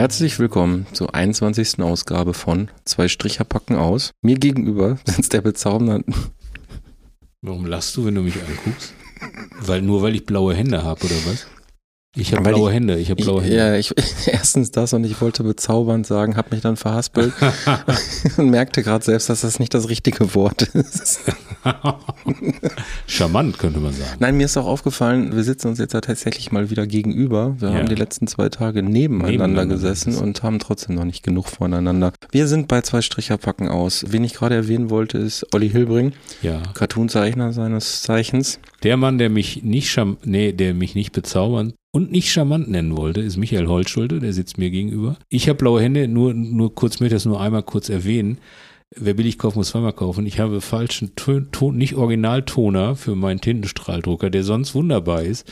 [0.00, 1.78] Herzlich willkommen zur 21.
[1.80, 4.12] Ausgabe von Zwei Stricher packen aus.
[4.22, 6.10] Mir gegenüber sitzt der bezaubernde.
[7.42, 8.94] Warum lachst du, wenn du mich anguckst?
[9.60, 11.46] Weil nur weil ich blaue Hände habe oder was?
[12.16, 13.56] Ich habe blaue ich- Hände, ich habe blaue Hände.
[13.56, 13.94] ja, ich,
[14.26, 17.32] erstens das und ich wollte bezaubernd sagen, habe mich dann verhaspelt
[18.36, 21.20] und merkte gerade selbst, dass das nicht das richtige Wort ist.
[23.06, 24.16] Charmant, könnte man sagen.
[24.18, 27.54] Nein, mir ist auch aufgefallen, wir sitzen uns jetzt ja tatsächlich mal wieder gegenüber.
[27.60, 27.74] Wir Ja.
[27.76, 32.12] haben die letzten zwei Tage nebeneinander, Nebeneinander gesessen und haben trotzdem noch nicht genug voneinander.
[32.32, 34.04] Wir sind bei zwei Stricher packen aus.
[34.08, 36.60] Wen ich gerade erwähnen wollte, ist Olli Hilbring, Ja.
[36.74, 38.58] Cartoonzeichner seines Zeichens.
[38.82, 43.20] Der Mann, der mich nicht nee, der mich nicht bezaubern und nicht charmant nennen wollte,
[43.20, 45.16] ist Michael Holzschulte, der sitzt mir gegenüber.
[45.28, 48.38] Ich habe blaue Hände, nur, nur kurz möchte ich das nur einmal kurz erwähnen.
[48.96, 50.26] Wer billig kauft, muss zweimal kaufen.
[50.26, 55.48] Ich habe falschen Ton, Ton, nicht Originaltoner für meinen Tintenstrahldrucker, der sonst wunderbar ist,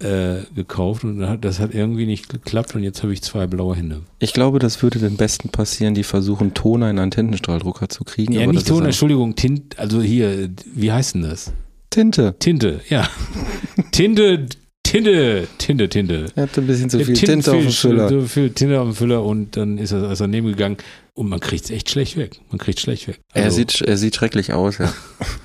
[0.00, 4.02] äh, gekauft und das hat irgendwie nicht geklappt und jetzt habe ich zwei blaue Hände.
[4.18, 8.34] Ich glaube, das würde den Besten passieren, die versuchen, Toner in einen Tintenstrahldrucker zu kriegen.
[8.34, 11.54] Ja, aber nicht Toner, Entschuldigung, Tint, also hier, wie heißt denn das?
[11.88, 12.34] Tinte.
[12.38, 13.08] Tinte, ja.
[13.92, 14.46] Tinte,
[14.94, 16.26] Tinte, Tinte, Tinte.
[16.36, 18.08] Er hatte ein bisschen zu viel Tinte auf dem Füller.
[18.08, 20.76] So viel Tinte auf dem Füller und dann ist er, er daneben gegangen
[21.14, 22.38] und man kriegt es echt schlecht weg.
[22.52, 23.18] Man kriegt schlecht weg.
[23.32, 24.94] Er Also, sieht, er sieht schrecklich aus, ja.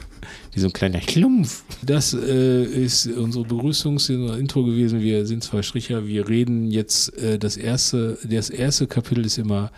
[0.53, 1.64] wie so ein kleiner Klumpf.
[1.81, 5.01] Das äh, ist unsere Begrüßungs Intro gewesen.
[5.01, 6.06] Wir sind zwei Stricher.
[6.06, 9.72] Wir reden jetzt äh, das erste, das erste Kapitel ist immer,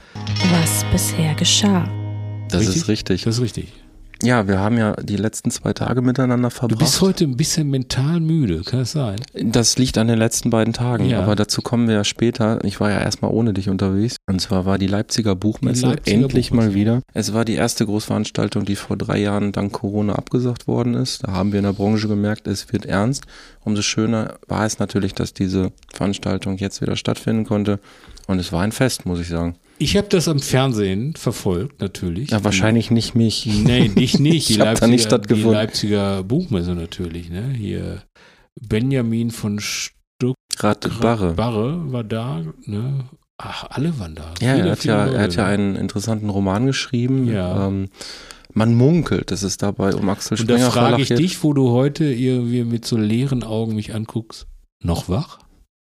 [0.51, 1.90] was bisher geschah.
[2.50, 2.75] Das Richtig?
[2.75, 3.24] ist richtig.
[3.24, 3.68] das ist richtig.
[4.23, 6.79] Ja, wir haben ja die letzten zwei Tage miteinander Du verbracht.
[6.79, 9.15] bist heute ein bisschen mental müde, kann das sein?
[9.33, 11.21] Das liegt an den letzten beiden Tagen, Ja.
[11.21, 12.63] aber dazu kommen wir ja später.
[12.63, 14.17] Ich war ja erstmal ohne dich unterwegs.
[14.27, 16.69] Und zwar war die Leipziger Buchmesse Die Leipziger endlich Buchmesse.
[16.69, 17.01] mal wieder.
[17.13, 21.23] Es war die erste Großveranstaltung, die vor drei Jahren dank Corona abgesagt worden ist.
[21.27, 23.23] Da haben wir in der Branche gemerkt, es wird ernst.
[23.63, 27.79] Umso schöner war es natürlich, dass diese Veranstaltung jetzt wieder stattfinden konnte.
[28.27, 29.55] Und es war ein Fest, muss ich sagen.
[29.81, 32.30] Ich habe das am Fernsehen verfolgt, natürlich.
[32.30, 33.46] Ja, wahrscheinlich nicht mich.
[33.47, 34.47] Nee, dich nicht.
[34.50, 35.53] Die, Ich hab da Leipziger, nicht die stattgefunden.
[35.53, 37.30] Leipziger Buchmesse natürlich.
[37.30, 37.50] Ne?
[37.58, 38.03] Hier
[38.59, 39.59] Benjamin von
[40.59, 41.34] Rat Barre.
[41.34, 42.44] Barre war da.
[42.66, 43.06] Ne?
[43.38, 44.34] Ach, alle waren da.
[44.40, 45.18] Ja, Viele, er hat ja, Leute.
[45.18, 47.28] er hat ja einen interessanten Roman geschrieben.
[47.28, 47.68] Ja.
[47.68, 47.90] Ähm,
[48.53, 51.18] man munkelt, dass es dabei um Axel Und da Springer frage ich geht.
[51.19, 54.46] dich, wo du heute irgendwie mit so leeren Augen mich anguckst.
[54.84, 55.40] Noch wach?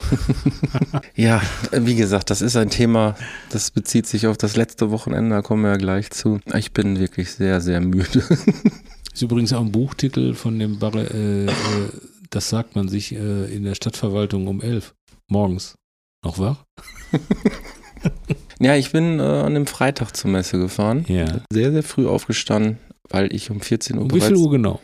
[1.14, 1.42] Ja,
[1.72, 3.16] wie gesagt, das ist ein Thema,
[3.50, 6.40] das bezieht sich auf das letzte Wochenende, da kommen wir ja gleich zu.
[6.54, 8.22] Ich bin wirklich sehr, sehr müde.
[9.12, 11.02] Ist übrigens auch ein Buchtitel von dem Barre.
[11.12, 11.50] Äh, äh,
[12.30, 14.94] das sagt man sich äh, in der Stadtverwaltung um elf
[15.28, 15.74] morgens.
[16.24, 16.64] Noch wach?
[18.60, 21.04] Ja, ich bin äh, an dem Freitag zur Messe gefahren.
[21.08, 21.40] Ja.
[21.52, 24.80] Sehr, sehr früh aufgestanden, weil ich um 14 Uhr Um wie viel Uhr genau?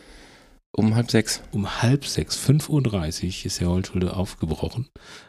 [0.75, 4.87] Um halb sechs Um halb sechs, 5.30 Uhr ist der Holzschulde aufgebrochen.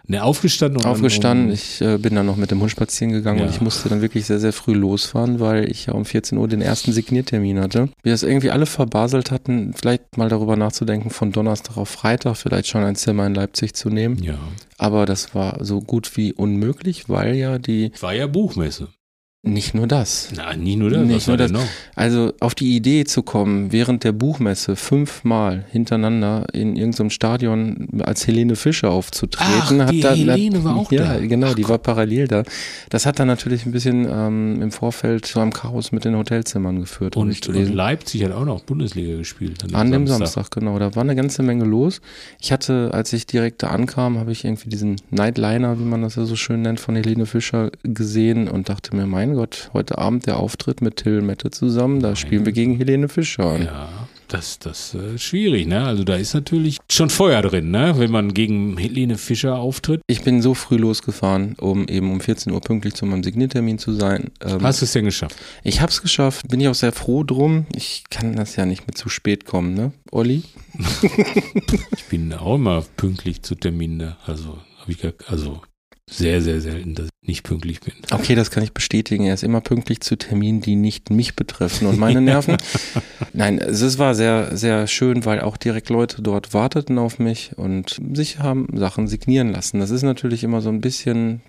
[0.09, 1.47] Ne, aufgestanden und aufgestanden.
[1.49, 3.53] Um, Ich äh, bin dann noch mit dem Hund spazieren gegangen und Ja.
[3.53, 6.61] ich musste dann wirklich sehr, sehr früh losfahren, weil ich ja um 14 Uhr den
[6.61, 7.89] ersten Signiertermin hatte.
[8.03, 12.69] Wir es irgendwie alle verbaselt hatten, vielleicht mal darüber nachzudenken, von Donnerstag auf Freitag vielleicht
[12.69, 14.23] schon ein Zimmer in Leipzig zu nehmen.
[14.23, 14.39] ja.
[14.79, 18.89] Aber das war so gut wie unmöglich, weil ja die, War ja Buchmesse.
[19.47, 20.31] Nicht nur das.
[20.35, 21.07] Na, nie nur das.
[21.07, 21.69] Nicht was nur noch?
[21.95, 28.27] Also auf die Idee zu kommen, während der Buchmesse fünfmal hintereinander in irgendeinem Stadion als
[28.27, 29.81] Helene Fischer aufzutreten.
[29.81, 31.27] Ach, die da, Helene war auch ja, da.
[31.27, 32.43] genau, Ach, die war parallel da.
[32.91, 36.81] Das hat dann natürlich ein bisschen ähm, im Vorfeld zu einem Chaos mit den Hotelzimmern
[36.81, 37.17] geführt.
[37.17, 37.75] Und, und.
[37.75, 39.65] Leipzig hat auch noch Bundesliga gespielt.
[39.73, 40.79] An dem Samstag, genau.
[40.79, 42.01] Da war eine ganze Menge los.
[42.41, 46.17] Ich hatte, als ich direkt da ankam, habe ich irgendwie diesen Nightliner, wie man das
[46.17, 50.27] ja so schön nennt, von Helene Fischer gesehen und dachte mir, mein Gott, heute Abend
[50.27, 53.59] der Auftritt mit Till Mette zusammen, da spielen wir gegen Helene Fischer.
[53.63, 55.85] Ja, das, das äh, ist schwierig, ne?
[55.85, 57.93] Also da ist natürlich schon Feuer drin, ne?
[57.99, 60.01] Wenn man gegen Helene Fischer auftritt.
[60.07, 63.93] Ich bin so früh losgefahren, um eben um 14 Uhr pünktlich zu meinem Signiertermin zu
[63.93, 64.31] sein.
[64.41, 65.37] Ähm, Hast du es denn geschafft?
[65.63, 67.67] ich habe es geschafft, bin ich auch sehr froh drum.
[67.75, 70.45] Ich kann das ja nicht mehr zu spät kommen, ne, Olli?
[71.95, 74.17] Ich bin auch immer pünktlich zu Terminen, ne?
[74.25, 75.61] Also, habe ich gar, also
[76.09, 77.95] sehr, sehr selten, dass ich nicht pünktlich bin.
[78.13, 79.25] Okay, das kann ich bestätigen.
[79.25, 82.57] Er ist immer pünktlich zu Terminen, die nicht mich betreffen und meine Nerven.
[83.33, 87.97] Nein, es war sehr, sehr schön, weil auch direkt Leute dort warteten auf mich und
[88.15, 89.81] sich haben Sachen signieren lassen.
[89.81, 91.43] Das ist natürlich immer so ein bisschen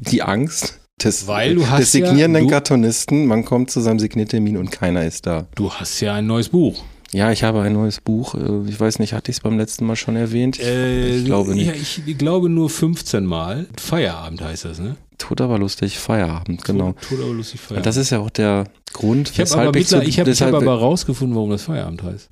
[0.00, 3.26] die Angst des, Weil du hast des signierenden ja, du- Kartonisten.
[3.26, 5.46] Man kommt zu seinem Signiertermin und keiner ist da.
[5.54, 6.82] Du hast ja ein neues Buch.
[7.12, 8.34] Ja, ich habe ein neues Buch.
[8.34, 10.58] Äh, Ich weiß nicht, hatte ich es beim letzten Mal schon erwähnt?
[10.58, 11.66] ich glaube nicht.
[11.66, 13.66] Ja, ich glaube nur 15 Mal.
[13.80, 14.96] Feierabend heißt das, ne?
[15.16, 16.92] Tut aber lustig, Feierabend, genau.
[16.92, 17.78] Tod, Tod aber lustig Feierabend.
[17.78, 20.26] Und das ist ja auch der Grund, ich habe aber, weshalb ich, zu, ich hab,
[20.28, 22.30] ich deshalb, hab aber rausgefunden, warum das Feierabend heißt.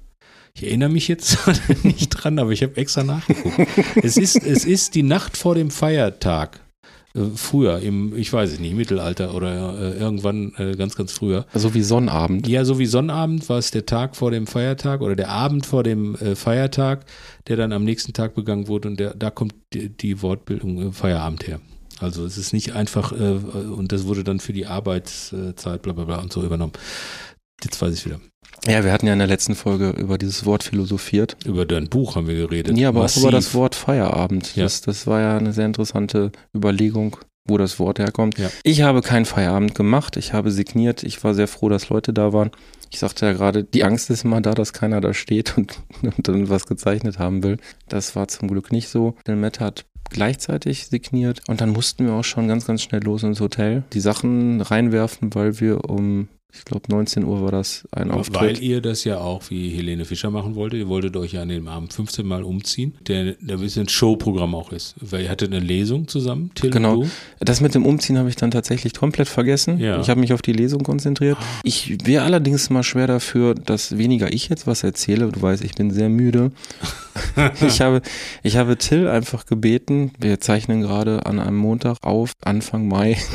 [0.55, 1.38] Ich erinnere mich jetzt
[1.82, 3.58] nicht dran, aber ich habe extra nachgeguckt.
[4.02, 6.61] es, ist, es ist die Nacht vor dem Feiertag.
[7.17, 11.47] Äh, Früher, im, ich weiß es nicht, Mittelalter oder äh, irgendwann äh, ganz, ganz früher.
[11.55, 12.47] so wie Sonnabend.
[12.47, 15.83] Ja, so wie Sonnabend war es der Tag vor dem Feiertag oder der Abend vor
[15.83, 17.05] dem Feiertag,
[17.49, 21.47] der dann am nächsten Tag begangen wurde und der, da kommt die, die Wortbildung Feierabend
[21.47, 21.61] her.
[21.99, 26.19] Also es ist nicht einfach und das wurde dann für die Arbeitszeit bla bla bla
[26.19, 26.73] und so übernommen.
[27.63, 28.21] Jetzt weiß ich wieder.
[28.67, 31.37] Ja, wir hatten ja in der letzten Folge über dieses Wort philosophiert.
[31.45, 32.77] Über dein Buch haben wir geredet.
[32.77, 33.23] Ja, aber Massiv.
[33.23, 34.57] auch über das Wort Feierabend.
[34.57, 34.65] Ja.
[34.65, 37.17] Das, das war ja eine sehr interessante Überlegung,
[37.47, 38.39] wo das Wort herkommt.
[38.39, 38.51] Ja.
[38.65, 40.17] Ich habe keinen Feierabend gemacht.
[40.17, 41.05] Ich habe signiert.
[41.05, 42.51] Ich war sehr froh, dass Leute da waren.
[42.91, 46.27] Ich sagte ja gerade, die Angst ist immer da, dass keiner da steht und, und
[46.27, 47.59] dann was gezeichnet haben will.
[47.89, 49.15] Das war zum Glück nicht so.
[49.27, 53.23] Denn Matt hat gleichzeitig signiert und dann mussten wir auch schon ganz, ganz schnell los
[53.23, 53.85] ins Hotel.
[53.93, 58.61] Die Sachen reinwerfen, weil wir um, ich glaube 19 Uhr war das ein Weil Auftritt.
[58.61, 60.81] ihr das ja auch wie Helene Fischer machen wolltet.
[60.81, 64.55] Ihr wolltet euch ja an dem Abend 15 Mal umziehen, der, der ein bisschen Showprogramm
[64.55, 64.94] auch ist.
[65.00, 67.00] Weil ihr hattet eine Lesung zusammen, Till Genau.
[67.00, 67.11] und du.
[67.44, 69.79] Das mit dem Umziehen habe ich dann tatsächlich komplett vergessen.
[69.79, 70.00] Ja.
[70.00, 71.37] Ich habe mich auf die Lesung konzentriert.
[71.62, 75.31] Ich wäre allerdings mal schwer dafür, dass weniger ich jetzt was erzähle.
[75.31, 76.53] Du weißt, ich bin sehr müde.
[77.67, 78.03] ich, habe,
[78.43, 83.17] ich habe Till einfach gebeten, wir zeichnen gerade an einem Montag auf, Anfang Mai.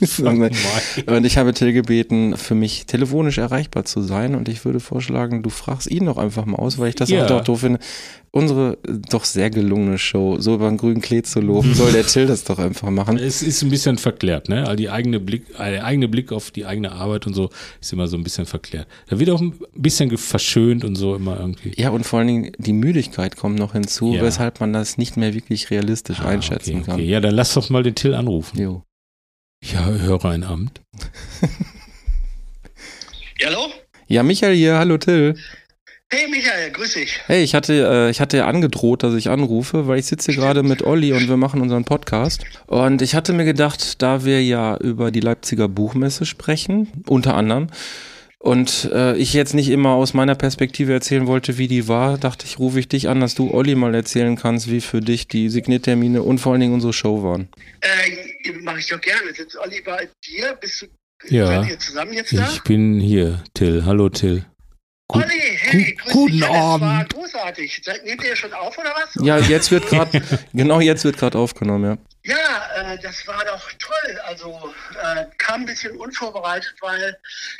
[1.06, 4.34] Und ich habe Till gebeten, für mich telefonisch erreichbar zu sein.
[4.34, 7.24] Und ich würde vorschlagen, du fragst ihn doch einfach mal aus, weil ich das Ja.
[7.24, 7.78] auch doch doof finde.
[8.30, 12.04] Unsere äh, doch sehr gelungene Show, so über den grünen Klee zu loben, soll der
[12.06, 13.16] Till das doch einfach machen.
[13.16, 14.64] Es ist ein bisschen verklärt, ne?
[14.64, 17.50] Also die eigene Blick, äh, der eigene Blick auf die eigene Arbeit und so
[17.80, 18.88] ist immer so ein bisschen verklärt.
[19.08, 21.72] Da wird auch ein bisschen verschönt und so immer irgendwie.
[21.76, 24.22] Ja, und vor allen Dingen die Müdigkeit kommt noch hinzu, Ja.
[24.22, 26.94] weshalb man das nicht mehr wirklich realistisch Ah, einschätzen okay, kann.
[26.96, 27.04] Okay.
[27.06, 28.58] Ja, dann lass doch mal den Till anrufen.
[28.60, 28.82] Jo.
[29.62, 30.82] Ja, höre ein Amt.
[33.44, 33.70] Hallo?
[34.06, 35.34] Ja, Michael hier, hallo Till.
[36.10, 37.20] Hey Michael, grüß dich.
[37.26, 40.40] Hey, ich hatte, äh, ich hatte ja angedroht, dass ich anrufe, weil ich sitze hier
[40.40, 42.42] gerade mit Olli und wir machen unseren Podcast.
[42.66, 47.66] Und ich hatte mir gedacht, da wir ja über die Leipziger Buchmesse sprechen, unter anderem,
[48.38, 52.46] und äh, ich jetzt nicht immer aus meiner Perspektive erzählen wollte, wie die war, dachte
[52.46, 55.50] ich, rufe ich dich an, dass du Olli mal erzählen kannst, wie für dich die
[55.50, 57.48] Signiertermine und vor allen Dingen unsere Show waren.
[57.80, 59.34] Äh, Mache ich doch gerne.
[59.34, 60.56] Sitzt Olli bei dir?
[60.60, 60.86] Bist du
[61.28, 61.46] Ja.
[61.46, 62.48] seid ihr zusammen jetzt da?
[62.52, 63.84] Ich bin hier, Till.
[63.84, 64.44] Hallo, Till.
[65.06, 66.40] Gut- Olli, hey, gut- grüß guten dich.
[66.40, 67.12] Ja, das war Abend.
[67.14, 67.82] großartig.
[68.04, 69.10] Nehmt ihr schon auf oder was?
[69.24, 70.22] Ja, jetzt wird gerade,
[70.54, 72.34] genau jetzt wird gerade aufgenommen, ja.
[72.36, 74.18] Ja, äh, das war doch toll.
[74.26, 74.72] Also
[75.02, 77.18] äh, kam ein bisschen unvorbereitet, weil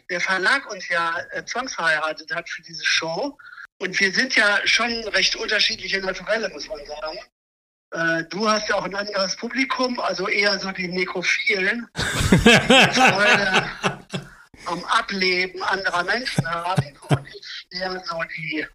[0.08, 3.36] der Verlag uns ja äh, zwangsverheiratet hat für diese Show.
[3.78, 7.18] Und wir sind ja schon recht unterschiedliche Naturelle, muss man sagen.
[7.94, 13.70] Äh, du hast ja auch ein anderes Publikum, also eher so die Nekrophilen, die Freude
[14.66, 16.92] am Ableben anderer Menschen haben.
[17.08, 18.66] Und ich eher so die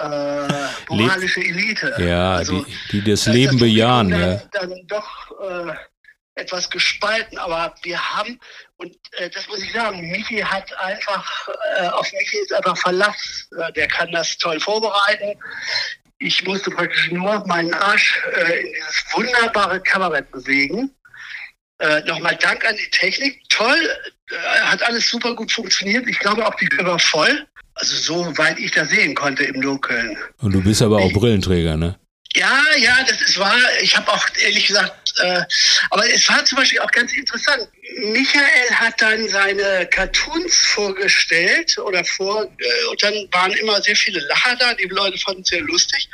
[0.00, 1.94] äh, moralische Elite.
[1.98, 4.42] Ja, Also, die, die das Leben Publikum bejahen, dann, ja.
[4.52, 5.74] dann doch äh,
[6.38, 8.38] etwas gespalten, aber wir haben,
[8.76, 13.48] und äh, das muss ich sagen, Michi hat einfach, äh, auf Michi ist einfach Verlass.
[13.58, 15.38] Äh, der kann das toll vorbereiten.
[16.18, 20.90] Ich musste praktisch nur meinen Arsch äh, in dieses wunderbare Kabarett bewegen.
[21.78, 23.40] Äh, Nochmal Dank an die Technik.
[23.48, 23.78] Toll,
[24.30, 26.08] äh, hat alles super gut funktioniert.
[26.08, 27.46] Ich glaube auch die Tür war voll.
[27.74, 30.16] Also so weit ich das sehen konnte im Dunkeln.
[30.38, 31.96] Und du bist aber auch Brillenträger, ne?
[32.38, 33.58] Ja, ja, das ist wahr.
[33.80, 35.42] Ich habe auch ehrlich gesagt, äh,
[35.90, 37.68] aber es war zum Beispiel auch ganz interessant.
[37.96, 44.20] Michael hat dann seine Cartoons vorgestellt oder vor, äh, und dann waren immer sehr viele
[44.20, 44.74] Lacher da.
[44.74, 46.08] Die Leute fanden es sehr lustig.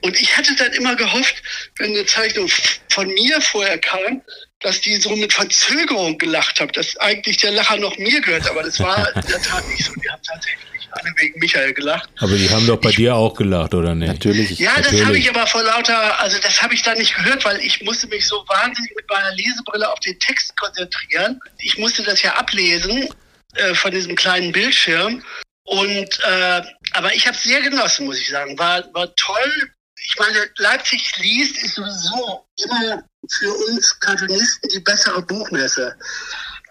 [0.00, 1.36] Und ich hatte dann immer gehofft,
[1.76, 2.50] wenn eine Zeichnung
[2.90, 4.22] von mir vorher kam,
[4.58, 8.48] dass die so mit Verzögerung gelacht haben, dass eigentlich der Lacher noch mir gehört.
[8.48, 9.92] Aber das war in der Tat nicht so.
[9.94, 10.67] Die haben tatsächlich
[10.98, 12.08] alle wegen Michael gelacht.
[12.18, 14.08] Aber die haben doch bei dir auch gelacht, oder nicht?
[14.08, 14.58] Natürlich.
[14.58, 17.60] Ja, das habe ich aber vor lauter, also das habe ich dann nicht gehört, weil
[17.60, 21.40] ich musste mich so wahnsinnig mit meiner Lesebrille auf den Text konzentrieren.
[21.58, 23.08] Ich musste das ja ablesen
[23.54, 25.22] äh, von diesem kleinen Bildschirm.
[25.64, 26.62] Und äh,
[26.92, 28.58] aber ich habe es sehr genossen, muss ich sagen.
[28.58, 29.70] War, war toll.
[30.02, 35.94] ich meine, Leipzig liest ist sowieso immer für uns Cartoonisten die bessere Buchmesse.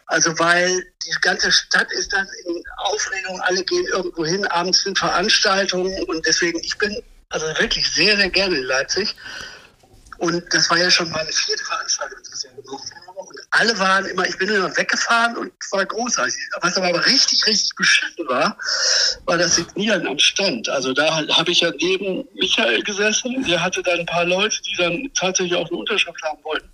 [0.08, 4.98] Also weil die ganze Stadt ist dann in Aufregung, alle gehen irgendwo hin, abends sind
[4.98, 9.16] Veranstaltungen und deswegen, ich bin also wirklich sehr, sehr gerne in Leipzig.
[10.20, 13.20] Und das war ja schon meine vierte Veranstaltung, die ich ja gemacht habe.
[13.20, 16.34] Und alle waren immer, ich bin immer weggefahren und war großartig.
[16.62, 18.58] Was aber richtig, richtig beschissen war,
[19.26, 20.70] war das Signieren am Stand.
[20.70, 23.44] Also da habe ich ja neben Michael gesessen.
[23.44, 26.70] Der hatte dann ein paar Leute, die dann tatsächlich auch eine Unterschrift haben wollten.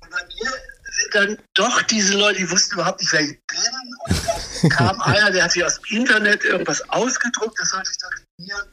[0.00, 0.52] Und bei mir
[0.94, 3.58] sind dann doch diese Leute, die wussten überhaupt nicht, wer ich bin.
[4.06, 4.22] Und
[4.62, 8.10] dann kam einer, der hat sich aus dem Internet irgendwas ausgedruckt, das sollte ich dann
[8.38, 8.68] signieren.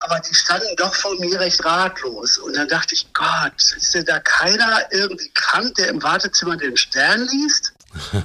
[0.00, 2.36] Aber die standen doch vor mir recht ratlos.
[2.36, 6.76] Und dann dachte ich, Gott, ist denn da keiner irgendwie krank, der im Wartezimmer den
[6.76, 7.72] Stern liest?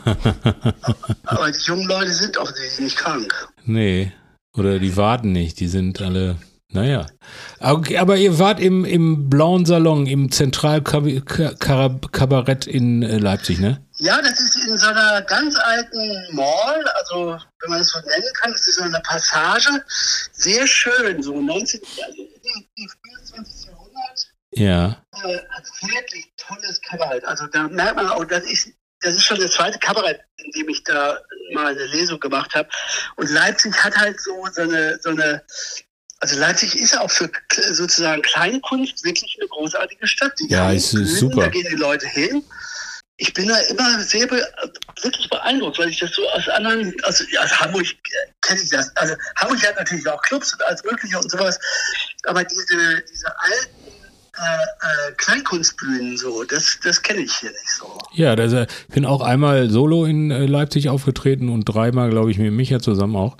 [1.26, 3.48] Aber die jungen Leute sind offensichtlich nicht krank.
[3.64, 4.12] Nee.
[4.54, 6.38] Oder die warten nicht, die sind alle.
[6.72, 7.08] Naja.
[7.60, 13.84] Okay, aber ihr wart im, im blauen Salon, im Zentralkabarett in äh, Leipzig, ne?
[13.98, 18.32] Ja, das ist in so einer ganz alten Mall, also wenn man es so nennen
[18.40, 19.84] kann, das ist so eine Passage.
[20.32, 21.82] Sehr schön, so 19.
[22.06, 22.22] Also,
[22.76, 23.66] 24.
[23.66, 24.32] Jahrhundert.
[24.52, 25.04] Ja.
[25.24, 25.40] Äh,
[25.88, 27.26] wirklich tolles Kabarett.
[27.26, 28.70] Also da merkt man auch, das ist,
[29.02, 31.18] das ist schon das zweite Kabarett, in dem ich da
[31.54, 32.70] mal eine Lesung gemacht habe.
[33.16, 35.42] Und Leipzig hat halt so, so eine, so eine
[36.20, 37.30] also Leipzig ist ja auch für
[37.72, 40.34] sozusagen Kleinkunst wirklich eine großartige Stadt.
[40.40, 41.42] Die ja, ist Grünen, super.
[41.44, 42.44] Da gehen die Leute hin.
[43.18, 44.46] Ich bin da immer sehr be
[45.02, 47.86] wirklich beeindruckt, weil ich das so aus anderen, also aus Hamburg
[48.42, 48.96] kenne ich das.
[48.96, 51.60] Also Hamburg hat natürlich auch Clubs und alles Mögliche und sowas,
[52.26, 53.90] aber diese, diese alten
[54.40, 57.98] äh, äh, Kleinkunstbühnen so, das, das kenne ich hier nicht so.
[58.14, 62.38] Ja, das, ich bin auch einmal solo in äh, Leipzig aufgetreten und dreimal, glaube ich,
[62.38, 63.36] mit Micha zusammen auch.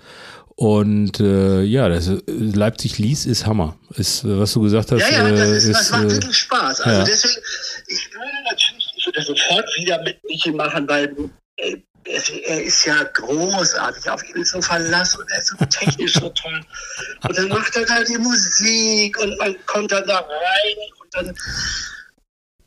[0.60, 3.78] Und äh, ja, das, Leipzig liest ist Hammer.
[3.96, 5.10] Ist, was du gesagt hast.
[5.10, 6.82] Ja, ja, das, ist, ist, das macht äh, wirklich Spaß.
[6.82, 7.06] Also ja.
[7.06, 7.42] deswegen,
[7.88, 11.16] ich würde natürlich, ich würde sofort wieder mit Michi machen, weil
[11.56, 15.66] äh, er, er ist ja großartig, auf ihn ist so Verlass und er ist so
[15.66, 16.62] technisch so toll.
[17.24, 21.36] Und dann macht er da die Musik und man kommt dann da rein und dann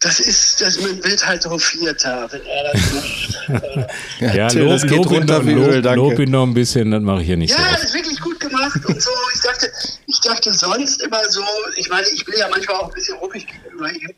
[0.02, 3.88] das ist, das, man wird halt Vierter, wenn er das macht.
[4.20, 5.96] Ja, Ja, Till, Lob, das geht Lob, ihn runter noch, wie Öl, Lob, danke.
[5.96, 8.20] Lob ihn noch ein bisschen, das mache ich ja nicht ja, so das ist wirklich
[8.20, 9.10] gut gemacht und so.
[9.34, 9.72] Ich dachte,
[10.06, 11.44] ich dachte sonst immer so,
[11.76, 14.10] ich meine, ich bin ja manchmal auch ein bisschen ruppig gegenüber ihm.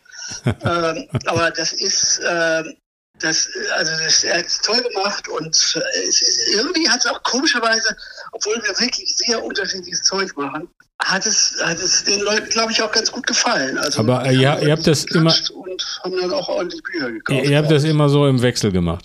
[0.46, 2.74] ähm, aber das ist, ähm,
[3.18, 7.06] das, also das, er hat es toll gemacht und äh, es ist, irgendwie hat es
[7.06, 7.94] auch komischerweise,
[8.32, 10.68] obwohl wir wirklich sehr unterschiedliches Zeug machen,
[11.04, 13.78] hat es, hat es den Leuten, glaube ich, auch ganz gut gefallen.
[13.78, 17.12] Also, Aber, äh, die ja, ihr habt das geklatscht Und haben dann auch ordentlich Bücher
[17.12, 17.44] gekauft.
[17.44, 19.04] Ihr, ihr habt das immer so im Wechsel gemacht.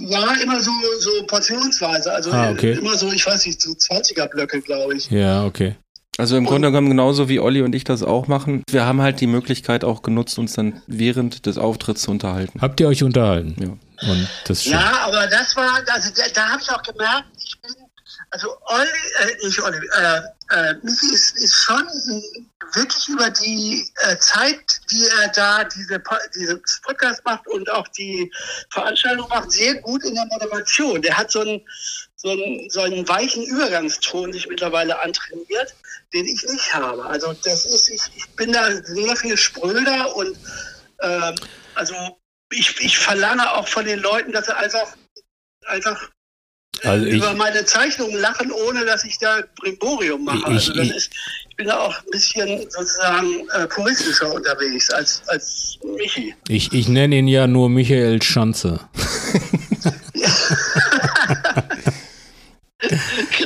[0.00, 2.12] Ja, immer so, so portionsweise.
[2.12, 2.72] Also Ah, okay.
[2.72, 5.08] immer so, ich weiß nicht, so 20er-Blöcke, glaube ich.
[5.10, 5.76] Ja, okay.
[6.18, 8.62] Also im Grunde genommen genauso wie Olli und ich das auch machen.
[8.68, 12.60] Wir haben halt die Möglichkeit auch genutzt, uns dann während des Auftritts zu unterhalten.
[12.60, 13.54] Habt ihr euch unterhalten?
[13.58, 13.76] Ja.
[14.64, 17.24] Ja, aber das war, also da, da habe ich auch gemerkt,
[18.32, 18.88] also Olli,
[19.20, 20.20] äh, nicht Olli, äh,
[20.50, 21.86] äh, Michi ist, ist schon
[22.74, 26.02] wirklich über die äh, Zeit, die er da diese,
[26.34, 28.32] diese Podcast macht und auch die
[28.70, 31.02] Veranstaltung macht, sehr gut in der Moderation.
[31.02, 31.60] Der hat so einen,
[32.16, 35.74] so einen, so einen weichen Übergangston sich mittlerweile antrainiert,
[36.14, 37.04] den ich nicht habe.
[37.04, 40.38] Also das ist, ich, ich bin da sehr viel spröder und
[41.02, 41.34] ähm,
[41.74, 41.94] also
[42.50, 44.96] ich, ich verlange auch von den Leuten, dass sie einfach,
[45.66, 46.10] einfach
[46.82, 50.38] Also ich- über meine Zeichnungen lachen, ohne dass ich da Brimborium mache.
[50.38, 51.10] Ich- also das ich- ist,
[51.50, 56.34] ich bin da auch ein bisschen sozusagen äh, puristischer unterwegs als, als Michi.
[56.48, 58.80] Ich, ich nenne ihn ja nur Michael Schanze.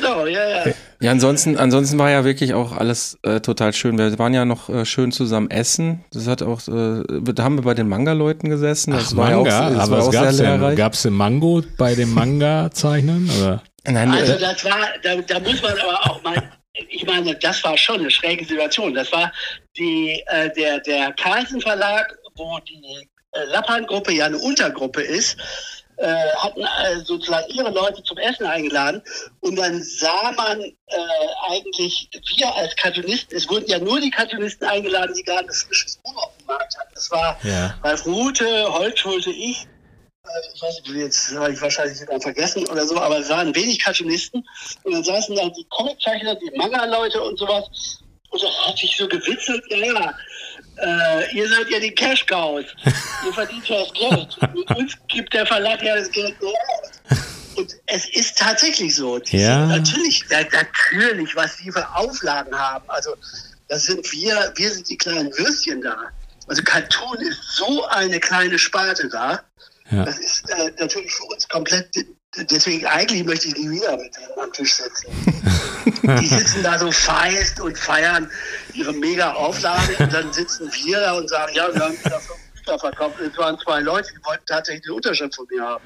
[0.07, 0.73] genau, ja, ja.
[0.99, 3.99] Ja, ansonsten, ansonsten war ja wirklich auch alles äh, total schön.
[3.99, 6.05] Wir waren ja noch äh, schön zusammen essen.
[6.11, 8.93] Das hat auch, äh, da haben wir bei den Manga-Leuten gesessen.
[8.93, 10.77] Das Ach, war ja auch, Manga, das aber war was auch gab's lehrreich.
[10.77, 13.31] Gab's denn Mango bei dem Manga-Zeichnen?
[13.85, 17.63] Nein, Also äh, das war, da, da muss man aber auch mal, ich meine, das
[17.63, 18.95] war schon eine schräge Situation.
[18.95, 19.31] Das war
[19.77, 25.37] die, äh, der, der Carlsen Verlag, wo die äh, Lappan-Gruppe ja eine Untergruppe ist,
[25.97, 29.03] äh, hatten äh, sozusagen ihre Leute zum Essen eingeladen
[29.41, 30.73] und dann sah man äh,
[31.49, 36.17] eigentlich, wir als Cartoonisten, es wurden ja nur die Cartoonisten eingeladen, die gerade frisches Buch
[36.17, 36.93] auf dem Markt hatten.
[36.95, 37.79] Das war Ja.
[37.83, 39.67] Ralf Rute, Holtschulte, ich,
[40.25, 43.55] äh, ich weiß nicht, jetzt habe ich wahrscheinlich sogar vergessen oder so, aber es waren
[43.55, 44.47] wenig Cartoonisten.
[44.85, 48.01] Und dann saßen da die Comiczeichner, die Manga-Leute und sowas.
[48.31, 50.15] Und da hat sich so gewitzelt, ja, ja,
[50.79, 52.65] äh, ihr seid ja die Cash-Cows.
[53.27, 54.39] ihr verdient ja das Geld.
[54.55, 56.91] Und uns gibt der Verlag ja das Geld nur aus.
[57.57, 59.19] Und es ist tatsächlich so.
[59.19, 59.61] Die Ja.
[59.61, 62.85] sind natürlich, natürlich, was die für Auflagen haben.
[62.89, 63.15] Also
[63.69, 65.97] Das sind wir, wir sind die kleinen Würstchen da.
[66.47, 69.43] Also Cartoon ist so eine kleine Sparte da.
[69.91, 70.05] Ja.
[70.05, 71.89] Das ist äh, natürlich für uns komplett.
[72.37, 75.07] Deswegen eigentlich möchte ich nie wieder mit denen am Tisch sitzen.
[76.21, 78.31] die sitzen da so feist und feiern
[78.75, 82.39] ihre mega Auflage und dann sitzen wir da und sagen, ja, wir haben wieder fünf
[82.55, 83.21] Bücher verkauft.
[83.21, 85.85] Es waren zwei Leute, die wollten tatsächlich eine Unterschrift von mir haben.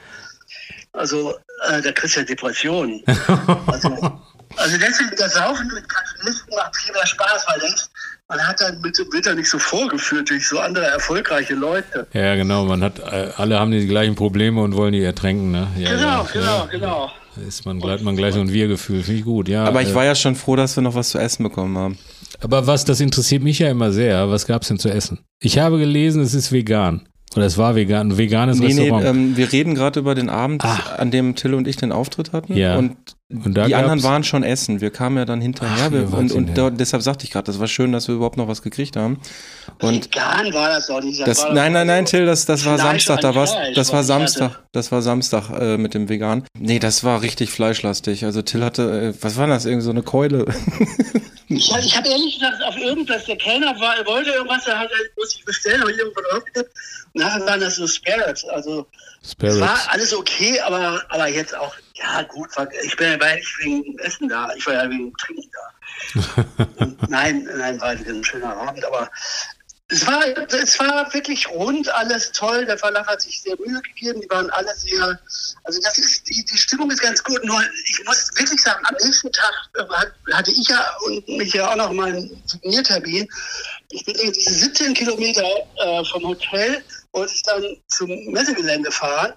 [0.92, 1.36] Also
[1.68, 3.02] äh, da kriegst du ja Depressionen.
[3.66, 4.20] Also,
[4.56, 7.90] also deswegen, das Saufen mit Kapitalisten macht viel mehr Spaß, weil das,
[8.30, 12.06] man hat dann mit, wird ja nicht so vorgeführt durch so andere erfolgreiche Leute.
[12.12, 12.64] Ja, genau.
[12.64, 15.66] Man hat, äh, alle haben die gleichen Probleme und wollen die ertränken, ne?
[15.76, 16.66] Ja, genau, ja, genau, ja.
[16.70, 17.10] genau.
[17.36, 19.02] Da ist man gleich, man gleich so ein Wir-Gefühl.
[19.02, 19.64] Finde ich gut, ja.
[19.64, 21.98] Aber ich äh, war ja schon froh, dass wir noch was zu essen bekommen haben.
[22.40, 24.30] Aber was, das interessiert mich ja immer sehr.
[24.30, 25.18] Was gab's denn zu essen?
[25.40, 27.08] Ich habe gelesen, es ist vegan.
[27.36, 28.12] Oder es war vegan.
[28.12, 29.06] Ein veganes Nee, nee, Restaurant.
[29.06, 30.96] ähm, wir reden gerade über den Abend, Ah.
[30.98, 32.56] an dem Till und ich den Auftritt hatten.
[32.56, 32.76] Ja.
[32.76, 32.96] Und
[33.32, 34.80] die anderen waren schon essen.
[34.80, 35.86] Wir kamen ja dann hinterher.
[35.86, 38.36] Ach, wir, und und da, deshalb sagte ich gerade, das war schön, dass wir überhaupt
[38.36, 39.20] noch was gekriegt haben.
[39.80, 41.24] Und Vegan war das doch nicht.
[41.24, 43.20] das, nein, nein, nein, Till, das, das war Samstag.
[43.20, 44.02] Da war's, das war.
[44.02, 44.60] Samstag.
[44.72, 46.44] Das war Samstag äh, mit dem Vegan.
[46.58, 48.24] Nee, das war richtig fleischlastig.
[48.24, 49.64] Also Till hatte, äh, was war das?
[49.64, 50.46] Irgend so eine Keule.
[51.52, 54.78] Ich, hab- ich habe ehrlich gesagt auf irgendwas, der Kellner war, er wollte irgendwas, da
[54.78, 56.70] hat er, musste ich bestellen, habe ich irgendwo draufgetippt.
[57.12, 58.44] Und nachher waren das so Spirits.
[58.44, 58.86] Also
[59.20, 59.58] es Spirits.
[59.58, 62.48] war alles okay, aber, aber jetzt auch, ja gut,
[62.84, 66.46] ich bin ja nicht wegen dem Essen da, ich war ja wegen Trinken da.
[66.78, 69.10] Und nein, nein, war ein schöner Abend, aber
[69.92, 70.22] es war,
[70.54, 72.64] es war wirklich rund, alles toll.
[72.64, 74.20] Der Verlag hat sich sehr Mühe gegeben.
[74.20, 75.18] Die waren alle sehr,
[75.64, 77.44] also das ist, die, die Stimmung ist ganz gut.
[77.44, 81.52] Nur ich muss wirklich sagen, am nächsten Tag äh, hat- hatte ich ja und mich
[81.54, 83.28] ja auch noch mal einen Signiertermin.
[83.90, 85.42] Ich bin diese 17 Kilometer
[85.84, 86.84] äh, vom Hotel
[87.34, 89.32] ich dann zum Messegelände fahren.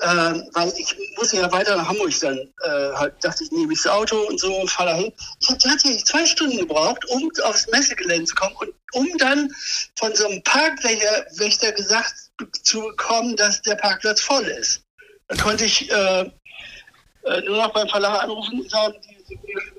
[0.00, 3.82] Ähm, weil ich muss ja weiter nach Hamburg dann, äh, halt, dachte ich, nehme ich
[3.82, 5.12] das Auto und so, fahre dahin.
[5.40, 9.52] Ich habe tatsächlich zwei Stunden gebraucht, um aufs Messegelände zu kommen und um dann
[9.96, 12.14] von so einem Parkwächter gesagt
[12.62, 14.82] zu bekommen, dass der Parkplatz voll ist.
[15.26, 16.30] Dann konnte ich äh,
[17.24, 18.94] äh, nur noch beim Verlag anrufen und sagen,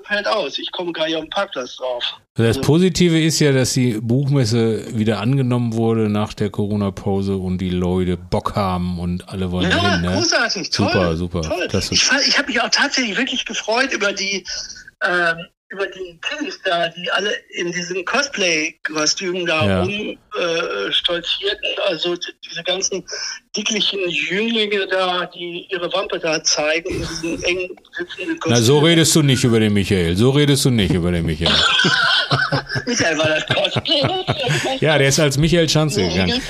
[0.06, 2.04] fällt aus, ich komme gar nicht auf den Parkplatz drauf.
[2.36, 7.69] Das Positive ist ja, dass die Buchmesse wieder angenommen wurde nach der Corona-Pause und die
[7.69, 10.13] Leute Bock haben und alle wollen Ja, hin, ne?
[10.13, 10.88] großartig, toll.
[10.91, 11.67] Super, super, Toll.
[11.91, 14.45] Ich, ich habe mich auch tatsächlich wirklich gefreut über die,
[15.06, 15.38] ähm,
[15.71, 19.82] über die Kiddies da, die alle in diesen Cosplay-Kostümen da Ja.
[19.84, 21.63] rumstolzierten.
[21.77, 23.05] Äh, also diese ganzen
[23.55, 28.39] dicklichen Jünglinge da, die ihre Wampe da zeigen in diesen eng sitzenden Kostümen.
[28.47, 30.15] Na, so redest du nicht über den Michael.
[30.17, 31.53] So redest du nicht über den Michael.
[32.88, 34.01] Michael, war das Cosplay?
[34.79, 36.41] Ja, der ist als Michael Schanze gegangen.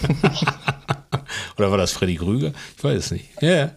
[1.56, 2.52] Oder war das Freddy Krüger?
[2.76, 3.26] Ich weiß es nicht.
[3.40, 3.70] Ja.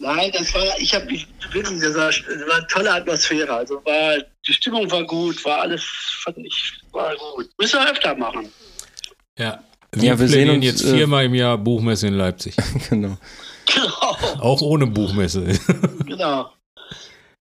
[0.00, 3.52] Nein, das war, ich habe mich wirklich, das war, das war eine tolle Atmosphäre.
[3.52, 5.84] Also war, die Stimmung war gut, war alles,
[6.24, 7.50] fand ich, war gut.
[7.58, 8.50] Müssen wir öfter machen.
[9.38, 9.62] Ja.
[9.92, 12.54] Wir, Ja, wir sehen uns, jetzt äh, viermal im Jahr Buchmesse in Leipzig.
[12.90, 13.18] genau.
[13.66, 15.44] Genau, Auch ohne Buchmesse.
[16.06, 16.50] genau.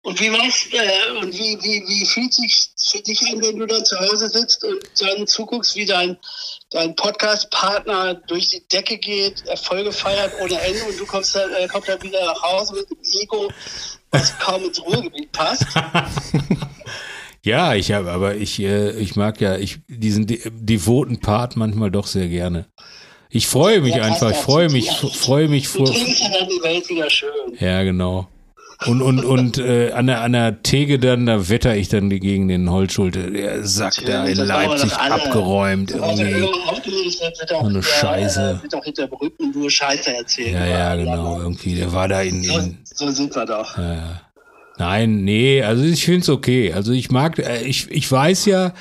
[0.03, 3.67] Und wie war's, äh, und wie, wie, wie fühlt sich für dich an, wenn du
[3.67, 6.17] dann zu Hause sitzt und dann zuguckst, wie dein,
[6.71, 11.67] dein Podcast-Partner durch die Decke geht, Erfolge feiert ohne Ende und du kommst dann, äh,
[11.69, 13.49] kommst dann wieder nach Hause mit dem Ego,
[14.11, 15.65] was kaum ins Ruhrgebiet passt?
[17.43, 21.93] Ja, ich habe, aber ich, äh, ich mag ja ich, diesen de devoten Part manchmal
[21.93, 22.67] doch sehr gerne.
[23.31, 25.87] Ich freue mich Ja, einfach, ich freue mich, freue mich Du vor.
[25.87, 27.31] trinkst ja dann die Welt wieder schön.
[27.61, 28.27] Ja, genau.
[28.85, 32.49] Und, und, und äh, an, der, an der Theke dann, da wetter ich dann gegen
[32.49, 33.31] den Holzschulte.
[33.31, 35.93] Der Sack da in Leipzig abgeräumt.
[35.93, 36.47] Irgendwie.
[37.49, 38.59] So eine Scheiße.
[38.63, 40.55] wird auch hinter Rücken nur Scheiße erzählen.
[40.55, 41.41] Ja, ja, genau.
[41.41, 43.79] Irgendwie, der war da in, So, in so sind wir doch.
[44.79, 46.73] Nein, nee, also ich finde es okay.
[46.73, 48.75] Also ich mag, äh, ich, ich weiß ja,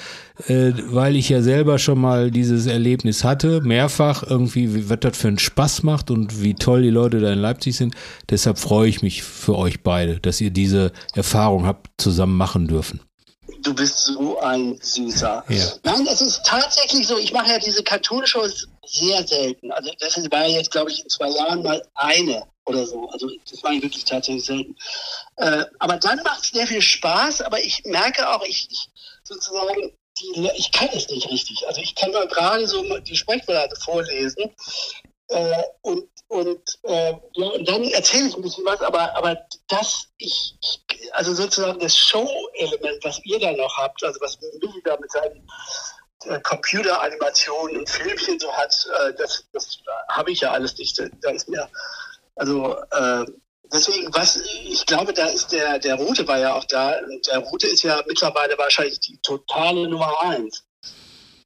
[0.48, 5.18] äh, weil ich ja selber schon mal dieses Erlebnis hatte, mehrfach irgendwie, wie, was das
[5.18, 7.96] für einen Spaß macht und wie toll die Leute da in Leipzig sind.
[8.30, 13.02] Deshalb freue ich mich für euch beide, dass ihr diese Erfahrung habt zusammen machen dürfen.
[13.62, 15.44] Du bist so ein Süßer.
[15.50, 15.66] Ja.
[15.84, 17.18] Nein, es ist tatsächlich so.
[17.18, 19.72] Ich mache ja diese Cartoon-Shows sehr selten.
[19.72, 23.10] Also das war jetzt, glaube ich, in zwei Jahren mal eine oder so.
[23.10, 24.76] Also das ich wirklich tatsächlich selten.
[25.38, 27.42] Äh, aber dann macht es sehr viel Spaß.
[27.42, 28.90] Aber ich merke auch, ich, ich
[29.24, 31.68] sozusagen, die, ich kann es nicht richtig.
[31.68, 34.56] Also ich kann mal gerade so die Sprechblatte vorlesen.
[35.28, 40.08] Äh, und und, äh, ja, und dann erzähle ich ein bisschen was, aber, aber das,
[40.18, 40.58] ich,
[41.12, 45.48] also sozusagen das Show-Element, was ihr da noch habt, also was Willi da mit seinen
[46.26, 49.78] äh, Computeranimationen und Filmchen so hat, äh, das, das
[50.10, 51.00] habe ich ja alles nicht.
[51.22, 51.70] Da ist mir,
[52.36, 53.26] also äh,
[53.74, 56.94] Deswegen, was, ich glaube, da ist der, der Route war ja auch da.
[57.00, 60.64] Und der Route ist ja mittlerweile wahrscheinlich die totale Nummer eins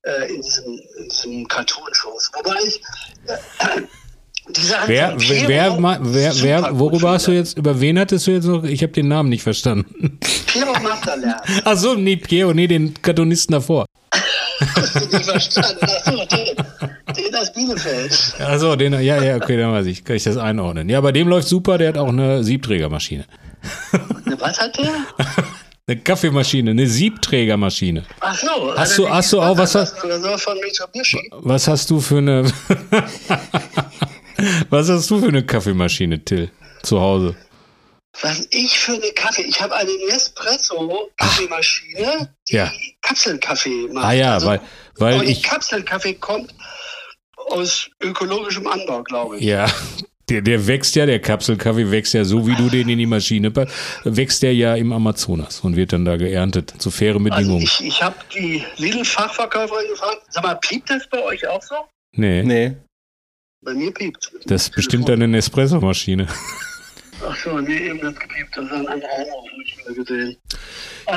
[0.03, 2.31] äh, in diesen, diesen Cartoon-Shows.
[2.33, 2.81] Wobei ich
[3.27, 3.81] äh,
[4.87, 8.63] Wer, wer, wer, wer, worüber hast du jetzt, über wen hattest du jetzt noch?
[8.63, 10.17] Ich habe den Namen nicht verstanden.
[10.47, 11.41] Kero Masterlerner.
[11.63, 13.85] Ach so, nee, Geo, nee, den Cartoonisten davor.
[14.75, 15.85] Hast du nicht verstanden?
[15.85, 16.55] Achso, den,
[17.15, 18.33] den aus Bielefeld.
[18.39, 20.89] Ach so, den, ja, ja, okay, dann weiß ich, kann ich das einordnen.
[20.89, 23.25] Ja, bei dem läuft super, der hat auch eine Siebträgermaschine.
[24.39, 24.89] Was hat der?
[25.87, 28.03] Eine Kaffeemaschine, eine Siebträgermaschine.
[28.19, 28.73] Ach so.
[28.77, 29.73] Hast hat du- hast du auch was-
[30.63, 31.29] Mitsubishi.
[31.31, 32.43] Was hast du für eine,
[34.69, 36.51] was hast du für eine Kaffeemaschine, Till,
[36.83, 37.35] zu Hause?
[38.21, 39.43] Was ich für eine Kaffee.
[39.43, 42.71] Ich habe eine Nespresso-Kaffeemaschine, die Ja.
[43.01, 44.05] Kapselkaffee macht.
[44.05, 44.61] Ah ja, weil,
[44.97, 46.53] weil und ich, Kapselkaffee kommt
[47.37, 49.43] aus ökologischem Anbau, glaube ich.
[49.43, 49.67] Ja,
[50.29, 53.51] der, der wächst ja, der Kapselkaffee wächst ja so, wie du den in die Maschine
[53.51, 57.63] packst, wächst der ja im Amazonas und wird dann da geerntet, zu fairen Also Bedingungen.
[57.63, 61.75] ich, ich habe die Lidl-Fachverkäuferin gefragt, sag mal, piept das bei euch auch so?
[62.11, 62.75] nee, Nee.
[63.61, 64.31] Bei mir piept.
[64.45, 66.27] das ist bestimmt eine Nespresso-Maschine.
[67.27, 68.55] Ach so, nee, eben das gepiept.
[68.55, 70.37] Das ist ein anderer Anruf, habe ich wieder gesehen.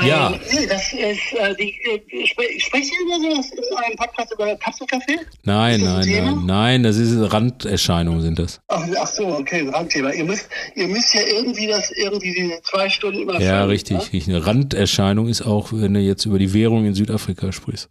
[0.05, 0.31] Ja.
[0.31, 4.33] Ähm, nee, das ist, äh, die, äh, spre sprecht ihr über sowas in eurem Podcast
[4.33, 5.19] über Kapselkaffee?
[5.43, 8.59] Nein, nein, nein, nein, das ist Randerscheinungen sind das.
[8.67, 10.11] Ach, ach so, okay, Randthema.
[10.11, 13.97] Ihr müsst, ihr müsst ja irgendwie das, irgendwie diese zwei Stunden immer Ja, richtig.
[13.97, 14.03] ne?
[14.03, 14.27] richtig.
[14.27, 17.89] Eine Randerscheinung ist auch, wenn du jetzt über die Währung in Südafrika sprichst.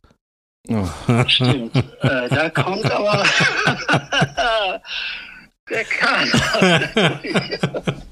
[0.69, 0.87] Oh.
[1.29, 1.75] Stimmt.
[1.77, 3.25] äh, da kommt aber
[5.73, 6.31] der Kahn.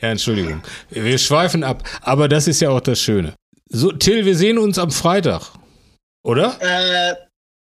[0.00, 0.60] Ja, Entschuldigung.
[0.90, 1.84] Wir schweifen ab.
[2.00, 3.34] Aber das ist ja auch das Schöne.
[3.68, 5.52] So, Till, wir sehen uns am Freitag.
[6.24, 6.56] Oder?
[6.60, 7.14] äh,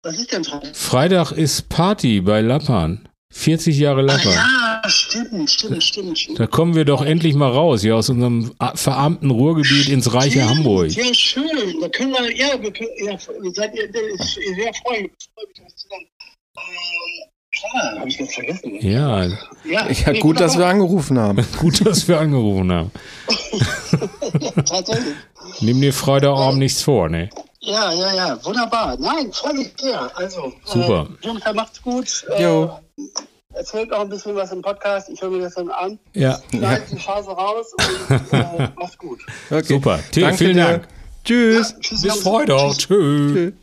[0.02, 0.62] was ist denn dran?
[0.74, 3.08] Freitag ist Party bei Lappan.
[3.32, 4.34] 40 Jahre Ach Lappan.
[4.34, 6.40] ja, stimmt, stimmt, stimmt, stimmt.
[6.40, 10.50] Da kommen wir doch endlich mal raus, hier aus unserem verarmten Ruhrgebiet ins reiche Stimmt,
[10.50, 10.92] Hamburg.
[10.92, 11.46] Ja, schön.
[11.80, 13.20] Da können wir, ja, wir können, ja,
[13.54, 16.06] seid ihr, ist sehr freue freu mich, das zusammen.
[16.58, 18.76] Ähm, klar, habe ich das vergessen.
[18.82, 21.46] Ja, ja, Ja, nee, gut, dass wir angerufen haben.
[21.60, 22.92] gut, dass wir angerufen haben.
[24.66, 25.16] Tatsächlich.
[25.62, 27.30] Nimm dir Freitagabend nichts vor, ne?
[27.62, 28.96] Ja, ja, ja, wunderbar.
[29.00, 30.10] Nein, freue mich sehr.
[30.18, 31.08] Also, Super.
[31.22, 32.26] Äh, Jungs, macht's gut.
[32.38, 32.80] Äh, Jo.
[33.54, 35.10] Erzählt auch ein bisschen was im Podcast.
[35.10, 35.98] Ich höre mir das dann an.
[36.14, 37.68] Ja, Schneid die Phase raus
[38.10, 39.20] und äh, macht's gut.
[39.50, 39.64] Okay.
[39.64, 40.00] super.
[40.14, 40.64] Danke vielen dir.
[40.66, 40.88] Dank.
[41.24, 41.74] Tschüss.
[41.80, 42.16] Tschüss, Bis.
[42.22, 42.74] Freitag.
[42.78, 42.88] Tschüss.
[43.34, 43.54] Tschüss.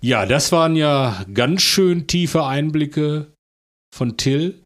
[0.00, 3.33] Ja, das waren ja ganz schön tiefe Einblicke
[3.94, 4.60] von Till.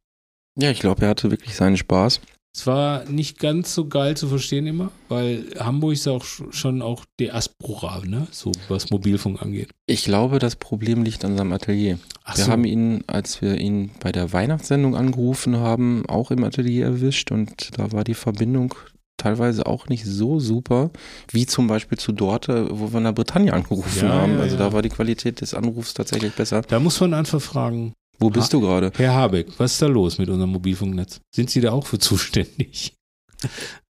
[0.58, 2.20] Ja, ich glaube, er hatte wirklich seinen Spaß.
[2.56, 6.82] Es war nicht ganz so geil zu verstehen immer, weil Hamburg ist auch sch- schon
[6.82, 8.26] auch Diaspora, ne?
[8.32, 9.68] So was Mobilfunk angeht.
[9.86, 11.98] Ich glaube, das Problem liegt an seinem Atelier.
[12.24, 12.50] Ach wir so.
[12.50, 17.78] haben ihn, als wir ihn bei der Weihnachtssendung angerufen haben, auch im Atelier erwischt und
[17.78, 18.74] da war die Verbindung
[19.18, 20.90] teilweise auch nicht so super,
[21.30, 24.34] wie zum Beispiel zu Dorte, wo wir in der Bretagne angerufen Ja, haben.
[24.36, 24.62] ja, also ja.
[24.64, 26.62] da war die Qualität des Anrufs tatsächlich besser.
[26.62, 28.90] Da muss man einfach fragen, Wo bist du gerade?
[28.96, 31.20] Herr Habeck, was ist da los mit unserem Mobilfunknetz?
[31.34, 32.94] Sind Sie da auch für zuständig?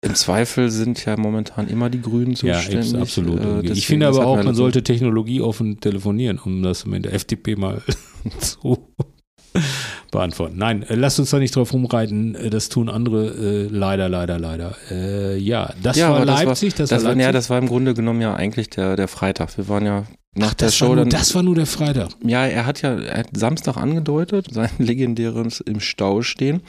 [0.00, 2.96] Im Zweifel sind ja momentan immer die Grünen Ja, zuständig.
[3.00, 3.40] absolut.
[3.40, 7.56] äh, ich finde aber halt auch, man sollte technologieoffen telefonieren, um das mit der FDP
[7.56, 7.82] mal
[8.38, 8.88] zu
[10.10, 10.56] beantworten.
[10.56, 12.34] Nein, äh, lasst uns da nicht drauf rumreiten.
[12.34, 14.76] Äh, Das tun andere äh, leider, leider, leider.
[14.90, 16.74] Äh, ja, das Ja, war Leipzig.
[16.74, 17.24] das, Das war war, Leipzig.
[17.26, 19.56] ja, das war im Grunde genommen ja eigentlich der, der Freitag.
[19.56, 20.06] Wir waren ja
[20.36, 21.10] nach Ach, der das, Show war nur, dann.
[21.10, 22.10] das war nur der Freitag.
[22.24, 26.60] Ja, er hat ja er hat Samstag angedeutet, sein legendäres im Stau stehen,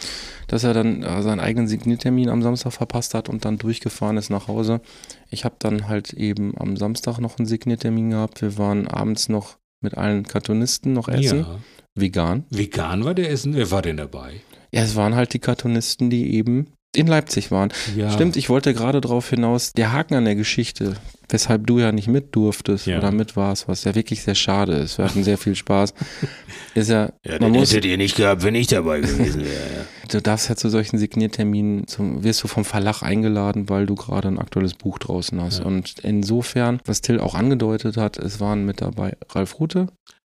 [0.47, 4.30] dass er dann äh, seinen eigenen Signiertermin am Samstag verpasst hat und dann durchgefahren ist
[4.30, 4.82] nach Hause.
[5.30, 8.41] Ich habe dann halt eben am Samstag noch einen Signiertermin gehabt.
[8.41, 11.60] Wir waren abends noch mit allen Cartoonisten noch essen, Ja.
[11.95, 12.43] vegan.
[12.49, 13.56] Vegan war der Essen.
[13.56, 14.41] Wer war denn dabei?
[14.71, 17.71] Ja, es waren halt die Cartoonisten, die eben in Leipzig waren.
[17.95, 18.12] Ja.
[18.12, 20.93] Stimmt, ich wollte gerade darauf hinaus, der Haken an der Geschichte,
[21.29, 22.99] weshalb du ja nicht mit durftest Ja.
[22.99, 24.97] oder mit warst, was ja wirklich sehr schade ist.
[24.97, 25.93] Wir hatten sehr viel Spaß.
[26.75, 29.86] Ist ja, Ja, man den muss, hättet ihr nicht gehabt, wenn ich dabei gewesen wäre.
[30.12, 34.27] du darfst ja zu solchen Signierterminen, zum, wirst du vom Verlag eingeladen, weil du gerade
[34.27, 35.60] ein aktuelles Buch draußen hast.
[35.60, 35.65] Ja.
[35.65, 39.88] Und insofern, was Till auch angedeutet hat, es waren mit dabei Ralf Rute.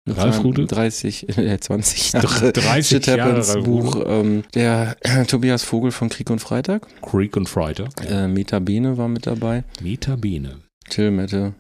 [0.08, 0.66] Ralf Rute?
[0.66, 6.30] 30, äh, 20 Jahre 30 Shit Jahre Buch, ähm, der äh, Tobias Vogel von Krieg
[6.30, 7.90] und Freitag, Creek und Freitag.
[8.10, 10.62] äh, Meta Bene war mit dabei, Metabene.
[10.90, 11.54] Till Mette,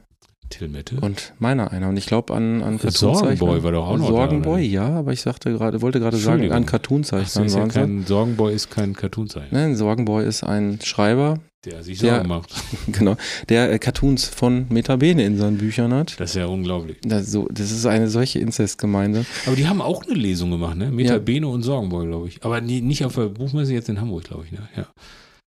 [0.51, 0.97] Till Mette.
[1.01, 1.89] Und meiner einer.
[1.89, 4.61] Und ich glaube an, an Sorgenboy war doch auch noch da, Sorgenboy, oder?
[4.61, 8.53] ja, aber ich sagte gerade, wollte gerade sagen, an Ach Cartoonzeichnern ist ja kein, Sorgenboy
[8.53, 12.53] ist kein Cartoonzeichner, Nein, Sorgenboy ist ein Schreiber, der sich Der- Sorgen macht.
[12.91, 13.15] genau,
[13.49, 16.19] der äh, Cartoons von Metabene in seinen Büchern hat.
[16.19, 16.97] Das ist ja unglaublich.
[17.03, 19.25] Das, so, das ist eine solche Inzestgemeinde.
[19.45, 20.91] Aber die haben auch eine Lesung gemacht, ne?
[20.91, 22.43] Meta Bene und Sorgenboy, glaube ich.
[22.43, 24.59] Aber nie, nicht auf der Buchmesse, jetzt in Hamburg, glaube ich, ne?
[24.75, 24.87] Ja.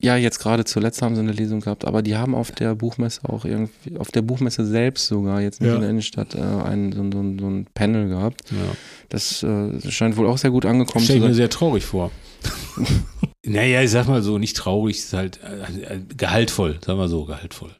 [0.02, 3.22] Ja, jetzt gerade zuletzt haben sie eine Lesung gehabt, aber die haben auf der Buchmesse
[3.30, 5.76] auch irgendwie, auf der Buchmesse selbst sogar, jetzt nicht Ja.
[5.76, 8.42] in der Innenstadt, äh, ein, so, ein- so, so ein Panel gehabt.
[8.52, 8.58] ja.
[9.10, 11.36] Das äh, scheint wohl auch sehr gut angekommen Stell zu ich mir sein.
[11.36, 12.12] sehr traurig vor.
[13.46, 17.26] naja, ich sag mal so, nicht traurig, ist halt äh, äh, gehaltvoll, sagen wir so,
[17.26, 17.72] gehaltvoll.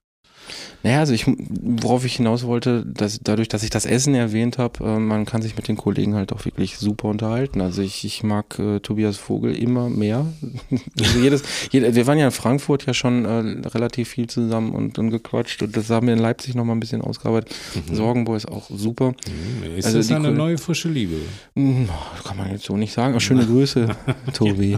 [0.86, 4.84] Naja, also ich, worauf ich hinaus wollte, dass dadurch, dass ich das Essen erwähnt habe,
[4.84, 7.60] äh, man kann sich mit den Kollegen halt auch wirklich super unterhalten.
[7.60, 10.28] Also ich, ich mag äh, Tobias Vogel immer mehr.
[11.00, 15.00] also jedes, jede, wir waren ja in Frankfurt ja schon äh, relativ viel zusammen und,
[15.00, 17.56] und gequatscht und das haben wir in Leipzig nochmal ein bisschen ausgearbeitet.
[17.92, 19.16] Sorgenboy ist auch super.
[19.28, 19.78] Mhm.
[19.78, 21.16] Ist Also das eine neue frische Liebe?
[21.56, 21.90] Hm,
[22.24, 23.14] Kann man jetzt so nicht sagen.
[23.14, 23.88] Aber schöne Grüße,
[24.34, 24.78] Tobi.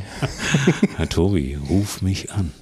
[0.96, 2.54] Herr Tobi, ruf mich an.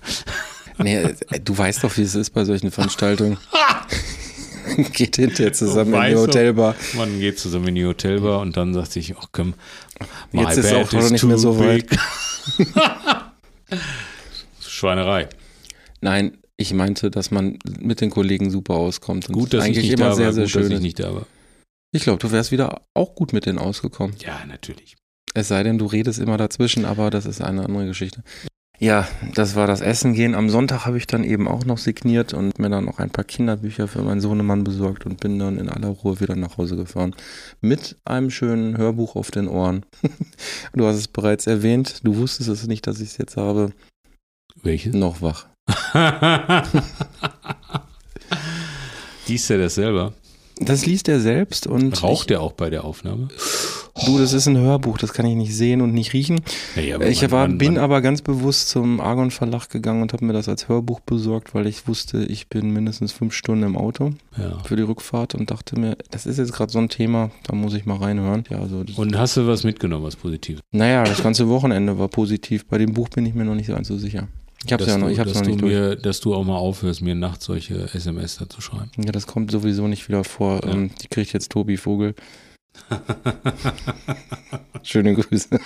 [0.77, 3.37] Nee, äh, du weißt doch, wie es ist bei solchen Veranstaltungen.
[4.93, 6.15] Geht hinterher zusammen in die.
[6.15, 6.75] Hotelbar.
[6.95, 9.53] Man geht zusammen in die Hotelbar und dann sagt sich, ach komm,
[10.31, 11.85] my Jetzt ist auch noch nicht mehr so weit.
[14.59, 15.29] Schweinerei.
[16.01, 19.29] Nein, ich meinte, dass man mit den Kollegen super auskommt.
[19.29, 20.33] Und Gut, dass eigentlich ich nicht immer da sehr, war.
[20.33, 21.27] sehr Gut, schön dass ich nicht da war.
[21.91, 24.15] Ich glaube, du wärst wieder auch gut mit denen ausgekommen.
[24.19, 24.95] Ja, natürlich.
[25.33, 28.23] Es sei denn, du redest immer dazwischen, aber das ist eine andere Geschichte.
[28.79, 30.35] Ja, das war das Essen gehen.
[30.35, 33.23] Am Sonntag habe ich dann eben auch noch signiert und mir dann noch ein paar
[33.23, 37.15] Kinderbücher für meinen Sohnemann besorgt und bin dann in aller Ruhe wieder nach Hause gefahren.
[37.61, 39.85] Mit einem schönen Hörbuch auf den Ohren.
[40.73, 42.01] Du hast es bereits erwähnt.
[42.03, 43.71] Du wusstest es nicht, dass ich es jetzt habe.
[44.61, 44.93] Welches?
[44.93, 45.45] Noch wach.
[49.27, 50.13] Liest er das selber?
[50.57, 53.27] Das liest er selbst und Raucht er auch bei der Aufnahme?
[54.05, 56.41] Du, das ist ein Hörbuch, das kann ich nicht sehen und nicht riechen.
[56.75, 60.13] Naja, ich man- war, man- bin man- aber ganz bewusst zum Argon Verlag gegangen und
[60.13, 63.77] habe mir das als Hörbuch besorgt, weil ich wusste, ich bin mindestens fünf Stunden im
[63.77, 64.57] Auto ja.
[64.63, 67.73] für die Rückfahrt und dachte mir, das ist jetzt gerade so ein Thema, da muss
[67.73, 68.43] ich mal reinhören.
[68.49, 70.61] Ja, also Und hast du was mitgenommen, was Positives?
[70.71, 72.65] naja, das ganze Wochenende war positiv.
[72.65, 74.27] Bei dem Buch bin ich mir noch nicht ganz so sicher.
[74.65, 75.73] Ich habe es ja noch, du, ich hab's dass noch nicht du durch.
[75.75, 78.89] mir, Dass du auch mal aufhörst, mir nachts solche SMS da zu schreiben.
[78.97, 80.61] Ja, das kommt sowieso nicht wieder vor.
[80.65, 80.73] Ja.
[80.73, 82.15] Ähm, die kriegt jetzt Tobi Vogel.
[84.83, 85.59] Schöne Grüße.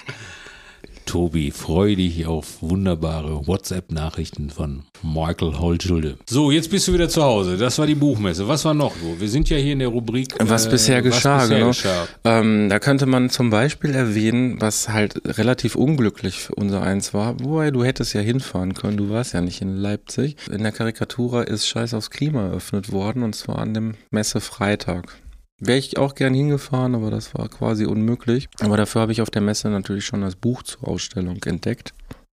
[1.09, 6.17] Tobi, freu dich auf wunderbare WhatsApp-Nachrichten von Michael Holschulde.
[6.29, 7.57] So, jetzt bist du wieder zu Hause.
[7.57, 8.47] Das war die Buchmesse.
[8.47, 9.19] Was war noch so?
[9.19, 10.35] Wir sind ja hier in der Rubrik.
[10.37, 11.69] Was bisher geschah, was bisher genau.
[11.69, 12.07] geschah.
[12.25, 17.39] Ähm, da könnte man zum Beispiel erwähnen, was halt relativ unglücklich für unser eins war.
[17.39, 20.35] Wobei, du hättest ja hinfahren können, du warst ja nicht in Leipzig.
[20.51, 25.15] In der Karikatura ist Scheiß aufs Klima eröffnet worden und zwar an dem Messefreitag.
[25.59, 28.47] Wäre ich auch gern hingefahren, aber das war quasi unmöglich.
[28.59, 31.93] Aber dafür habe ich auf der Messe natürlich schon das Buch zur Ausstellung entdeckt,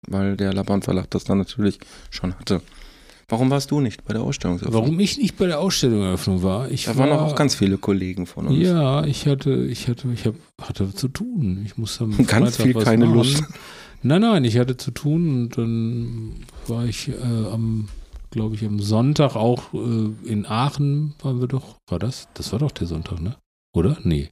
[0.08, 1.80] weil der Laban Verlag das dann natürlich
[2.10, 2.62] schon hatte.
[3.30, 4.82] Warum warst du nicht bei der Ausstellungseröffnung?
[4.82, 6.72] Warum ich nicht bei der Ausstellungseröffnung war?
[6.72, 8.58] Ich Da war, waren auch ganz viele Kollegen von uns.
[8.58, 11.62] Ja, ich hatte, ich hatte, ich hab, hatte zu tun.
[11.64, 13.18] Ich musste am Ganz Freitag viel keine machen.
[13.18, 13.44] Lust.
[14.02, 16.36] Nein, nein, ich hatte zu tun und dann
[16.68, 17.14] war ich äh,
[17.52, 17.90] am,
[18.32, 21.76] glaube ich, am Sonntag auch äh, in Aachen waren wir doch.
[21.90, 22.28] War das?
[22.34, 23.36] Das war doch der Sonntag, ne?
[23.76, 23.98] Oder?
[24.04, 24.30] Nee.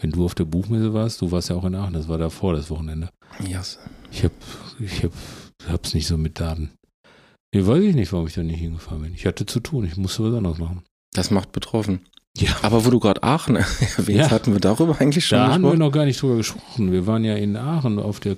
[0.00, 2.52] Wenn du auf der Buchmesse warst, du warst ja auch in Aachen, das war davor,
[2.54, 3.08] das Wochenende.
[3.46, 3.78] Yes.
[4.12, 4.32] Ich hab,
[4.78, 5.12] ich hab,
[5.68, 6.70] hab's nicht so mit Daten.
[7.54, 9.14] Nee, weiß ich nicht, warum ich da nicht hingefahren bin.
[9.14, 10.82] Ich hatte zu tun, ich musste was anderes machen.
[11.14, 12.00] Das macht betroffen.
[12.36, 12.54] Ja.
[12.62, 13.56] Aber wo du gerade Aachen
[13.96, 14.30] erwähnt, Ja.
[14.30, 15.78] hatten wir darüber eigentlich schon Da haben wir gesprochen?
[15.80, 16.92] noch gar nicht drüber gesprochen.
[16.92, 18.36] Wir waren ja in Aachen auf der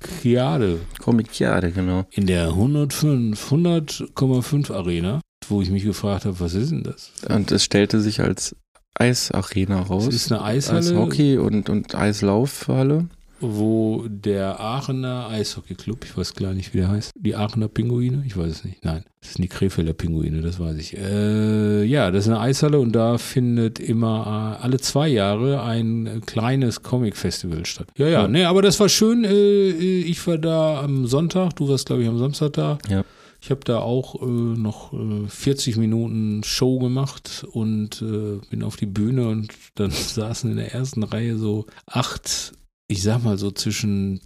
[0.00, 2.04] Komikiade Komikade, genau.
[2.10, 7.12] in der 105, 100,5 Arena, wo ich mich gefragt habe, was ist denn das?
[7.28, 8.56] Und es stellte sich als
[8.94, 10.08] Eisarena raus.
[10.08, 13.08] Es ist eine Eishalle, Eishockey und, und Eislaufhalle.
[13.40, 18.36] Wo der Aachener Eishockeyclub, ich weiß gar nicht, wie der heißt, die Aachener Pinguine, ich
[18.36, 20.96] weiß es nicht, nein, das sind die Krefelder Pinguine, das weiß ich.
[20.96, 26.06] Äh, ja, das ist eine Eishalle und da findet immer äh, alle zwei Jahre ein
[26.06, 27.88] äh, kleines Comic-Festival statt.
[27.96, 28.28] Ja, ja, Ja.
[28.28, 29.24] nee, aber das war schön.
[29.24, 32.78] Äh, ich war da am Sonntag, du warst, glaube ich, am Samstag da.
[32.88, 33.04] Ja.
[33.42, 38.76] Ich habe da auch äh, noch äh, 40 Minuten Show gemacht und äh, bin auf
[38.76, 42.52] die Bühne und dann saßen in der ersten Reihe so acht,
[42.90, 44.20] ich sag mal so zwischen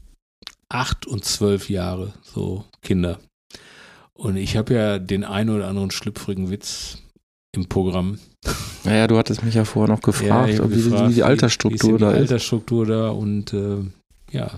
[0.70, 3.20] acht und zwölf Jahre, so Kinder.
[4.14, 6.98] Und ich habe ja den einen oder anderen schlüpfrigen Witz
[7.54, 8.18] im Programm.
[8.84, 11.94] Naja, du hattest mich ja vorher noch gefragt, ob wie, gefragt, wie die Altersstruktur wie
[11.94, 12.20] ist da die ist.
[12.20, 13.82] Altersstruktur da und äh,
[14.30, 14.50] ja.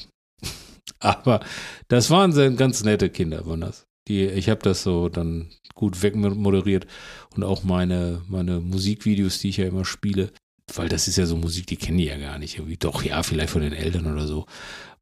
[1.01, 1.41] Aber
[1.89, 3.87] das waren sehr ganz nette Kinder, waren das.
[4.09, 6.87] Die, ich habe das so dann gut wegmoderiert
[7.35, 10.31] und auch meine, meine Musikvideos, die ich ja immer spiele,
[10.75, 12.57] weil das ist ja so Musik, die kennen die ja gar nicht.
[12.57, 12.77] Irgendwie.
[12.77, 14.47] Doch, ja, vielleicht von den Eltern oder so.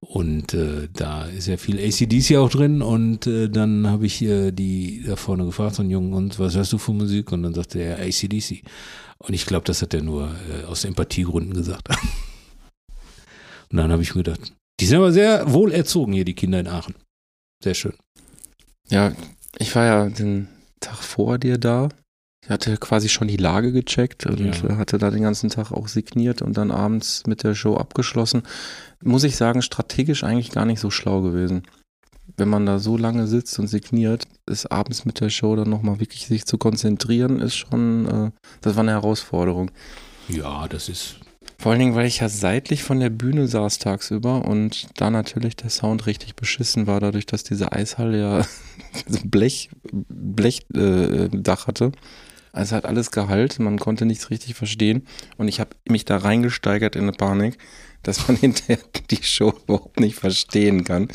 [0.00, 4.50] Und äh, da ist ja viel ACDC auch drin und äh, dann habe ich äh,
[4.50, 7.32] die da vorne gefragt, so einen Jungen, und was hörst du für Musik?
[7.32, 8.62] Und dann sagte er ACDC.
[9.18, 11.88] Und ich glaube, das hat er nur äh, aus Empathiegründen gesagt.
[13.70, 16.60] und dann habe ich mir gedacht, die sind aber sehr wohl erzogen hier, die Kinder
[16.60, 16.94] in Aachen.
[17.62, 17.94] Sehr schön.
[18.90, 19.12] Ja,
[19.58, 20.48] ich war ja den
[20.80, 21.88] Tag vor dir da.
[22.48, 24.76] Hatte quasi schon die Lage gecheckt und Ja.
[24.76, 28.42] hatte da den ganzen Tag auch signiert und dann abends mit der Show abgeschlossen.
[29.02, 31.62] Muss ich sagen, strategisch eigentlich gar nicht so schlau gewesen.
[32.36, 36.00] Wenn man da so lange sitzt und signiert, ist abends mit der Show dann nochmal
[36.00, 38.30] wirklich sich zu konzentrieren, ist schon, äh,
[38.60, 39.70] das war eine Herausforderung.
[40.28, 41.16] Ja, das ist.
[41.58, 45.56] Vor allen Dingen, weil ich ja seitlich von der Bühne saß tagsüber und da natürlich
[45.56, 48.46] der Sound richtig beschissen war, dadurch, dass diese Eishalle ja
[49.24, 49.70] Blech,
[50.08, 51.92] Blechdach äh, hatte.
[52.54, 55.06] Also hat alles Gehalt, man konnte nichts richtig verstehen
[55.38, 57.58] und ich habe mich da reingesteigert in eine Panik,
[58.04, 58.78] dass man hinterher
[59.10, 61.08] die Show überhaupt nicht verstehen kann.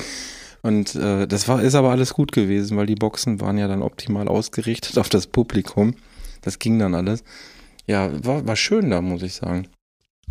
[0.62, 3.82] Und äh, das war, ist aber alles gut gewesen, weil die Boxen waren ja dann
[3.82, 5.96] optimal ausgerichtet auf das Publikum.
[6.42, 7.24] Das ging dann alles.
[7.88, 9.70] Ja, war, war schön da, muss ich sagen.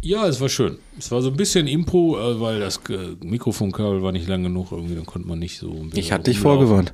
[0.03, 0.77] Ja, es war schön.
[0.99, 4.73] Es war so ein bisschen Impro, äh, weil das äh, Mikrofonkabel war nicht lang genug,
[4.73, 5.87] irgendwie, dann konnte man nicht so.
[5.95, 6.93] Ich hatte dich vorgewarnt.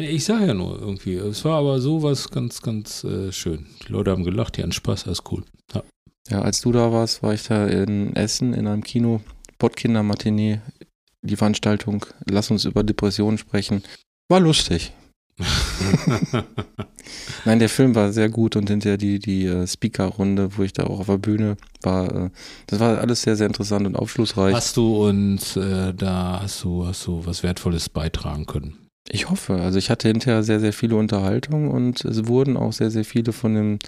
[0.00, 1.16] Ich sag ja nur irgendwie.
[1.16, 3.66] Es war aber sowas ganz, ganz äh, schön.
[3.86, 5.44] Die Leute haben gelacht, die hatten Spaß, alles cool.
[5.74, 5.82] Ja.
[6.28, 9.20] Ja, als du da warst, war ich da in Essen in einem Kino,
[9.58, 10.60] Pottkinder Matinee,
[11.22, 13.82] die Veranstaltung Lass uns über Depressionen sprechen.
[14.28, 14.92] War lustig.
[17.44, 20.84] Nein, der Film war sehr gut und hinterher die, die äh, Speaker-Runde, wo ich da
[20.84, 22.30] auch auf der Bühne war, äh,
[22.66, 24.54] das war alles sehr, sehr interessant und aufschlussreich.
[24.54, 28.89] hast du uns äh, da, hast du, hast du was Wertvolles beitragen können?
[29.12, 29.54] Ich hoffe.
[29.54, 33.32] Also ich hatte hinterher sehr, sehr viele Unterhaltungen und es wurden auch sehr, sehr viele
[33.32, 33.78] von den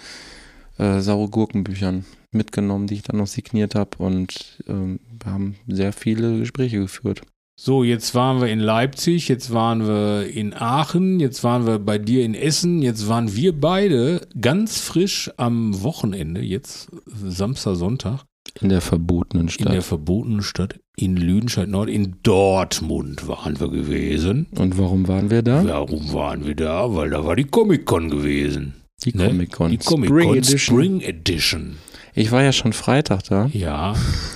[0.77, 5.93] äh, saure Gurkenbüchern mitgenommen, die ich dann noch signiert habe und ähm, wir haben sehr
[5.93, 7.21] viele Gespräche geführt.
[7.55, 11.99] So, jetzt waren wir in Leipzig, jetzt waren wir in Aachen, jetzt waren wir bei
[11.99, 18.25] dir in Essen, jetzt waren wir beide ganz frisch am Wochenende, jetzt Samstag, Sonntag,
[18.61, 19.73] In der verbotenen in Stadt.
[19.73, 24.47] der verbotenen Stadt in Lüdenscheid Nord, in Dortmund waren wir gewesen.
[24.57, 25.65] und warum waren wir da?
[25.65, 26.93] Warum waren wir da?
[26.93, 28.73] Weil da war die Comic-Con gewesen.
[29.03, 29.27] Die Ne?
[29.27, 29.71] Comic-Con.
[29.71, 31.77] Die Comic-Con Spring Edition.
[32.15, 33.49] Ich war ja schon Freitag da.
[33.53, 33.95] Ja,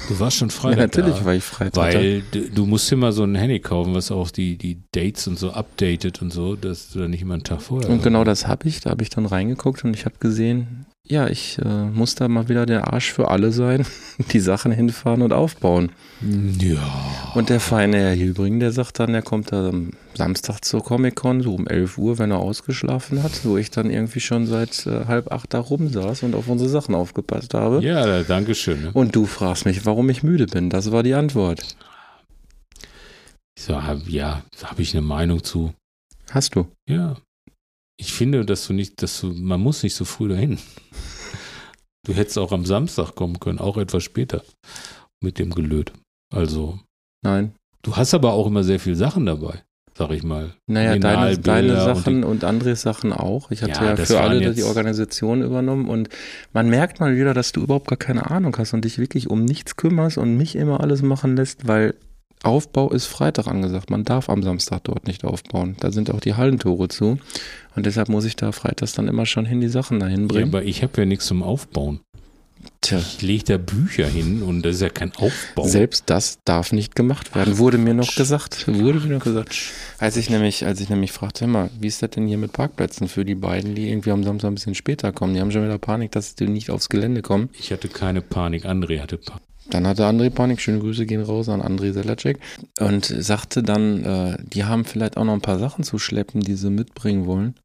[0.10, 1.26] du warst schon Ja, Freitag natürlich da.
[1.26, 1.98] war ich Freitag da.
[2.00, 5.38] Weil du, du musst mal so ein Handy kaufen, was auch die, die Dates und
[5.38, 7.88] so updatet und so, dass du da nicht immer einen Tag vorher.
[7.92, 8.80] Und genau das habe ich.
[8.80, 12.50] Da habe ich dann reingeguckt und ich habe gesehen, ja, ich äh, muss da mal
[12.50, 13.86] wieder der Arsch für alle sein,
[14.32, 15.92] die Sachen hinfahren und aufbauen.
[16.60, 16.80] Ja.
[17.36, 21.42] Und der feine Herr Hilbring, der sagt dann, er kommt da am Samstag zur Comic-Con,
[21.42, 25.06] so um 11 Uhr, wenn er ausgeschlafen hat, wo ich dann irgendwie schon seit äh,
[25.06, 27.82] halb acht da rumsaß und auf unsere Sachen aufgepasst habe.
[27.84, 28.82] Ja, da- danke schön.
[28.82, 28.90] Ne?
[28.94, 30.70] Und du fragst mich, warum ich müde bin.
[30.70, 31.76] Das war die Antwort.
[33.58, 35.74] Ich so, hab- ja, da habe ich eine Meinung zu.
[36.32, 36.68] Hast du?
[36.90, 37.16] Ja.
[38.00, 40.60] Ich finde, dass du nicht, dass du, man muss nicht so früh dahin.
[42.06, 44.42] Du hättest auch am Samstag kommen können, auch etwas später
[45.22, 45.92] mit dem Gelöt.
[46.34, 46.80] Also,
[47.22, 47.54] Nein.
[47.82, 50.54] du hast aber auch immer sehr viele Sachen dabei, sag ich mal.
[50.68, 53.52] Naja, deine, deine und Sachen und, Andres Sachen auch.
[53.52, 56.08] Ich hatte Ja, ja, für alle die Organisation übernommen und
[56.54, 59.44] man merkt mal wieder, dass du überhaupt gar keine Ahnung hast und dich wirklich um
[59.44, 61.96] nichts kümmerst und mich immer alles machen lässt, weil
[62.44, 63.90] Aufbau ist Freitag angesagt.
[63.90, 65.76] Man darf am Samstag dort nicht aufbauen.
[65.80, 67.18] Da sind auch die Hallentore zu
[67.76, 70.50] und deshalb muss ich da freitags dann immer schon hin die Sachen dahin Ja, bringen.
[70.50, 72.00] aber ich habe ja nichts zum Aufbauen.
[72.82, 75.68] Tja, Ich lege da Bücher hin und das ist ja kein Aufbau.
[75.68, 78.68] selbst das darf nicht gemacht werden, wurde mir noch gesagt.
[78.68, 79.56] Wurde mir noch gesagt.
[79.98, 83.08] Als ich nämlich, als ich nämlich fragte, mal, wie ist das denn hier mit Parkplätzen
[83.08, 85.34] für die beiden, die irgendwie am Samstag ein bisschen später kommen?
[85.34, 87.50] Die haben schon wieder Panik, dass die nicht aufs Gelände kommen.
[87.60, 89.44] Ich hatte keine Panik, André hatte Panik.
[89.70, 92.40] Dann hatte André Panik, schöne Grüße gehen raus an André Selacek
[92.80, 96.56] und sagte dann, äh, die haben vielleicht auch noch ein paar Sachen zu schleppen, die
[96.56, 97.56] sie mitbringen wollen.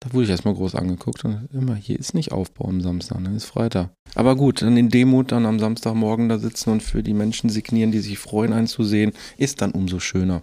[0.00, 3.34] Da wurde ich erstmal groß angeguckt und immer, hier ist nicht Aufbau am Samstag, ne?
[3.34, 3.90] ist Freitag.
[4.14, 7.90] Aber gut, dann in Demut dann am Samstagmorgen da sitzen und für die Menschen signieren,
[7.90, 10.42] die sich freuen einzusehen, ist dann umso schöner.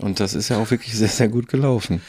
[0.00, 2.00] Und das ist ja auch wirklich sehr, sehr gut gelaufen.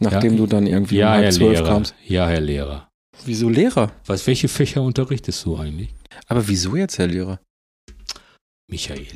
[0.00, 1.68] Nachdem Ja, du dann irgendwie Ja, um halb Herr zwölf Lehrer.
[1.68, 1.94] kamst.
[2.06, 2.88] Ja, Herr Lehrer.
[3.24, 3.92] Wieso Lehrer?
[4.06, 5.94] Was, welche Fächer unterrichtest du eigentlich?
[6.26, 7.38] Aber wieso jetzt, Herr Lehrer?
[8.68, 9.06] Michael.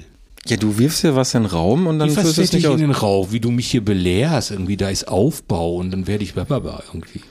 [0.46, 2.54] Ja, du wirfst ja was in den Raum und dann führst was du es ich
[2.54, 2.78] nicht in aus.
[2.78, 6.34] den Raum, wie du mich hier belehrst, irgendwie, da ist Aufbau und dann werde ich
[6.34, 7.22] bababa irgendwie.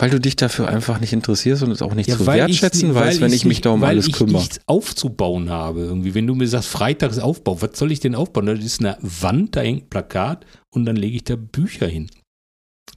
[0.00, 3.20] Weil du dich dafür einfach nicht interessierst und es auch nicht zu weil wertschätzen weißt,
[3.20, 4.38] wenn ich mich nicht- da um weil alles ich kümmere.
[4.38, 6.14] nichts aufzubauen habe irgendwie.
[6.14, 8.46] Wenn du mir sagst, Freitag ist Aufbau, was soll ich denn aufbauen?
[8.46, 12.08] Da ist eine Wand, da hängt ein Plakat und dann lege ich da Bücher hin.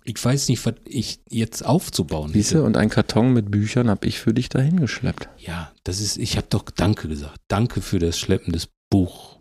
[0.04, 4.20] Ich weiß nicht, was ich jetzt aufzubauen Siehste, und ein Karton mit Büchern habe ich
[4.20, 5.28] für dich dahin geschleppt.
[5.40, 7.38] Ja, das ist, ich habe doch Danke gesagt.
[7.48, 9.41] Danke für das Schleppen des Buchkartons.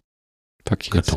[0.65, 1.13] Paket.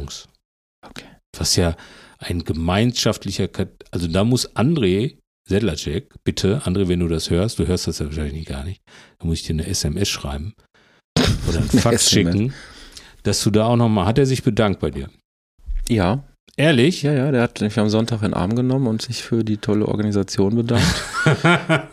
[0.85, 1.05] Okay.
[1.37, 1.75] Was ja
[2.19, 5.17] ein gemeinschaftlicher, Kat also da muss André
[5.47, 8.81] Sedlacek, bitte, André, wenn du das hörst, du hörst das ja wahrscheinlich gar nicht,
[9.19, 10.53] da muss ich dir eine SMS schreiben
[11.47, 12.53] oder einen Eine Fax schicken,
[13.23, 15.09] dass du da auch nochmal, hat er sich bedankt bei dir?
[15.89, 16.23] Ja,
[16.55, 17.01] Ehrlich?
[17.01, 19.57] ja, ja, der hat mich am Sonntag in den Arm genommen und sich für die
[19.57, 21.03] tolle Organisation bedankt.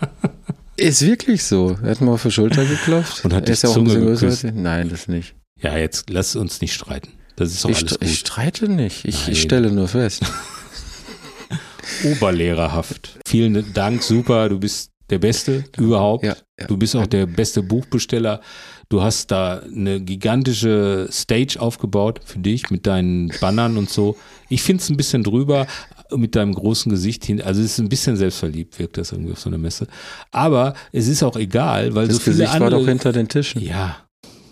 [0.77, 1.77] Ist wirklich so.
[1.83, 3.25] Er hat mir auf die Schulter geklopft.
[3.25, 4.53] Und hat er die ist ja auch ein bisschen größer.
[4.53, 5.35] Nein, das nicht.
[5.61, 7.13] ja, jetzt lass uns nicht streiten.
[7.41, 8.19] Das ist doch Ich, alles st- ich gut.
[8.19, 9.05] streite nicht.
[9.07, 10.23] Ich, ich stelle nur fest.
[12.05, 13.19] Oberlehrerhaft.
[13.27, 16.25] Vielen Dank, super, du bist der Beste überhaupt.
[16.25, 16.67] Ja, ja.
[16.67, 18.41] Du bist auch der beste Buchbesteller.
[18.89, 24.17] Du hast da eine gigantische Stage aufgebaut für dich mit deinen Bannern und so.
[24.49, 25.67] Ich finde es ein bisschen drüber
[26.15, 27.41] mit deinem großen Gesicht hin.
[27.41, 29.87] Also es ist ein bisschen selbstverliebt, wirkt das irgendwie auf so einer Messe.
[30.31, 32.81] Aber es ist auch egal, weil Das so viele Gesicht war andere.
[32.83, 33.63] doch hinter den Tischen.
[33.63, 33.97] ja,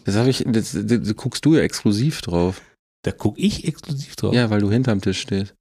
[0.04, 2.60] Das habe ich, das, das, das guckst du ja exklusiv drauf.
[3.02, 4.34] Da gucke ich exklusiv drauf.
[4.34, 5.54] Ja, weil du hinterm Tisch stehst.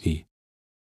[0.00, 0.26] Wie?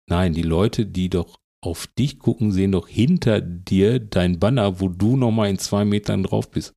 [0.10, 4.90] Nein, die Leute, die doch auf dich gucken, sehen doch hinter dir dein Banner, wo
[4.90, 6.74] du nochmal in zwei Metern drauf bist.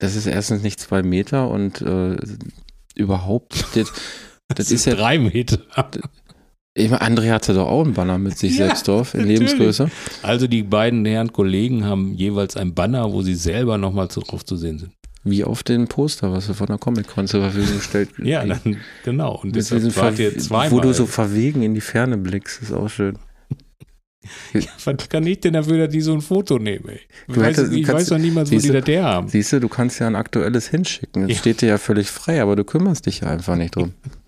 [0.00, 2.16] Das ist erstens nicht zwei Meter und äh,
[2.94, 3.64] überhaupt.
[4.46, 4.94] Das, das ist ja.
[4.94, 5.58] drei Meter.
[6.74, 9.38] Ich meine, André hatte doch auch einen Banner mit sich Ja, selbst drauf in natürlich.
[9.38, 9.90] Lebensgröße.
[10.22, 14.58] Also die beiden Herren Kollegen haben jeweils ein Banner, wo sie selber nochmal drauf zu
[14.58, 14.92] sehen sind.
[15.24, 19.36] Wie auf den Poster, was wir von der Comic-Con zur Verfügung gestellt Ja, dann, genau.
[19.42, 20.70] Und diesem wart ihr zweimal.
[20.70, 23.18] Wo du so verwegen in die Ferne blickst, ist auch schön.
[24.84, 27.00] Was kann ich denn dafür, dass die so ein Foto nehmen, ey?
[27.28, 29.28] Ich, weiß, hättest- ich kannst- weiß noch niemals, wo die das her haben.
[29.28, 31.22] Siehst du, du kannst ja ein aktuelles hinschicken.
[31.22, 31.36] Das Ja.
[31.38, 33.92] steht dir ja völlig frei, aber du kümmerst dich ja einfach nicht drum.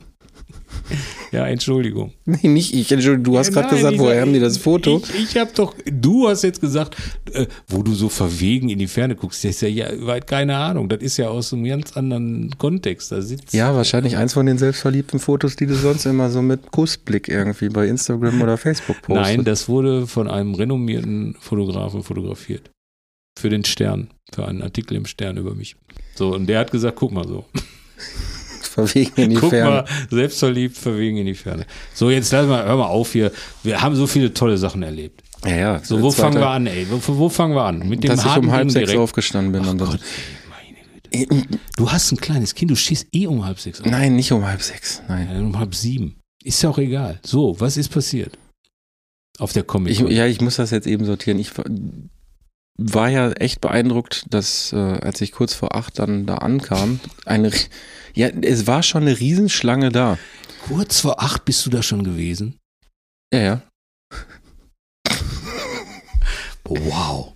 [1.32, 2.12] Ja, Entschuldigung.
[2.24, 2.90] Nee, nicht ich.
[2.90, 5.02] Entschuldigung, du hast Ja, gerade nein, gesagt, woher haben die das Foto?
[5.08, 6.96] Ich, ich habe doch, du hast jetzt gesagt,
[7.32, 9.44] äh, wo du so verwegen in die Ferne guckst.
[9.44, 10.88] Das ist ja, ja weit keine Ahnung.
[10.88, 13.12] Das ist ja aus einem ganz anderen Kontext.
[13.12, 16.70] Da sitzt Ja, wahrscheinlich eins von den selbstverliebten Fotos, die du sonst immer so mit
[16.70, 19.36] Kussblick irgendwie bei Instagram oder Facebook postest.
[19.36, 22.70] Nein, das wurde von einem renommierten Fotografen fotografiert.
[23.38, 25.76] Für den Stern, für einen Artikel im Stern über mich.
[26.14, 27.44] So, und der hat gesagt, guck mal so.
[28.76, 29.70] Verwegen in die Guck Ferne.
[29.70, 31.66] mal, selbstverliebt, verwegen in die Ferne.
[31.94, 33.32] So, jetzt lass mal, hör mal auf hier.
[33.62, 35.22] Wir haben so viele tolle Sachen erlebt.
[35.44, 35.80] Ja, ja.
[35.82, 36.86] So, wo fangen wir an, ey?
[36.90, 37.80] Wo, wo fangen wir an?
[37.88, 39.00] Mit dem Dass ich um halb Ding sechs direkt.
[39.02, 39.62] aufgestanden bin.
[39.64, 40.00] Ach und Gott,
[41.10, 41.58] ey, meine Güte.
[41.76, 43.86] Du hast ein kleines Kind, du stehst eh um halb sechs auf.
[43.86, 45.02] Nein, nicht um halb sechs.
[45.08, 45.28] Nein.
[45.32, 46.16] Ja, Um halb sieben.
[46.44, 47.18] Ist ja auch egal.
[47.24, 48.38] So, was ist passiert?
[49.38, 51.38] Auf der Comic Ich, ja, ich muss das jetzt eben sortieren.
[51.38, 51.50] Ich
[52.78, 57.50] war, ja echt beeindruckt, dass äh, als ich kurz vor acht dann da ankam, eine,
[58.16, 60.18] ja, es war schon eine Riesenschlange da.
[60.66, 62.56] Kurz vor acht bist du da schon gewesen?
[63.32, 63.62] Ja, ja.
[66.68, 67.32] Oh, wow.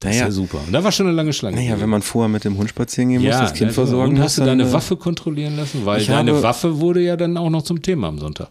[0.00, 0.26] Das ist Naja.
[0.26, 0.60] ja super.
[0.66, 1.56] Und da war schon eine lange Schlange.
[1.56, 4.16] Naja, wenn man vorher mit dem Hund spazieren gehen muss, das Kind ja, versorgen Und
[4.16, 5.84] muss, hast du deine äh, Waffe kontrollieren lassen?
[5.84, 8.50] Weil deine habe- Waffe wurde ja dann auch noch zum Thema am Sonntag.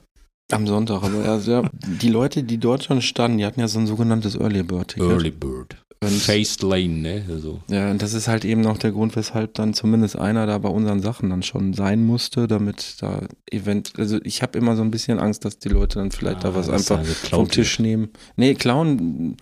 [0.51, 3.77] Am Sonntag, aber also, ja, die Leute, die dort schon standen, die hatten ja so
[3.79, 5.09] ein sogenanntes Early Bird Ticket.
[5.09, 5.75] Early Bird.
[6.01, 7.25] Und, Faced Lane, ne?
[7.29, 7.59] Also.
[7.67, 10.69] ja, und das ist halt eben noch der Grund, weshalb dann zumindest einer da bei
[10.69, 14.91] unseren Sachen dann schon sein musste, damit da Event, also ich habe immer so ein
[14.91, 17.79] bisschen Angst, dass die Leute dann vielleicht da Ah, was dass einfach da vom Tisch
[17.79, 18.09] nehmen.
[18.37, 19.35] Nee, klauen,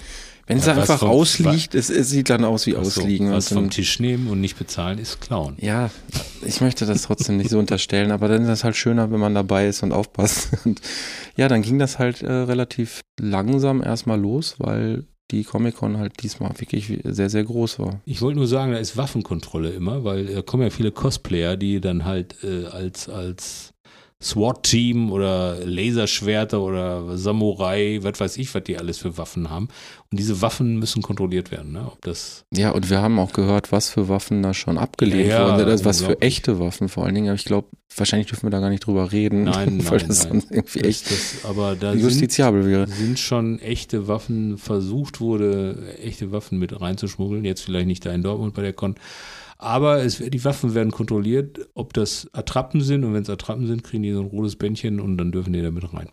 [0.48, 3.02] wenn es Ja, was einfach vom- ausliegt, es, es sieht dann aus wie Ach so,
[3.02, 3.30] ausliegen.
[3.32, 5.58] was vom Tisch nehmen und nicht bezahlen ist klauen.
[5.60, 5.92] ja,
[6.44, 9.36] ich möchte das trotzdem nicht so unterstellen, aber dann ist es halt schöner, wenn man
[9.36, 10.50] dabei ist und aufpasst.
[10.66, 10.82] Und
[11.36, 16.52] ja, dann ging das halt äh, relativ langsam erstmal los, weil die Comic-Con halt diesmal
[16.58, 18.02] wirklich sehr, sehr groß war.
[18.06, 21.82] Ich wollte nur sagen, da ist Waffenkontrolle immer, weil da kommen ja viele Cosplayer, die
[21.82, 23.74] dann halt äh, als, als
[24.22, 29.68] SWAT-Team oder Laserschwerter oder Samurai, was weiß ich, was die alles für Waffen haben.
[30.12, 31.86] Und diese Waffen müssen kontrolliert werden, ne?
[31.86, 35.52] Ob das Ja, und wir haben auch gehört, was für Waffen da schon abgelehnt Ja,
[35.58, 35.68] wurden.
[35.68, 37.28] Das was für echte Waffen vor allen Dingen.
[37.28, 40.24] Aber ich glaube, wahrscheinlich dürfen wir da gar nicht drüber reden, Nein, weil nein, das
[40.24, 40.32] nein.
[40.42, 42.88] sonst irgendwie echt das, aber da sind, justiziabel wäre.
[42.88, 47.46] sind schon echte Waffen versucht wurde, echte Waffen mit reinzuschmuggeln.
[47.46, 48.96] Jetzt vielleicht nicht da in Dortmund bei der Con.
[49.58, 53.04] Aber es, die Waffen werden kontrolliert, ob das Attrappen sind.
[53.04, 55.62] Und wenn es Attrappen sind, kriegen die so ein rotes Bändchen und dann dürfen die
[55.62, 56.10] damit rein.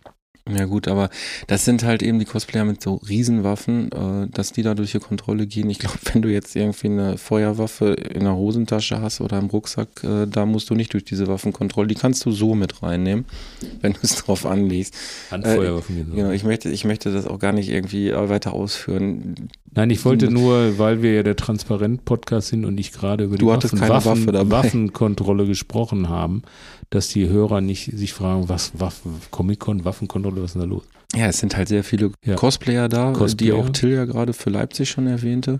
[0.47, 1.09] Ja gut, aber
[1.47, 4.99] das sind halt eben die Cosplayer mit so Riesenwaffen, äh, dass die da durch die
[4.99, 5.71] Kontrolle gehen.
[5.71, 10.03] Ich glaube, wenn du jetzt irgendwie eine Feuerwaffe in der Hosentasche hast oder im Rucksack,
[10.03, 11.87] äh, da musst du nicht durch diese Waffenkontrolle.
[11.87, 13.25] Die kannst du so mit reinnehmen,
[13.81, 14.93] wenn du es drauf anlegst.
[15.31, 16.15] Handfeuerwaffen so.
[16.15, 19.49] Genau, ich möchte, ich möchte das auch gar nicht irgendwie äh, weiter ausführen.
[19.73, 23.45] Nein, ich wollte nur, weil wir ja der Transparent-Podcast sind und nicht gerade über die
[23.45, 24.51] Waffen, keine Waffen.
[24.51, 26.43] Waffenkontrolle gesprochen haben,
[26.89, 30.83] dass die Hörer nicht sich fragen, was Waffen, Comic-Con, Waffenkontrolle, was ist denn da los?
[31.15, 32.35] Ja, es sind halt sehr viele Ja.
[32.35, 33.55] Cosplayer da, die Cosplayer.
[33.55, 35.59] auch Till ja gerade für Leipzig schon erwähnte.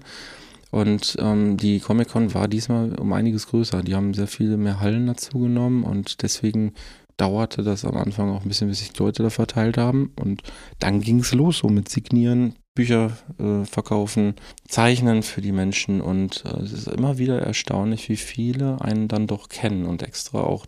[0.72, 3.82] Und ähm, die Comic-Con war diesmal um einiges größer.
[3.82, 6.74] Die haben sehr viele mehr Hallen dazu genommen und deswegen
[7.18, 10.12] dauerte das am Anfang auch ein bisschen, bis sich die Leute da verteilt haben.
[10.20, 10.42] Und
[10.80, 14.34] dann ging es los, so mit Signieren, Bücher äh, verkaufen,
[14.68, 16.02] Zeichnen für die Menschen.
[16.02, 20.42] Und äh, es ist immer wieder erstaunlich, wie viele einen dann doch kennen und extra
[20.42, 20.66] auch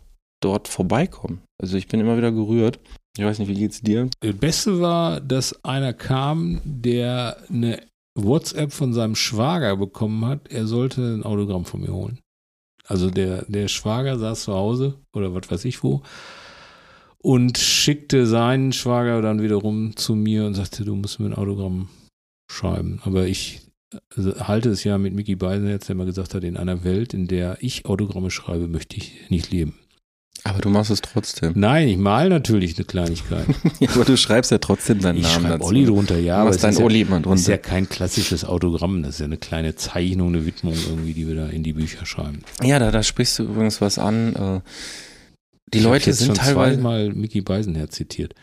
[0.48, 1.42] dort vorbeikommen.
[1.62, 2.80] Also ich bin immer wieder gerührt.
[3.18, 4.10] Ich weiß nicht, wie geht's dir?
[4.22, 7.82] Das Beste war, dass einer kam, der eine
[8.16, 12.20] WhatsApp von seinem Schwager bekommen hat, er sollte ein Autogramm von mir holen.
[12.86, 16.04] Also der, der Schwager saß zu Hause oder was weiß ich wo
[17.18, 21.90] und schickte seinen Schwager dann wiederum zu mir und sagte, du musst mir ein Autogramm
[22.50, 23.02] schreiben.
[23.04, 23.68] Aber ich
[24.16, 27.28] also halte es ja mit Mickey Beisenherz, der mal gesagt hat, in einer Welt, in
[27.28, 29.76] der ich Autogramme schreibe, möchte ich nicht leben.
[30.44, 31.54] Aber du machst es trotzdem.
[31.56, 33.46] Nein, ich mal natürlich eine Kleinigkeit.
[33.80, 35.66] Ja, aber du schreibst ja trotzdem deinen Ich Namen schreibe dazu.
[35.68, 37.70] Olli drunter, ja, Du aber machst dein ist, ja, Olli mal das ist ja drunter.
[37.70, 41.48] kein klassisches Autogramm, das ist ja eine kleine Zeichnung, eine Widmung irgendwie, die wir da
[41.48, 42.40] in die Bücher schreiben.
[42.64, 44.36] Ja, da, da sprichst du übrigens was an.
[44.36, 44.62] äh,
[45.74, 46.76] Die Ich Leute jetzt sind schon teilweise.
[46.76, 48.34] zweimal Mickey Beisenherz zitiert.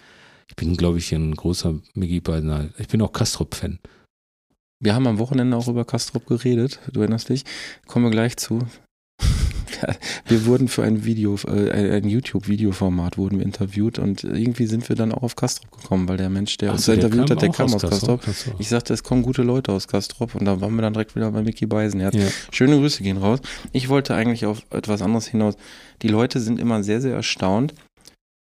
[0.49, 2.71] Ich bin, glaube ich, ein großer Mickey Beisenherz.
[2.79, 3.79] Ich bin auch Kastrop-Fan.
[4.81, 6.81] Wir haben am Wochenende auch über Kastrop geredet.
[6.93, 7.45] Du erinnerst dich?
[7.87, 8.59] Kommen wir gleich zu.
[10.27, 14.97] Wir wurden für ein Video, äh, ein YouTube-Videoformat wurden wir interviewt und irgendwie sind wir
[14.97, 17.51] dann auch auf Kastrop gekommen, weil der Mensch, der uns Ach so, interviewt hat, der
[17.51, 18.23] kam aus Kastrop.
[18.25, 18.53] So.
[18.59, 21.31] Ich sagte, es kommen gute Leute aus Kastrop und da waren wir dann direkt wieder
[21.31, 22.15] bei Mickey Beisenherz.
[22.15, 22.27] Ja.
[22.51, 23.41] Schöne Grüße gehen raus.
[23.73, 25.57] Ich wollte eigentlich auf etwas anderes hinaus.
[26.03, 27.75] Die Leute sind immer sehr, sehr erstaunt,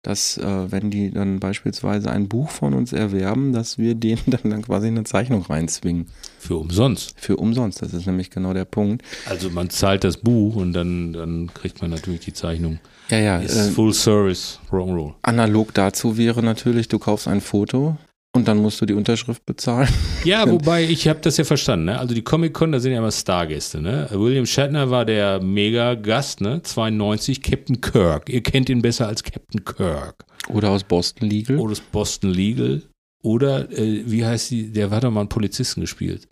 [0.03, 4.51] dass, äh, wenn die dann beispielsweise ein Buch von uns erwerben, dass wir denen dann,
[4.51, 6.07] dann quasi eine Zeichnung reinzwingen.
[6.39, 7.15] Für umsonst.
[7.17, 7.83] Für umsonst.
[7.83, 9.03] Das ist nämlich genau der Punkt.
[9.29, 12.79] Also man zahlt das Buch und dann, dann kriegt man natürlich die Zeichnung.
[13.11, 13.39] Ja, ja.
[13.41, 15.15] Ist Äh, Full Service, Wrong Roll.
[15.23, 17.97] analog dazu wäre natürlich, du kaufst ein Foto
[18.39, 19.89] und dann musst du die Unterschrift bezahlen.
[20.25, 21.87] Ja, wobei, ich habe das ja verstanden.
[21.87, 21.99] Ne?
[21.99, 23.81] Also die Comic-Con, da sind ja immer Stargäste.
[23.81, 24.09] Ne?
[24.13, 26.63] William Shatner war der Mega-Gast, ne?
[26.63, 28.29] 92, Captain Kirk.
[28.29, 30.25] Ihr kennt ihn besser als Captain Kirk.
[30.49, 31.59] Oder aus Boston Legal.
[31.59, 32.83] Oder das Boston Legal.
[33.23, 36.29] Oder, äh, wie heißt die, der hat doch mal einen Polizisten gespielt.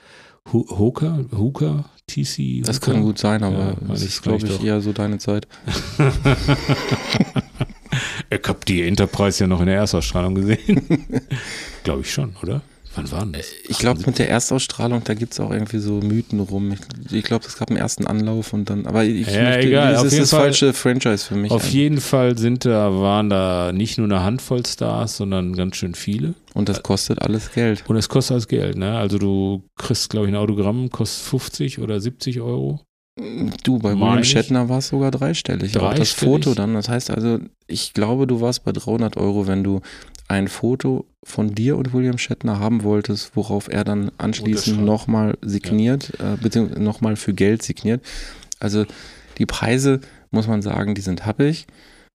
[0.52, 1.24] Hooker?
[1.36, 1.84] Hooker?
[2.06, 2.62] TC?
[2.64, 2.92] Das Hooker?
[2.92, 4.62] kann gut sein, aber Ja, das ist, glaube ich, doch.
[4.64, 5.46] eher so deine Zeit.
[8.28, 10.82] Ich habe die Enterprise ja noch in der Erstausstrahlung gesehen.
[11.84, 12.60] Glaube ich schon, oder?
[12.96, 13.46] Wann war denn das?
[13.68, 16.72] Ich glaube, mit der Erstausstrahlung, da gibt es auch irgendwie so Mythen rum.
[16.72, 19.92] Ich, ich glaube, es gab einen ersten Anlauf und dann, aber ich Ja, möchte, egal,
[19.92, 21.50] das auf ist das Fall- falsche Franchise für mich.
[21.52, 25.94] Auf jeden Fall sind da, waren da nicht nur eine Handvoll Stars, sondern ganz schön
[25.94, 26.34] viele.
[26.54, 27.84] und das kostet alles Geld.
[27.86, 28.96] Und es kostet alles Geld, ne?
[28.96, 32.80] Also du kriegst, glaube ich, ein Autogramm, kostet 50 oder 70 Euro.
[33.62, 34.22] Du, bei William.
[34.24, 35.76] Shatner war es sogar dreistellig.
[35.78, 36.44] Auch das Dreistellig?
[36.44, 39.80] Foto dann, das heißt also, ich glaube, du warst bei 300 Euro, wenn du
[40.28, 46.12] ein Foto von dir und William Shatner haben wolltest, worauf er dann anschließend nochmal signiert,
[46.20, 48.04] äh, beziehungsweise nochmal für Geld signiert.
[48.60, 48.86] Also
[49.38, 50.00] die Preise,
[50.30, 51.66] muss man sagen, die sind happig,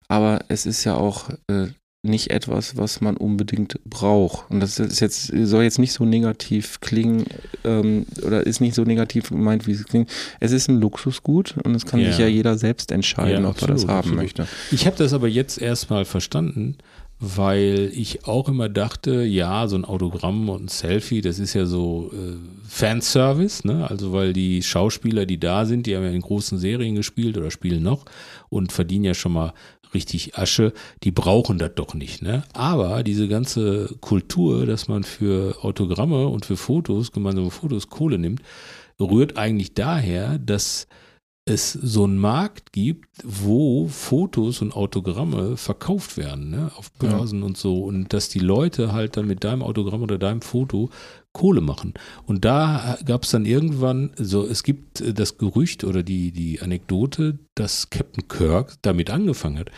[0.08, 1.68] aber es ist ja auch äh,
[2.02, 4.50] nicht etwas, was man unbedingt braucht.
[4.50, 7.26] Und das ist jetzt, soll jetzt nicht so negativ klingen
[7.66, 10.10] ähm, oder ist nicht so negativ gemeint, wie es klingt.
[10.40, 12.08] Es ist ein Luxusgut und es kann Ja.
[12.10, 14.18] sich ja jeder selbst entscheiden, Ja, ob er das absolut, haben absolut.
[14.22, 14.48] möchte.
[14.72, 16.78] Ich habe das aber jetzt erstmal verstanden,
[17.20, 21.66] weil ich auch immer dachte, ja, so ein Autogramm und ein Selfie, das ist ja
[21.66, 23.90] so äh, Fanservice, ne?
[23.90, 27.52] Also weil die Schauspieler, die da sind, die haben ja in großen Serien gespielt oder
[27.52, 28.06] spielen noch
[28.48, 29.54] und verdienen ja schon mal
[29.94, 30.72] richtig Asche,
[31.04, 32.44] die brauchen das doch nicht, ne?
[32.54, 38.42] Aber diese ganze Kultur, dass man für Autogramme und für Fotos, gemeinsame Fotos Kohle nimmt,
[38.98, 40.88] rührt eigentlich daher, dass
[41.46, 47.58] es so einen Markt gibt, wo Fotos und Autogramme verkauft werden, ne, auf Börsen und
[47.58, 50.90] so, und dass die Leute halt dann mit deinem Autogramm oder deinem Foto
[51.34, 51.94] Kohle machen.
[52.26, 56.62] Und da gab es dann irgendwann, so es gibt äh, das Gerücht oder die, die
[56.62, 59.72] Anekdote, dass Captain Kirk damit angefangen hat,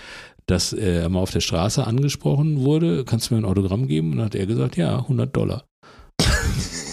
[0.45, 4.11] dass er mal auf der Straße angesprochen wurde, kannst du mir ein Autogramm geben?
[4.11, 5.65] Und dann hat er gesagt, ja, 100 Dollar.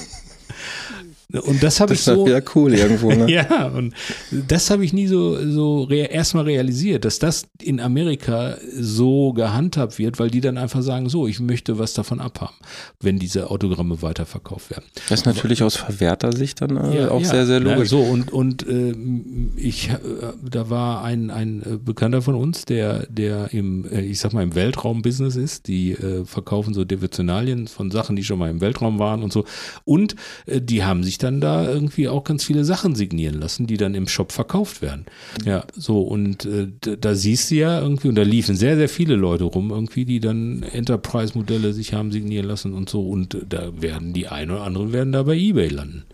[1.30, 3.30] Und das habe ich Das ist so, ja cool irgendwo, ne?
[3.30, 3.92] ja, und
[4.30, 9.98] das habe ich nie so, so rea erstmal realisiert, dass das in Amerika so gehandhabt
[9.98, 12.54] wird, weil die dann einfach sagen, so, ich möchte was davon abhaben,
[13.00, 14.86] wenn diese Autogramme weiterverkauft werden.
[15.10, 17.90] Das ist natürlich aus verwerter Sicht dann äh, auch sehr, sehr ne, logisch.
[17.90, 18.94] so, und, und äh,
[19.56, 19.98] ich, äh,
[20.50, 24.42] da war ein, ein äh, Bekannter von uns, der, der im, äh, ich sag mal,
[24.42, 28.98] im Weltraumbusiness ist, die äh, verkaufen so Devotionalien von Sachen, die schon mal im Weltraum
[28.98, 29.44] waren und so.
[29.84, 30.16] Und
[30.46, 33.94] die haben sich sich dann da irgendwie auch ganz viele Sachen signieren lassen, die dann
[33.94, 35.04] im Shop verkauft werden.
[35.44, 36.68] Ja, so und äh,
[37.00, 40.20] da, siehst du ja irgendwie, und da liefen sehr, sehr viele Leute rum irgendwie, die
[40.20, 44.62] dann Enterprise-Modelle sich haben signieren lassen und so und äh, da werden die einen oder
[44.62, 46.04] anderen werden da bei Ebay landen.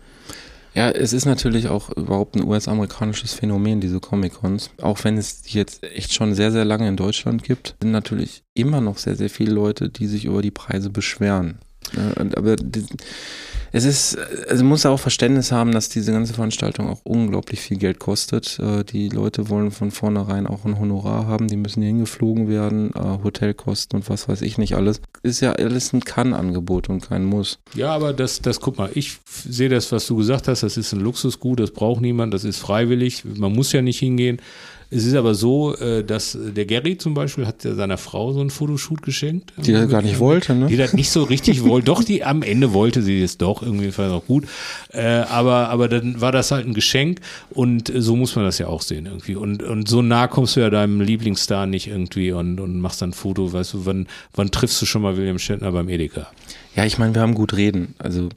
[0.73, 4.71] Ja, es ist natürlich auch überhaupt ein US-amerikanisches Phänomen, diese Comic-Cons.
[4.81, 8.43] Auch wenn es die jetzt echt schon sehr, sehr lange in Deutschland gibt, sind natürlich
[8.55, 11.59] immer noch sehr, sehr viele Leute, die sich über die Preise beschweren.
[12.19, 12.57] Und- aber
[13.75, 14.17] es ist,
[14.49, 18.57] also man muss auch Verständnis haben, dass diese ganze Veranstaltung auch unglaublich viel Geld kostet.
[18.57, 23.21] Äh, Die Leute wollen von vornherein auch ein Honorar haben, die müssen hingeflogen werden, äh,
[23.21, 25.01] Hotelkosten und was weiß ich nicht alles.
[25.23, 27.59] Ist ja alles ein Kann-Angebot und kein Muss.
[27.73, 30.93] Ja, aber das, das, guck mal, ich sehe das, was du gesagt hast, das ist
[30.93, 34.39] ein Luxusgut, das braucht niemand, das ist freiwillig, man muss ja nicht hingehen.
[34.95, 38.39] Es ist aber so, äh, dass der Gary zum Beispiel hat ja seiner Frau so
[38.39, 39.51] einen Fotoshoot geschenkt.
[39.57, 40.67] Die er gar nicht wollte, ne?
[40.67, 41.87] Die das nicht so richtig wollte.
[41.87, 44.45] Doch, die am Ende wollte sie es doch, irgendwie fand auch gut.
[44.93, 47.19] Äh, aber, aber dann war das halt ein Geschenk
[47.49, 49.35] und äh, so muss man das ja auch sehen irgendwie.
[49.35, 53.09] Und, und so nah kommst du ja deinem Lieblingsstar nicht irgendwie und, und machst dann
[53.09, 56.27] ein Foto, weißt du, wann, wann triffst du schon mal William Shatner beim Edeka?
[56.75, 57.95] Ja, ich meine, wir haben gut reden.
[57.97, 58.29] Also,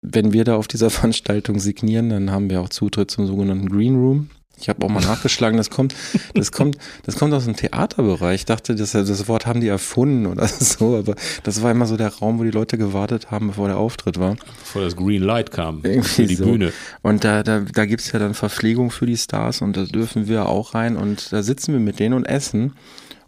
[0.00, 3.96] wenn wir da auf dieser Veranstaltung signieren, dann haben wir auch Zutritt zum sogenannten Green
[3.96, 4.30] Room.
[4.60, 5.94] Ich habe auch mal nachgeschlagen, das kommt,
[6.34, 8.40] das kommt, das kommt aus dem Theaterbereich.
[8.40, 11.96] Ich dachte, das, das Wort haben die erfunden oder so, aber das war immer so
[11.96, 14.36] der Raum, wo die Leute gewartet haben, bevor der Auftritt war.
[14.60, 16.44] Bevor das Green Light kam Irgendwie für die so.
[16.44, 16.72] Bühne.
[17.02, 20.46] Und da, da, da gibt's ja dann Verpflegung für die Stars und da dürfen wir
[20.46, 22.74] auch rein und da sitzen wir mit denen und essen.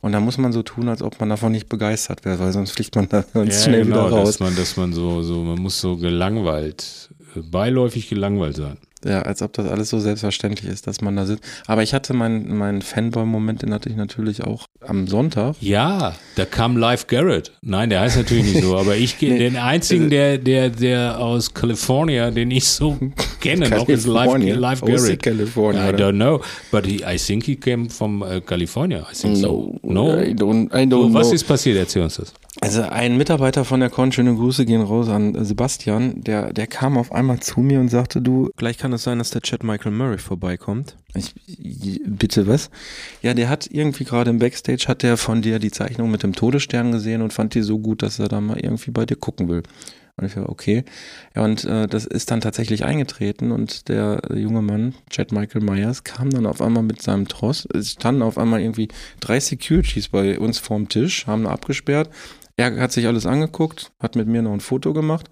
[0.02, 2.70] Und da muss man so tun, als ob man davon nicht begeistert wäre, weil sonst
[2.70, 4.10] fliegt man da ganz schnell wieder raus.
[4.10, 8.78] genau, dass man, dass man so, so, man muss so gelangweilt, äh, beiläufig gelangweilt sein.
[9.04, 11.42] Ja, als ob das alles so selbstverständlich ist, dass man da sitzt.
[11.66, 15.56] Aber ich hatte meinen meinen Fanboy-Moment, den hatte ich natürlich auch am Sonntag.
[15.60, 17.52] Ja, da kam Live Garrett.
[17.62, 19.38] Nein, der heißt natürlich nicht so, aber ich gehe Nee.
[19.38, 22.98] den einzigen, der, der, der aus California, den ich so
[23.40, 24.36] kenne, noch ist Live.
[24.38, 25.22] Live Garrett.
[25.22, 29.06] California, I don't know, but he, I think he came from uh, California.
[29.10, 29.78] I think so.
[29.82, 30.18] No.
[30.20, 31.34] I don't, I don't So, was know.
[31.34, 31.78] ist passiert?
[31.78, 32.34] Erzähl uns das.
[32.62, 36.66] Also ein Mitarbeiter von der Con, schöne Grüße gehen raus an äh, Sebastian, der, der
[36.66, 39.64] kam auf einmal zu mir und sagte, du, gleich kann es sein, dass der Chad
[39.64, 40.96] Michael Murray vorbeikommt.
[41.14, 41.34] Ich,
[42.04, 42.70] bitte was?
[43.22, 46.34] Ja, der hat irgendwie gerade im Backstage, hat der von dir die Zeichnung mit dem
[46.34, 49.48] Todesstern gesehen und fand die so gut, dass er da mal irgendwie bei dir gucken
[49.48, 49.62] will.
[50.16, 50.84] Und ich war, okay.
[51.34, 56.04] Ja, und äh, das ist dann tatsächlich eingetreten und der junge Mann, Chad Michael Myers,
[56.04, 57.66] kam dann auf einmal mit seinem Tross.
[57.72, 58.88] Es standen auf einmal irgendwie
[59.20, 62.10] drei Securities bei uns vorm Tisch, haben abgesperrt.
[62.56, 65.30] Er hat sich alles angeguckt, hat mit mir noch ein Foto gemacht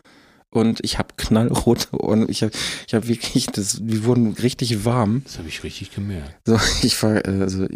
[0.50, 2.26] und ich habe knallrote Ohren.
[2.28, 2.52] Ich habe
[2.86, 5.22] ich hab wirklich, das, wir wurden richtig warm.
[5.24, 6.34] Das habe ich richtig gemerkt.
[6.46, 7.66] So, ich war, äh, also,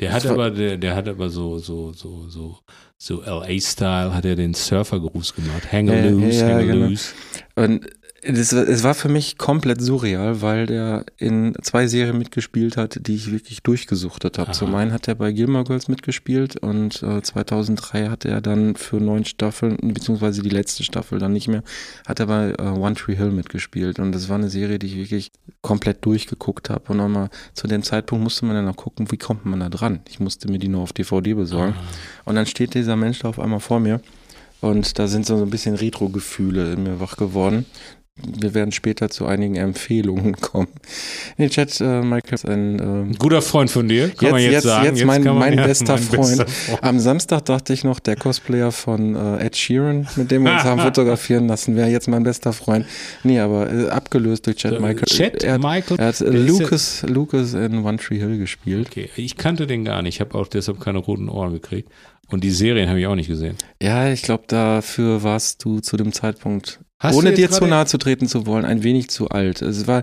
[0.00, 2.58] Der hat war- aber, der, der hat aber so, so, so, so,
[2.98, 5.72] so LA-Style hat er den Surfergruß gemacht.
[5.72, 6.86] Hang Ja, loose, ja, hang genau.
[6.88, 7.12] loose.
[7.56, 7.86] Und
[8.22, 13.14] es, es war für mich komplett surreal, weil der in zwei Serien mitgespielt hat, die
[13.14, 14.50] ich wirklich durchgesuchtet habe.
[14.50, 14.58] Aha.
[14.58, 18.96] Zum einen hat er bei Gilmore Girls mitgespielt und äh, 2003 hat er dann für
[18.96, 21.62] neun Staffeln, beziehungsweise die letzte Staffel dann nicht mehr,
[22.06, 24.00] hat er bei äh, One Tree Hill mitgespielt.
[24.00, 25.30] Und das war eine Serie, die ich wirklich
[25.62, 26.92] komplett durchgeguckt habe.
[26.92, 30.00] Und nochmal zu dem Zeitpunkt musste man dann noch gucken, wie kommt man da dran.
[30.08, 31.74] Ich musste mir die nur auf DVD besorgen.
[32.24, 34.00] Und dann steht dieser Mensch da auf einmal vor mir.
[34.60, 37.64] Und da sind so ein bisschen Retro-Gefühle in mir wach geworden.
[38.40, 40.68] Wir werden später zu einigen Empfehlungen kommen.
[41.36, 44.40] Nee, Chat, äh, Michael ist ein Ein äh, guter Freund von dir, kann jetzt, man
[44.42, 44.86] jetzt, jetzt, sagen.
[44.96, 46.20] jetzt mein, man- mein ja, bester mein Freund.
[46.38, 46.84] bester Freund.
[46.84, 50.64] Am Samstag dachte ich noch, der Cosplayer von äh, Ed Sheeran, mit dem wir uns
[50.64, 52.86] haben fotografieren lassen, wäre jetzt mein bester Freund.
[53.24, 55.04] Nee, aber äh, abgelöst durch Chad Michael.
[55.06, 55.98] Chad er Michael?
[55.98, 58.88] Er hat Lucas, Lucas in One Tree Hill gespielt.
[58.90, 60.16] Okay, ich kannte den gar nicht.
[60.16, 61.88] Ich habe auch deshalb keine roten Ohren gekriegt.
[62.30, 63.56] Und die Serien habe ich auch nicht gesehen.
[63.82, 67.98] Ja, ich glaube, dafür warst du zu dem Zeitpunkt, Hast ohne dir zu nahe zu
[67.98, 69.62] treten zu wollen, ein wenig zu alt.
[69.62, 70.02] Es war,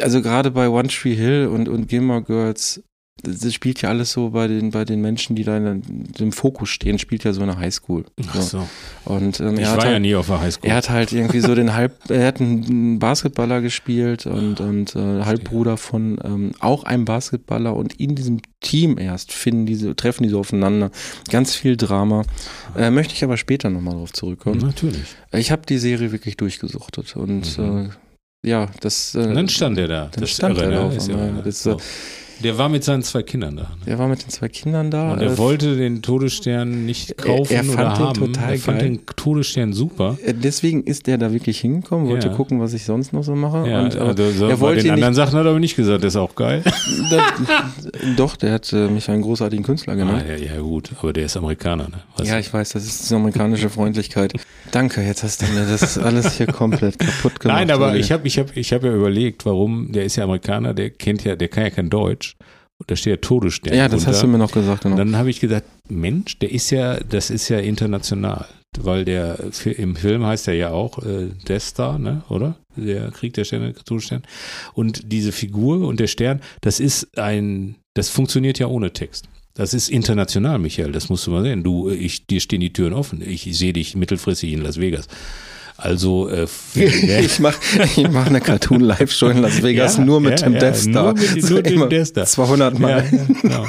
[0.00, 2.82] also gerade bei One Tree Hill und, und Gilmore Girls,
[3.22, 5.82] das spielt ja alles so bei den, bei den Menschen, die da in,
[6.18, 8.04] im Fokus stehen, spielt ja so eine Highschool.
[8.28, 8.68] Ach so.
[9.04, 10.68] Und ähm, Ich er, war ja halt, nie auf der Highschool.
[10.68, 15.22] er hat halt irgendwie so den Halb, er hat einen Basketballer gespielt und, und äh,
[15.24, 20.28] Halbbruder von ähm, auch einem Basketballer und in diesem Team erst finden diese, treffen die
[20.28, 20.90] so aufeinander.
[21.30, 22.22] Ganz viel Drama.
[22.76, 24.58] Äh, möchte ich aber später nochmal drauf zurückkommen.
[24.60, 25.14] Natürlich.
[25.32, 27.90] Ich habe die Serie wirklich durchgesuchtet und Mhm.
[28.44, 29.14] äh, ja, das.
[29.14, 30.08] Äh, Und dann stand er da.
[30.10, 30.84] dann das stand Irre, er da ne?
[30.86, 31.42] auf Ist ja- einmal.
[31.42, 31.76] Das, äh,
[32.42, 33.62] Der war mit seinen zwei Kindern da.
[33.62, 33.68] ne?
[33.86, 35.12] Der war mit den zwei Kindern da.
[35.12, 38.50] Und er äh, wollte den Todesstern nicht kaufen er fand oder den haben.
[38.52, 38.88] er fand geil.
[38.88, 40.16] den Todesstern super.
[40.24, 42.34] äh, Deswegen ist der da wirklich hingekommen, wollte Ja.
[42.34, 43.68] gucken, was ich sonst noch so mache.
[43.68, 45.76] Ja, und, aber also, so, er wollte den anderen nicht, Sachen hat er aber nicht
[45.76, 46.62] gesagt, das ist auch geil.
[47.10, 50.24] das, Doch, der hat äh, mich für einen großartigen Künstler ah, genannt.
[50.28, 52.00] ja, ja, gut, aber der ist Amerikaner, ne?
[52.16, 54.32] Was- Ja, ich weiß, das ist die amerikanische Freundlichkeit.
[54.70, 57.58] Danke, jetzt hast du mir das alles hier komplett kaputt gemacht.
[57.58, 60.74] Nein, aber ich habe ich hab, ich hab ja überlegt, warum, der ist ja Amerikaner,
[60.74, 62.29] der kennt ja, der kann ja kein Deutsch.
[62.78, 63.74] Und da steht ja Todesstern.
[63.74, 64.10] Ja, das drunter.
[64.12, 64.84] hast du mir noch gesagt.
[64.86, 65.04] Und Genau.
[65.04, 68.46] dann habe ich gedacht, Mensch, der ist ja, das ist ja international.
[68.78, 69.38] Weil der
[69.76, 72.56] im Film heißt er ja auch äh, Death Star, ne, oder?
[72.76, 74.22] Der Krieg der Sterne, Todesstern.
[74.74, 79.28] Und diese Figur und der Stern, das ist ein, das funktioniert ja ohne Text.
[79.54, 81.64] Das ist international, Michael, das musst du mal sehen.
[81.64, 83.20] Du, ich, dir stehen die Türen offen.
[83.28, 85.08] Ich sehe dich mittelfristig in Las Vegas.
[85.80, 87.58] Also, äh, Ich mache
[87.96, 91.02] ich mach eine Cartoon-Live-Show in Las Vegas Ja, nur mit ja, dem ja, Death Star.
[91.04, 92.26] Nur mit, nur dem Immer Death Star.
[92.26, 93.04] 200 Mal.
[93.42, 93.66] Genau.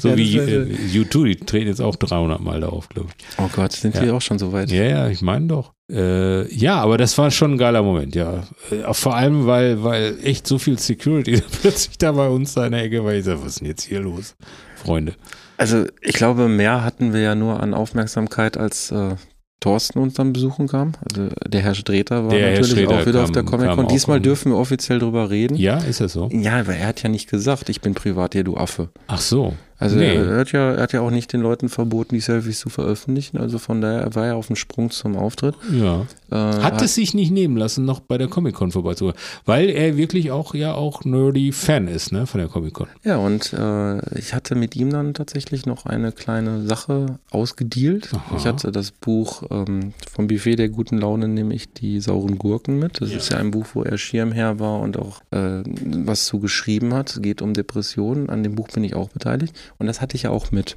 [0.00, 3.26] So wie äh, U2, die treten jetzt auch 300 Mal da auf, glaube ich.
[3.38, 4.70] Oh Gott, sind die auch schon so weit?
[4.70, 5.72] Ja, ja, ich meine doch.
[5.90, 8.44] Äh, ja, aber das war schon ein geiler Moment, ja.
[8.70, 12.72] Äh, vor allem, weil, weil echt so viel Security plötzlich da bei uns da in
[12.72, 13.12] der Ecke war.
[13.12, 14.34] Ich sag, was ist denn jetzt hier los,
[14.76, 15.14] Freunde?
[15.56, 19.16] Also ich glaube, mehr hatten wir ja nur an Aufmerksamkeit, als äh,
[19.60, 20.92] Thorsten uns dann besuchen kam.
[21.10, 23.88] Also der Herr Streter war Der natürlich auch wieder auf kam- der kam Comic-Con.
[23.88, 25.54] Diesmal dürfen wir offiziell drüber reden.
[25.56, 26.28] Ja, ist das so?
[26.32, 28.88] Ja, aber er hat ja nicht gesagt, ich bin privat hier, du Affe.
[29.06, 29.54] Ach so.
[29.80, 30.14] Also Nee.
[30.14, 33.38] er, hat ja, er hat ja auch nicht den Leuten verboten, die Selfies zu veröffentlichen.
[33.38, 35.54] Also von daher war er auf dem Sprung zum Auftritt.
[35.72, 36.06] Ja.
[36.30, 39.16] Äh, Hat es sich nicht nehmen lassen, noch bei der Comic-Con vorbeizukommen.
[39.46, 42.88] Weil er wirklich auch ja auch nerdy Fan ist, ne, von der Comic-Con.
[43.04, 48.10] Ja, und äh, ich hatte mit ihm dann tatsächlich noch eine kleine Sache ausgedealt.
[48.14, 48.36] Aha.
[48.36, 53.00] Ich hatte das Buch ähm, vom Buffet der guten Laune, nämlich die sauren Gurken mit.
[53.00, 55.62] Das ist ja ein Buch, wo er Schirmherr war und auch äh,
[56.04, 57.10] was zu geschrieben hat.
[57.10, 58.28] Es geht um Depressionen.
[58.28, 59.56] An dem Buch bin ich auch beteiligt.
[59.78, 60.76] Und das hatte ich ja auch mit.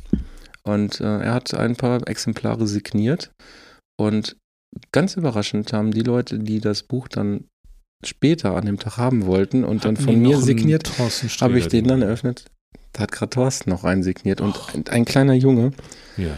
[0.64, 3.32] Und äh, er hat ein paar Exemplare signiert.
[4.00, 4.38] Und
[4.92, 7.46] ganz überraschend haben die Leute, die das Buch dann
[8.06, 10.92] später an dem Tag haben wollten und dann Hatten von die mir signiert,
[11.42, 12.46] habe ich den dann eröffnet.
[12.92, 14.42] Da hat gerade Thorsten noch einen signiert.
[14.42, 15.72] Und ein, ein kleiner Junge,
[16.18, 16.36] Ja.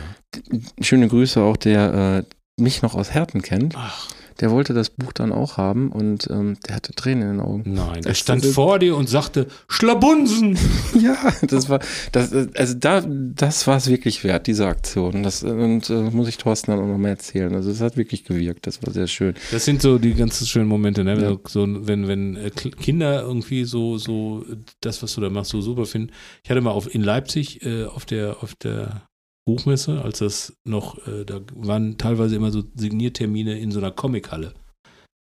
[0.82, 5.13] schöne Grüße auch, der äh, mich noch aus Herten kennt, Ach, der wollte das Buch
[5.13, 7.63] dann auch haben und ähm, der hatte Tränen in den Augen.
[7.73, 7.97] nein.
[7.97, 10.57] Er Das stand sind- vor dir und sagte, Schlabunsen!
[10.99, 11.79] Ja, das war,
[12.13, 15.23] das, äh, also da, das war es wirklich wert, diese Aktion.
[15.23, 17.53] Das, äh, und äh, muss ich Thorsten dann auch nochmal erzählen.
[17.53, 19.36] Also es hat wirklich gewirkt, das war sehr schön.
[19.51, 21.21] Das sind so die ganz schönen Momente, ne?
[21.21, 21.38] Ja.
[21.47, 24.45] So, wenn, wenn äh, Kinder irgendwie so, so
[24.81, 26.11] das, was du da machst, so super finden.
[26.43, 29.03] Ich hatte mal auf, in Leipzig äh, auf der, auf der
[29.46, 34.54] Buchmesse, als das noch, äh, da waren teilweise immer so Signiertermine in so einer Comichalle.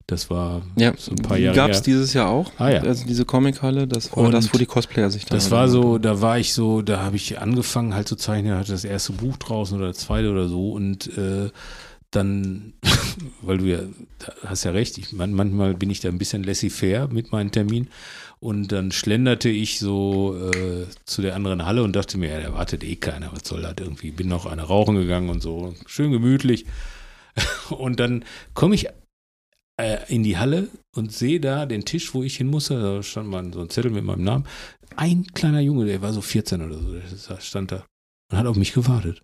[0.08, 2.50] Das war Ja, so ein paar Jahre gab es dieses Jahr auch.
[2.56, 2.80] Ah, ja.
[2.80, 5.98] Also diese Comichalle, das war Und das, wo die Cosplayer sich dann Das war so,
[5.98, 9.36] da war ich so, da habe ich angefangen halt zu zeichnen, hatte das erste Buch
[9.36, 11.50] draußen oder das zweite oder so und äh,
[12.10, 12.72] dann,
[13.42, 13.80] weil du ja,
[14.18, 17.50] da hast ja recht, ich, man, manchmal bin ich da ein bisschen laissez-faire mit meinen
[17.52, 17.88] Terminen
[18.40, 22.54] und dann schlenderte ich so äh, zu der anderen Halle und dachte mir, ja, da
[22.54, 26.12] wartet eh keiner, was soll das irgendwie, bin noch eine rauchen gegangen und so, schön
[26.12, 26.66] gemütlich
[27.70, 28.24] und dann
[28.54, 28.88] komme ich
[29.78, 32.80] äh, in die Halle und sehe da den Tisch, wo ich hin musste.
[32.80, 34.46] Da stand mal so ein Zettel mit meinem Namen.
[34.96, 37.86] Ein kleiner Junge, der war so 14 oder so, der stand da
[38.30, 39.22] und hat auf mich gewartet.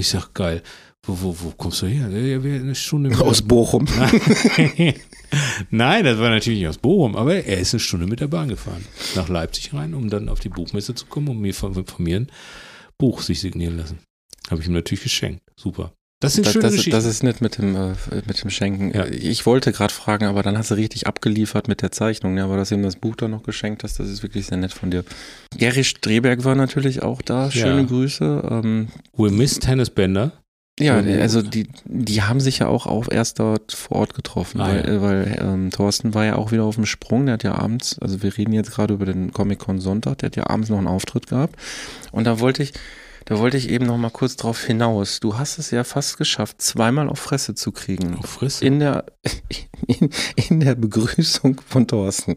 [0.00, 0.62] Ich sag, geil,
[1.02, 2.08] wo, wo, wo kommst du her?
[2.08, 3.84] Der wäre eine Stunde mit aus Bochum.
[5.70, 8.48] Nein, das war natürlich nicht aus Bochum, aber er ist eine Stunde mit der Bahn
[8.48, 8.82] gefahren.
[9.14, 12.16] Nach Leipzig rein, um dann auf die Buchmesse zu kommen und mir von, von mir
[12.16, 12.32] ein
[12.96, 13.98] Buch sich signieren lassen.
[14.50, 15.42] Habe ich ihm natürlich geschenkt.
[15.54, 15.92] Super.
[16.20, 16.90] Das sind Das, schöne das, Geschichten.
[16.90, 17.94] das ist nett mit dem, äh,
[18.26, 18.92] mit dem Schenken.
[18.94, 19.06] Ja.
[19.06, 22.36] Ich wollte gerade fragen, aber dann hast du richtig abgeliefert mit der Zeichnung.
[22.36, 24.58] Ja, aber dass du ihm das Buch dann noch geschenkt hast, das ist wirklich sehr
[24.58, 25.02] nett von dir.
[25.58, 27.50] Gary Streberg war natürlich auch da.
[27.50, 27.86] Schöne Ja.
[27.86, 28.48] Grüße.
[28.50, 30.32] Ähm, We miss Tennis Bender.
[30.78, 34.68] ja, also die, die haben sich ja auch, auch erst dort vor Ort getroffen, Ah,
[34.68, 34.84] weil, ja.
[34.92, 37.24] äh, weil ähm, Thorsten war ja auch wieder auf dem Sprung.
[37.26, 40.36] Der hat ja abends, also wir reden jetzt gerade über den Comic-Con Sonntag, der hat
[40.36, 41.56] ja abends noch einen Auftritt gehabt.
[42.12, 42.72] Und da wollte ich,
[43.24, 45.20] da wollte ich eben noch mal kurz drauf hinaus.
[45.20, 48.16] Du hast es ja fast geschafft, zweimal auf Fresse zu kriegen.
[48.16, 48.64] Auf Frisse.
[48.64, 49.04] in der,
[49.86, 52.36] in, in der Begrüßung von Thorsten.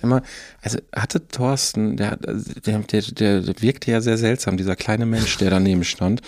[0.00, 0.22] Immer,
[0.62, 3.02] also hatte Thorsten, der, der, der,
[3.40, 6.22] der wirkte ja sehr seltsam, dieser kleine Mensch, der daneben stand.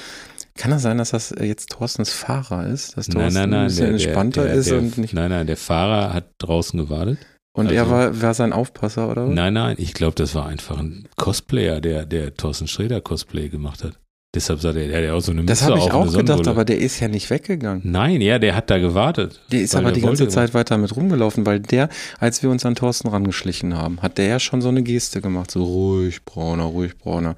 [0.57, 2.97] Kann das sein, dass das jetzt Thorstens Fahrer ist?
[2.97, 3.61] Dass Thorsten Nein, nein, nein.
[3.61, 5.15] ein bisschen entspannter der, ist der, und nicht.
[5.15, 7.19] Nein, nein, der Fahrer hat draußen gewartet.
[7.53, 9.27] Und er also- war, war sein Aufpasser, oder?
[9.27, 13.83] Nein, nein, ich glaube, das war einfach ein Cosplayer, der, der Thorsten Sträder Cosplay gemacht
[13.85, 13.99] hat.
[14.33, 16.47] Deshalb sagt er, der hat ja auch so eine Das Mütze habe ich auch gedacht,
[16.47, 17.83] aber der ist ja nicht weggegangen.
[17.85, 19.41] Nein, ja, der hat da gewartet.
[19.51, 21.89] Der ist aber der die ganze Zeit weiter mit rumgelaufen, weil der,
[22.21, 25.51] als wir uns an Thorsten rangeschlichen haben, hat der ja schon so eine Geste gemacht,
[25.51, 27.35] so ruhig, Brauner, ruhig, Brauner.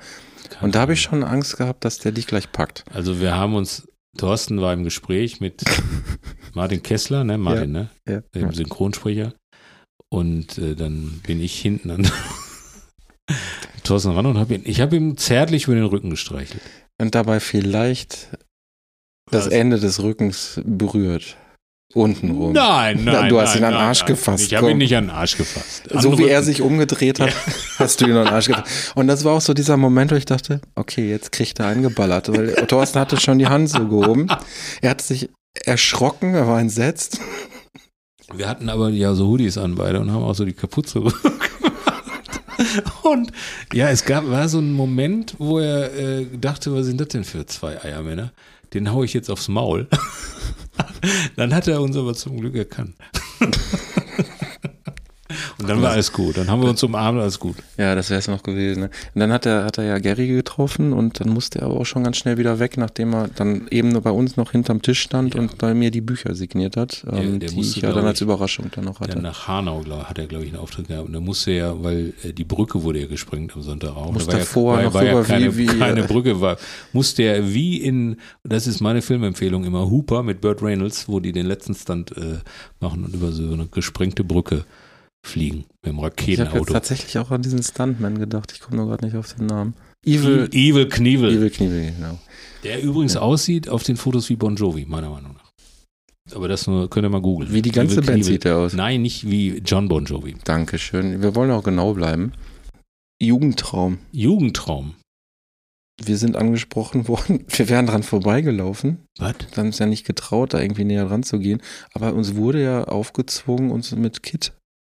[0.61, 2.85] Und da habe ich schon Angst gehabt, dass der dich gleich packt.
[2.93, 3.89] Also wir haben uns,
[4.19, 5.63] Thorsten war im Gespräch mit
[6.55, 8.21] Martin Kessler, ne, Martin, ne, Ja.
[8.35, 9.33] dem Synchronsprecher.
[10.13, 12.07] Und äh, dann bin ich hinten an
[13.83, 16.61] Thorsten ran und habe ihn, ich habe ihm zärtlich über den Rücken gestreichelt.
[17.01, 18.29] Und dabei vielleicht
[19.31, 19.53] das Was?
[19.53, 21.39] Ende des Rückens berührt.
[21.95, 22.53] Untenrum.
[22.53, 23.31] Nein, nein.
[23.31, 24.09] du hast nein, ihn an den Arsch nein.
[24.09, 25.85] gefasst, Ich habe ihn nicht an den Arsch gefasst.
[25.89, 26.45] So An wie den er Rücken.
[26.45, 27.33] sich umgedreht hat,
[27.79, 28.93] hast du ihn an den Arsch gefasst.
[28.95, 31.83] Und das war auch so dieser Moment, wo ich dachte, okay, jetzt kriegt er einen
[31.83, 32.29] geballert.
[32.29, 34.27] Weil Thorsten hatte schon die Hand so gehoben.
[34.83, 35.31] Er hat sich
[35.65, 37.19] erschrocken, er war entsetzt.
[38.35, 41.17] Wir hatten aber ja so Hoodies an beide und haben auch so die Kapuze gemacht.
[43.03, 43.33] Und
[43.73, 47.25] ja, es gab, war so ein Moment, wo er äh, dachte, was sind das denn
[47.25, 48.33] für zwei Eiermänner?
[48.73, 49.87] Den hau ich jetzt aufs Maul.
[51.37, 52.95] Dann hat er uns aber zum Glück erkannt.
[55.59, 56.37] Und dann war alles gut.
[56.37, 57.57] Dann haben wir uns umarmt, alles gut.
[57.79, 58.81] Ja, das wäre es noch gewesen.
[58.81, 58.91] Ne?
[59.15, 61.87] Und dann hat er, hat er ja Gary getroffen und dann musste er aber auch
[61.87, 65.35] schon ganz schnell wieder weg, nachdem er dann eben bei uns noch hinterm Tisch stand
[65.35, 65.41] Ja.
[65.41, 68.21] und bei mir die Bücher signiert hat, ähm, der die musste, ich ja dann als
[68.21, 69.23] Überraschung dann noch Dann hatte.
[69.23, 71.07] nach Hanau glaub, hat er, glaube ich, einen Auftritt gehabt.
[71.07, 74.13] Und da musste er, weil äh, die Brücke wurde ja gesprengt am Sonntag auch.
[74.13, 76.57] Muss da war davor ja, noch war, ja keine, wie- wie, keine äh, Brücke war.
[76.93, 81.33] Musste er wie in, das ist meine Filmempfehlung immer, Hooper mit Burt Reynolds, wo die
[81.33, 82.39] den letzten Stunt äh,
[82.81, 84.65] machen und über so eine gesprengte Brücke
[85.27, 86.73] fliegen mit dem Ich habe jetzt Raketenauto.
[86.73, 88.53] tatsächlich auch an diesen Stuntman gedacht.
[88.53, 89.75] Ich komme nur gerade nicht auf den Namen.
[90.05, 91.31] Evil, Evil, Evil Knievel.
[91.37, 92.19] Evil Knievel, genau.
[92.65, 93.21] Der übrigens Ja.
[93.21, 95.53] aussieht auf den Fotos wie Bon Jovi, meiner Meinung nach.
[96.35, 97.53] Aber das nur, könnt ihr mal googeln.
[97.53, 98.33] Wie die ganze Evil Band Knievel.
[98.33, 98.73] sieht er aus.
[98.73, 100.37] Nein, nicht wie John Bon Jovi.
[100.45, 101.23] Dankeschön.
[101.23, 102.33] Wir wollen auch genau bleiben.
[103.21, 103.99] Jugendtraum.
[104.13, 104.95] Jugendtraum.
[106.05, 107.45] Wir sind angesprochen worden.
[107.49, 108.99] Wir wären dran vorbeigelaufen.
[109.19, 109.35] Was?
[109.51, 111.61] Wir haben uns ja nicht getraut, da irgendwie näher dran zu gehen.
[111.93, 114.53] Aber uns wurde ja aufgezwungen, uns mit Kit.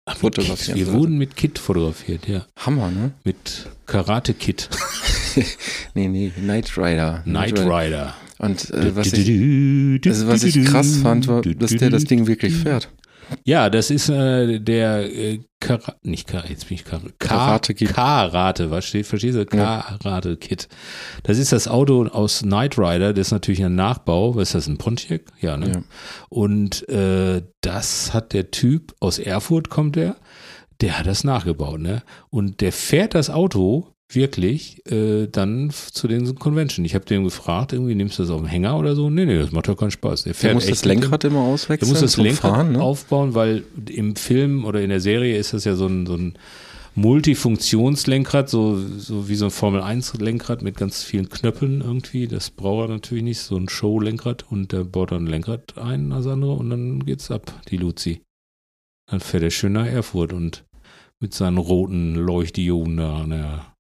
[0.07, 0.75] Kit.
[0.75, 2.45] Wir wurden mit Kit fotografiert, ja.
[2.57, 3.13] Hammer, ne?
[3.25, 4.69] Mit Karate Kit.
[5.95, 7.23] Nee, nee, Knight Rider.
[7.25, 8.15] Knight Rider.
[8.39, 12.55] Und äh, was, ich, also, was ich krass fand, war, dass der das Ding wirklich
[12.55, 12.89] fährt.
[13.45, 17.89] Ja, das ist äh, der äh, Kara nicht Karate, jetzt bin ich Kar Karate Kid.
[17.95, 19.47] Karate, was steht, verstehst du?
[19.47, 20.69] Karate Kid.
[21.23, 24.35] Das ist das Auto aus Knight Rider, das ist natürlich ein Nachbau.
[24.35, 25.23] Was ist das, ein Pontiac?
[25.41, 25.69] Ja, ne?
[25.69, 25.83] Ja.
[26.29, 30.17] Und äh, das hat der Typ, aus Erfurt kommt der,
[30.81, 32.03] der hat das nachgebaut, ne?
[32.31, 36.85] Und der fährt das Auto wirklich äh, dann zu den Convention.
[36.85, 39.11] Ich habe den gefragt, irgendwie nimmst du das auf dem Hänger oder so?
[39.11, 40.25] Nee, nee, das macht doch keinen Spaß.
[40.25, 41.91] Der Der fährt muss echt das Lenkrad immer auswechseln.
[41.91, 42.83] musst das zum Lenkrad Fahren, ne?
[42.83, 46.35] aufbauen, weil im Film oder in der Serie ist das ja so ein, so ein
[46.97, 52.29] Multifunktionslenkrad, so, so wie so ein Formel-1-Lenkrad mit ganz vielen Knöpfeln irgendwie.
[52.29, 56.13] Das braucht er natürlich nicht, so ein Show-Lenkrad und der baut dann ein Lenkrad ein
[56.13, 58.21] als andere und dann geht's ab, die Luzi.
[59.11, 60.65] Dann fährt er schön nach Erfurt und
[61.21, 63.25] mit seinen roten Leuchtdioden da.
[63.27, 63.74] Na,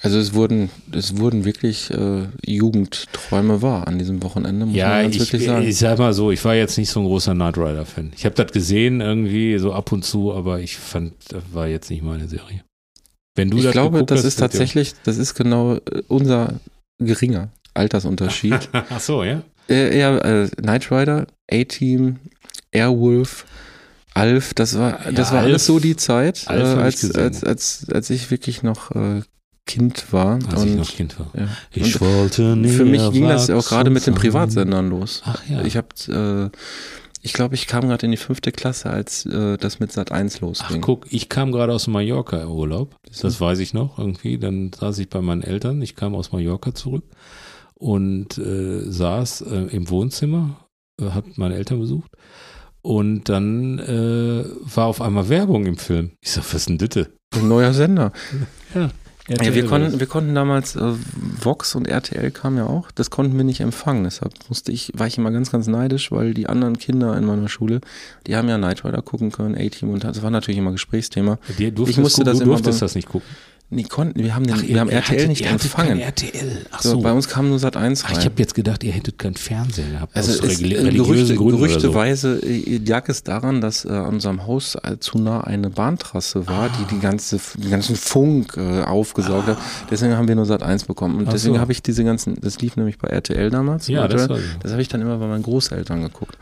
[0.00, 5.02] Also es wurden, es wurden wirklich äh, Jugendträume wahr an diesem Wochenende, muss ja, man
[5.02, 5.66] ganz ich, wirklich sagen.
[5.66, 8.12] ich sag mal so, ich war jetzt nicht so ein großer Knight Rider-Fan.
[8.16, 11.90] Ich habe das gesehen irgendwie so ab und zu, aber ich fand, das war jetzt
[11.90, 12.62] nicht meine Serie.
[13.34, 16.60] Wenn du ich das glaube, das hast, ist tatsächlich, das ist genau äh, unser
[16.98, 18.68] geringer Altersunterschied.
[18.72, 18.86] Ja.
[18.90, 19.42] Ach so, ja.
[19.68, 22.18] äh, eher äh, Knight Rider, A-Team,
[22.70, 23.46] Airwolf,
[24.14, 27.86] Alf, das war, das Ja, war alles Alf- so die Zeit, äh, als, als, als,
[27.92, 29.22] als ich wirklich noch äh,
[29.68, 30.40] Kind war.
[30.50, 31.30] Als und, ich noch Kind war.
[31.36, 31.46] ja.
[31.72, 34.14] Ich Und wollte nie für mich ging das auch gerade mit den.
[34.14, 35.22] Privatsendern los.
[35.24, 35.62] Ach ja.
[35.62, 36.56] Ich habe, äh,
[37.22, 40.36] ich glaube, ich kam gerade in die fünfte Klasse, als äh, das mit Sat 1
[40.36, 40.80] Ach losging.
[40.80, 42.96] guck, ich kam gerade aus Mallorca im Urlaub.
[43.22, 44.38] Das weiß ich noch irgendwie.
[44.38, 45.80] Dann saß ich bei meinen Eltern.
[45.82, 47.04] Ich kam aus Mallorca zurück
[47.74, 50.66] und äh, saß äh, im Wohnzimmer,
[51.00, 52.10] äh, hat meine Eltern besucht.
[52.80, 54.44] Und dann äh,
[54.74, 56.12] war auf einmal Werbung im Film.
[56.20, 57.08] Ich sag, was ist denn das?
[57.34, 58.12] Ein neuer Sender.
[58.74, 58.90] Ja,
[59.28, 60.94] Ja, wir, RTL war konnten, wir konnten damals, äh,
[61.40, 64.04] Vox und RTL kamen ja auch, das konnten wir nicht empfangen.
[64.04, 67.48] Deshalb musste ich, war ich immer ganz, ganz neidisch, weil die anderen Kinder in meiner
[67.48, 67.80] Schule,
[68.26, 71.38] die haben ja Knight Rider gucken können, A-Team und das war natürlich immer Gesprächsthema.
[71.58, 73.28] Die durftest ich musste das du immer durftest das nicht gucken.
[73.70, 75.98] Nee, konnten, wir haben, den, wir ihr- haben RTL hattet- nicht empfangen.
[76.00, 76.64] RTL.
[76.70, 77.00] Ach So, so.
[77.02, 78.18] bei uns kam nur Sat 1 Ach, rein.
[78.18, 80.16] ich habe jetzt gedacht, ihr hättet keinen Fernseher gehabt.
[80.16, 81.76] Also aus es, äh, religiösen Gerüchte, Gründen oder so.
[81.92, 86.70] gerüchteweise äh, lag es daran, dass äh, an unserem Haus zu nah eine Bahntrasse war,
[86.70, 89.58] die die ganze, den ganzen Funk äh, aufgesaugt hat.
[89.90, 91.18] Deswegen haben wir nur Sat 1 bekommen.
[91.18, 91.60] Und Ach deswegen so.
[91.60, 93.86] habe ich diese ganzen, das lief nämlich bei RTL damals.
[93.88, 94.28] Ja, RTL.
[94.28, 96.38] das Das habe ich dann immer bei meinen Großeltern geguckt.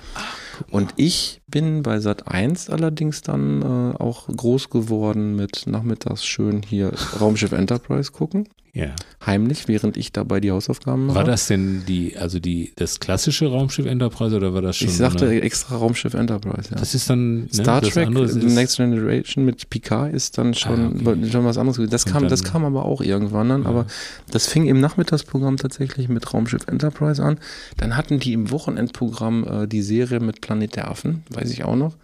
[0.71, 6.63] Und ich bin bei Sat 1 allerdings dann äh, auch groß geworden mit nachmittags schön
[6.63, 8.49] hier Raumschiff Enterprise gucken.
[8.77, 8.95] Ja.
[9.25, 11.17] heimlich, während ich dabei die Hausaufgaben mache.
[11.17, 14.89] War das denn die, also die, das klassische Raumschiff Enterprise oder war das schon?
[14.89, 16.77] ich sagte eine, extra Raumschiff Enterprise, ja.
[16.79, 21.03] das ist dann ne, Star das Trek, The Next Generation mit Picard ist dann schon,
[21.07, 21.31] Ah, okay.
[21.31, 21.91] schon was anderes gewesen.
[21.91, 23.69] Das Und kam, das dann- kam aber auch irgendwann dann, Ja.
[23.71, 23.87] aber
[24.31, 27.39] das fing im Nachmittagsprogramm tatsächlich mit Raumschiff Enterprise an.
[27.79, 31.77] Dann hatten die im Wochenendprogramm äh, die Serie mit Planet der Affen, weiß ich auch
[31.77, 31.97] noch.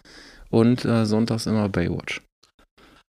[0.49, 2.21] Und äh, sonntags immer Baywatch.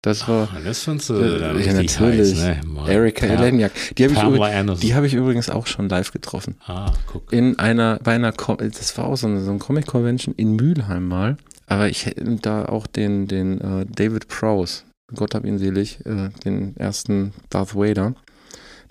[0.04, 1.98] Das war Ah, das fandst du Äh, ja, natürlich.
[1.98, 2.60] heiß, ne?
[2.66, 2.86] Mann.
[2.86, 3.72] Erika Pa- Eleniak.
[3.96, 4.36] Die habe
[4.74, 6.56] ich, die habe ich übrigens auch schon live getroffen.
[6.66, 7.32] ah, guck.
[7.32, 11.36] In einer, bei einer, das war auch so eine, so eine Comic-Convention in Mülheim mal.
[11.66, 14.82] Aber ich hätte da auch den, den äh, David Prowse,
[15.14, 18.14] Gott hab ihn selig, äh, den ersten Darth Vader,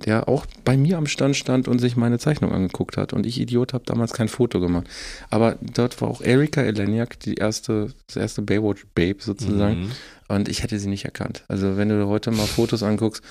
[0.05, 3.13] der auch bei mir am Stand stand und sich meine Zeichnung angeguckt hat.
[3.13, 4.87] Und ich, Idiot, habe damals kein Foto gemacht.
[5.29, 9.81] Aber dort war auch Erika Eleniak, die erste, das erste Baywatch-Babe sozusagen.
[9.81, 9.91] Mhm.
[10.29, 11.43] Und ich hätte sie nicht erkannt.
[11.47, 13.23] Also wenn du heute mal Fotos anguckst,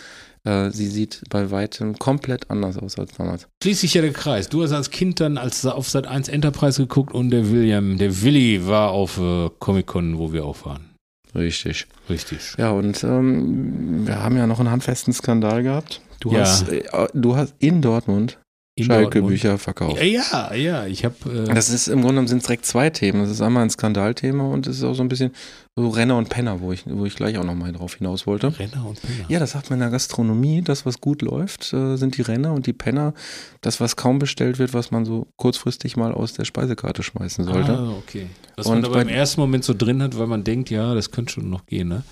[0.45, 3.49] äh, sie sieht bei weitem komplett anders aus als damals.
[3.63, 4.49] Schließt sich ja der Kreis.
[4.49, 8.23] Du hast als Kind dann als auf Sat 1 Enterprise geguckt und der William, der
[8.23, 10.92] Willi war auf äh, Comic-Con, wo wir auch waren.
[11.35, 11.87] Richtig.
[12.11, 12.55] Richtig.
[12.59, 16.01] Ja, und ähm, wir haben ja noch einen handfesten Skandal gehabt.
[16.21, 16.41] Du, Ja.
[16.41, 16.83] hast, äh,
[17.15, 18.39] du hast in Dortmund
[18.75, 19.97] In Schalke-Bücher verkauft.
[19.97, 20.13] Dortmund.
[20.33, 21.15] Ja, ja, ich habe
[21.49, 23.23] äh, Das ist im Grunde genommen sind es direkt zwei Themen.
[23.23, 25.33] Das ist einmal ein Skandalthema und es ist auch so ein bisschen
[25.75, 28.59] so Renner und Penner, wo ich, wo ich gleich auch nochmal drauf hinaus wollte.
[28.59, 29.25] Renner und Penner.
[29.29, 30.61] Ja, das sagt man in der Gastronomie.
[30.61, 33.15] Das, was gut läuft, äh, sind die Renner und die Penner.
[33.63, 37.73] Das, was kaum bestellt wird, was man so kurzfristig mal aus der Speisekarte schmeißen sollte.
[37.73, 38.27] Ah, okay.
[38.57, 41.11] Was Und man aber im ersten Moment so drin hat, weil man denkt, ja, das
[41.11, 42.03] könnte schon noch gehen, ne?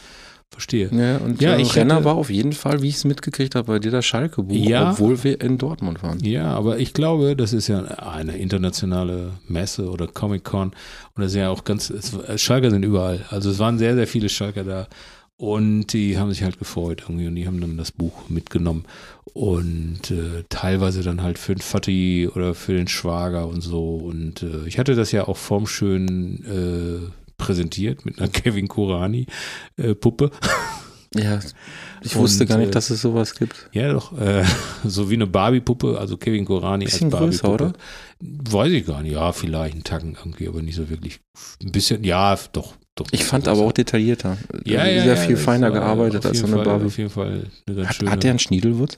[0.52, 0.90] Verstehe.
[0.92, 3.54] Ja, und Ja, äh, ich Renner hatte- war auf jeden Fall, wie ich es mitgekriegt
[3.54, 4.90] habe, bei dir das Schalke-Buch, Ja.
[4.90, 6.18] obwohl wir in Dortmund waren.
[6.24, 10.74] Ja, aber ich glaube, das ist ja eine internationale Messe oder Comic-Con und
[11.22, 13.24] das ist ja auch ganz, es, Schalker sind überall.
[13.30, 14.88] Also es waren sehr, sehr viele Schalker da
[15.36, 18.84] und die haben sich halt gefreut irgendwie und die haben dann das Buch mitgenommen
[19.32, 24.42] und äh, teilweise dann halt für den Vati oder für den Schwager und so und
[24.42, 27.10] äh, ich hatte das ja auch formschön äh,
[27.40, 29.26] präsentiert mit einer Kevin Kurani
[29.76, 30.30] äh, Puppe.
[31.14, 31.40] Ja,
[32.02, 33.68] ich Und, wusste gar äh, nicht, dass es sowas gibt.
[33.72, 34.16] Ja, doch.
[34.18, 34.44] Äh,
[34.84, 37.52] so wie eine Barbie-Puppe, also Kevin Korani als größer, Barbie-Puppe.
[37.52, 37.72] oder?
[38.20, 39.12] Weiß ich gar nicht.
[39.12, 41.20] Ja, vielleicht einen Tacken irgendwie, aber nicht so wirklich.
[41.62, 42.74] Ein bisschen, ja, doch.
[42.94, 44.36] doch Ich fand aber auch detaillierter.
[44.64, 46.86] ja, ja, Sehr ja, viel feiner gearbeitet als so eine Fall, Barbie.
[46.86, 48.10] Auf jeden Fall eine ganz Hat, schöne.
[48.10, 48.96] hat der einen Schniedelwurz?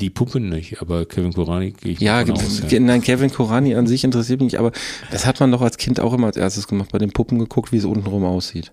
[0.00, 3.32] Die Puppe nicht, aber Kevin Korani gehe ich Ja, davon ge- aus, ge- nein, Kevin
[3.32, 4.72] Korani an sich interessiert mich nicht, aber
[5.10, 7.72] das hat man doch als Kind auch immer als erstes gemacht, bei den Puppen geguckt,
[7.72, 8.72] wie es untenrum aussieht.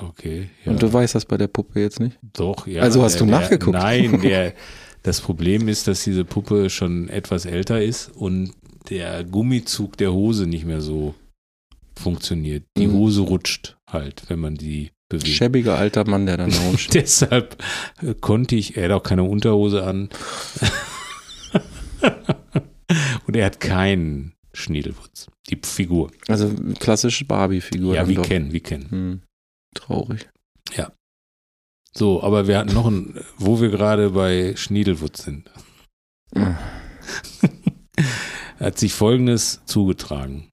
[0.00, 0.50] Okay.
[0.64, 0.72] Ja.
[0.72, 2.18] Und du weißt das bei der Puppe jetzt nicht?
[2.32, 2.82] Doch, ja.
[2.82, 3.76] Also hast der, du der, nachgeguckt?
[3.78, 4.54] Nein, der,
[5.04, 8.50] das Problem ist, dass diese Puppe schon etwas älter ist und
[8.90, 11.14] der Gummizug der Hose nicht mehr so
[11.96, 12.64] funktioniert.
[12.76, 12.92] Die Mhm.
[12.94, 15.36] Hose rutscht halt, wenn man die bewegt.
[15.36, 17.02] Schäbiger alter Mann, der da rumsteht.
[17.02, 17.62] Deshalb
[18.02, 20.08] äh, konnte ich, er hat auch keine Unterhose an.
[23.26, 25.28] und er hat keinen Schniedelwutz.
[25.50, 26.10] Die Figur.
[26.28, 27.94] Also klassische Barbie-Figur.
[27.94, 28.26] Ja, dann wie doch.
[28.26, 28.90] kennen, wie kennen.
[28.90, 29.22] Hm.
[29.74, 30.28] Traurig.
[31.96, 35.48] So, aber wir hatten noch ein, wo wir gerade bei Schniedelwutz sind.
[36.34, 36.56] Hm.
[38.58, 40.50] hat sich Folgendes zugetragen.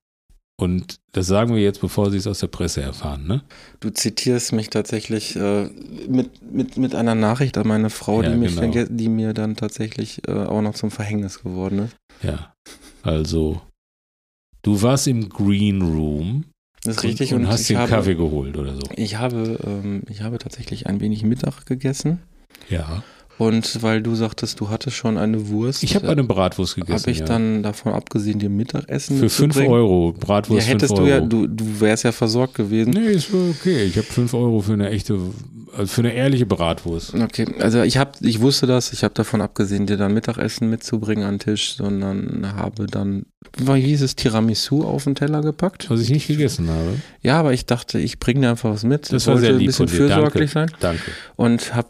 [0.61, 3.41] Und das sagen wir jetzt, bevor Sie es aus der Presse erfahren, ne?
[3.79, 5.67] Du zitierst mich tatsächlich äh,
[6.07, 8.85] mit, mit, mit einer Nachricht an meine Frau, Ja, die, mich genau.
[8.87, 11.95] die mir dann tatsächlich äh, auch noch zum Verhängnis geworden ist.
[12.21, 12.53] Ja.
[13.01, 13.59] Also,
[14.61, 16.45] du warst im Green Room
[16.83, 17.33] Das ist richtig.
[17.33, 18.81] und, Und, und hast den habe, Kaffee geholt oder so.
[18.95, 22.19] ich, habe, ähm, ich habe tatsächlich ein wenig Mittag gegessen.
[22.69, 23.01] Ja.
[23.41, 27.01] Und weil du sagtest, du hattest schon eine Wurst, Ich habe eine Bratwurst gegessen.
[27.01, 27.25] habe ich ja.
[27.25, 29.73] dann davon abgesehen, dir Mittagessen Für 5 mitzubringen.
[29.73, 30.13] Euro.
[30.15, 31.21] Ja, Bratwurst hättest 5 du Euro.
[31.23, 32.91] ja, du, du wärst ja versorgt gewesen.
[32.91, 33.83] Nee, ist okay.
[33.85, 35.17] Ich habe 5 Euro für eine echte,
[35.75, 37.15] also für eine ehrliche Bratwurst.
[37.15, 41.23] Okay, also ich habe, ich wusste das, ich habe davon abgesehen, dir dann Mittagessen mitzubringen
[41.25, 43.25] an den Tisch, sondern habe dann,
[43.57, 45.89] wie hieß es, Tiramisu auf den Teller gepackt.
[45.89, 46.93] Was ich nicht gegessen habe.
[47.23, 49.11] Ja, aber ich dachte, ich bringe dir einfach was mit.
[49.11, 50.07] Das Ich war sehr ein lieb bisschen von dir.
[50.09, 50.13] Danke.
[50.13, 51.01] fürsorglich sein Danke.
[51.37, 51.87] und habe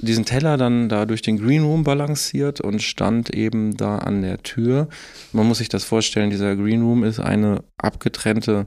[0.00, 4.42] diesen Teller dann da durch den Green Room balanciert und stand eben da an der
[4.42, 4.88] Tür.
[5.32, 8.66] Man muss sich das vorstellen, dieser Green Room ist eine abgetrennte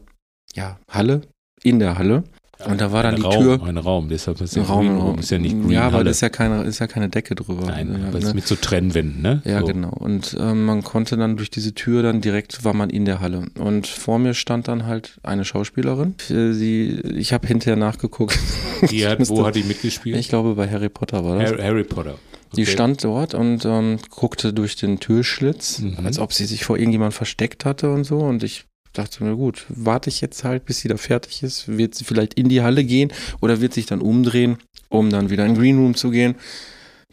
[0.54, 1.22] ja, Halle
[1.64, 2.24] in der Halle.
[2.66, 3.64] Und da war dann ein die Raum, Tür.
[3.64, 5.20] Ein Raum, deshalb ist ja Raum, Green Raum.
[5.20, 7.66] Ist ja nicht Green Ja, aber das ist ja keine, ist ja keine Decke drüber.
[7.68, 8.18] Nein, Ja, aber ne?
[8.20, 9.42] es ist mit so Trennwänden, ne?
[9.46, 9.66] Ja, so.
[9.68, 9.90] genau.
[9.90, 13.46] Und ähm, man konnte dann durch diese Tür dann direkt war man in der Halle.
[13.60, 16.16] Und vor mir stand dann halt eine Schauspielerin.
[16.30, 18.38] Äh, Sie, ich habe hinterher nachgeguckt.
[18.90, 20.18] Die hat, wo hat die mitgespielt?
[20.18, 21.52] Ich glaube bei Harry Potter war das.
[21.52, 22.16] Harry, Harry Potter.
[22.56, 22.72] Die Okay.
[22.72, 26.06] stand dort und ähm, guckte durch den Türschlitz, Mhm.
[26.06, 28.20] als ob sie sich vor irgendjemand versteckt hatte und so.
[28.20, 31.68] Und ich dachte, na gut, warte ich jetzt halt, bis sie da fertig ist.
[31.68, 34.58] Wird sie vielleicht in die Halle gehen oder wird sich dann umdrehen,
[34.90, 36.36] um dann wieder in den Green Room zu gehen.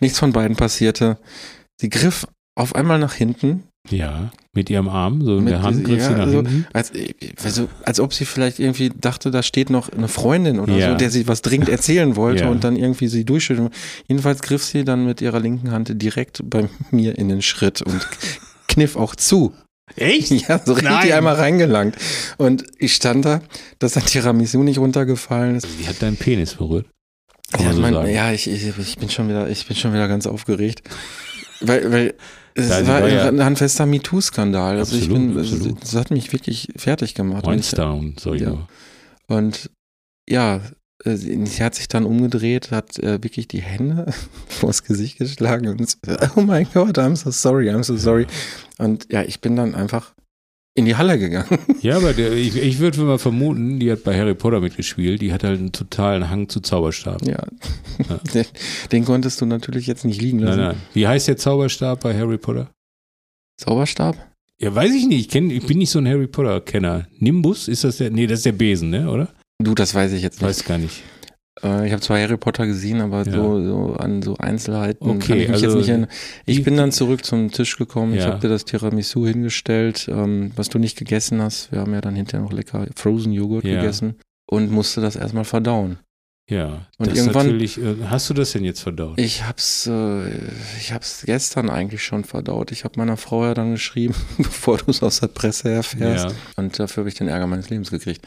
[0.00, 1.18] Nichts von beiden passierte.
[1.80, 5.84] Sie griff auf einmal nach hinten, Ja, mit ihrem Arm, so in Mit der Hand
[5.84, 6.66] griff sie ja, nach also- hinten.
[6.74, 6.92] als,
[7.42, 10.90] also, als ob sie vielleicht irgendwie dachte, da steht noch eine Freundin oder Ja.
[10.92, 12.50] so, der sie was dringend erzählen wollte Ja.
[12.50, 13.70] und dann irgendwie sie durchschütteln.
[14.06, 18.06] Jedenfalls griff sie dann mit ihrer linken Hand direkt bei mir in den Schritt und
[18.68, 19.54] kniff auch zu.
[19.96, 20.30] Echt?
[20.48, 21.12] Ja, so richtig Nein.
[21.12, 21.96] einmal reingelangt.
[22.38, 23.40] Und ich stand da,
[23.78, 25.66] dass ein Tiramisu nicht runtergefallen ist.
[25.78, 26.86] Sie hat deinen Penis berührt.
[27.58, 30.26] Ja, so mein, ja ich, ich, ich bin schon wieder, ich bin schon wieder ganz
[30.26, 30.82] aufgeregt.
[31.60, 32.14] Weil, weil
[32.54, 34.78] es Ja, sie war, war ja- ein handfester MeToo-Skandal.
[34.78, 35.82] Also ich Absolut, bin, absolut.
[35.82, 37.44] das hat mich wirklich fertig gemacht.
[37.46, 38.50] Weinstein, sag ich Ja.
[38.50, 38.68] nur.
[39.26, 39.70] Und
[40.28, 40.60] ja,
[41.04, 44.06] sie sie hat sich dann umgedreht, hat äh, wirklich die Hände
[44.48, 45.96] vors Gesicht geschlagen und
[46.36, 48.26] oh mein Gott, I'm so sorry, I'm so sorry.
[48.78, 50.12] Und ja, ich bin dann einfach
[50.74, 51.58] in die Halle gegangen.
[51.82, 55.32] Ja, aber der, ich, ich würde mal vermuten, die hat bei Harry Potter mitgespielt, die
[55.32, 57.26] hat halt einen totalen Hang zu Zauberstab.
[57.26, 57.46] Ja,
[58.08, 58.16] Ja.
[58.34, 58.44] Den,
[58.92, 60.60] den konntest du natürlich jetzt nicht liegen Nein, lassen.
[60.60, 60.76] nein.
[60.92, 62.70] Wie heißt der Zauberstab bei Harry Potter?
[63.56, 64.16] Zauberstab?
[64.58, 65.20] Ja, weiß ich nicht.
[65.20, 67.06] Ich, kenn, ich bin nicht so ein Harry Potter-Kenner.
[67.18, 68.10] Nimbus, ist das der?
[68.10, 69.28] Nee, das ist der Besen, ne, oder?
[69.62, 70.48] Du, das weiß ich jetzt nicht.
[70.48, 71.02] Weiß gar nicht.
[71.62, 73.32] Äh, ich habe zwar Harry Potter gesehen, aber Ja.
[73.32, 76.08] so, so an so Einzelheiten Okay, kann ich mich also jetzt nicht erinnern.
[76.46, 78.14] Ich ich- bin dann zurück zum Tisch gekommen.
[78.14, 78.28] Ich Ja.
[78.28, 81.70] habe dir das Tiramisu hingestellt, ähm, was du nicht gegessen hast.
[81.72, 83.80] Wir haben ja dann hinterher noch lecker Frozen Joghurt Ja.
[83.80, 84.14] gegessen
[84.50, 85.98] und musste das erstmal verdauen.
[86.48, 86.86] Ja.
[86.98, 87.78] Und das irgendwann- natürlich.
[87.78, 89.20] äh, Hast du das denn jetzt verdaut?
[89.20, 90.26] Ich hab's, äh,
[90.80, 92.72] ich hab's gestern eigentlich schon verdaut.
[92.72, 96.30] Ich habe meiner Frau ja dann geschrieben, bevor du es aus der Presse erfährst.
[96.30, 96.34] ja.
[96.56, 98.26] Und dafür habe ich den Ärger meines Lebens gekriegt.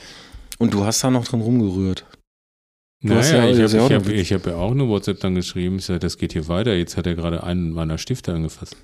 [0.60, 2.06] Und du hast da noch drin rumgerührt.
[3.02, 5.78] Du Naja, ja- ich ja habe noch- hab, hab ja auch eine WhatsApp dann geschrieben.
[5.78, 6.74] Ich sag, das geht hier weiter.
[6.74, 8.78] Jetzt hat er gerade einen meiner Stifte angefasst.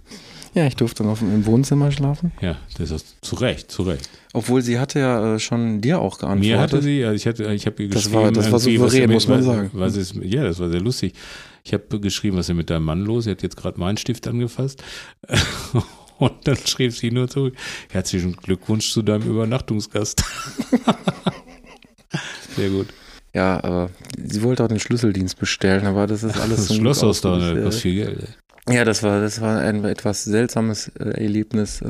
[0.55, 2.31] Ja, ich durfte dann auf, im Wohnzimmer schlafen.
[2.41, 4.09] Ja, das ist zu Recht, zu Recht.
[4.33, 6.49] Obwohl sie hatte ja äh, schon dir auch geantwortet.
[6.49, 8.79] Mir hatte sie, also ich hatte, ich habe ihr Das geschrieben, war- das war irgendwie,
[8.81, 9.69] was souverän, er muss man sagen.
[9.73, 11.13] Was ist, ja, das war sehr lustig.
[11.63, 13.27] Ich habe geschrieben, was ist mit deinem Mann los?
[13.27, 14.83] Er hat jetzt gerade meinen Stift angefasst.
[16.17, 17.55] Und dann schrieb sie nur zurück,
[17.91, 20.23] herzlichen Glückwunsch zu deinem Übernachtungsgast.
[22.55, 22.87] Sehr gut.
[23.33, 27.21] Ja, aber sie wollte auch den Schlüsseldienst bestellen, aber das ist alles Das zum Schlosshaus
[27.21, 28.19] Glück da, das äh, kostet viel Geld.
[28.67, 28.75] ey.
[28.75, 31.81] Ja, das war, das war ein etwas seltsames äh, Erlebnis.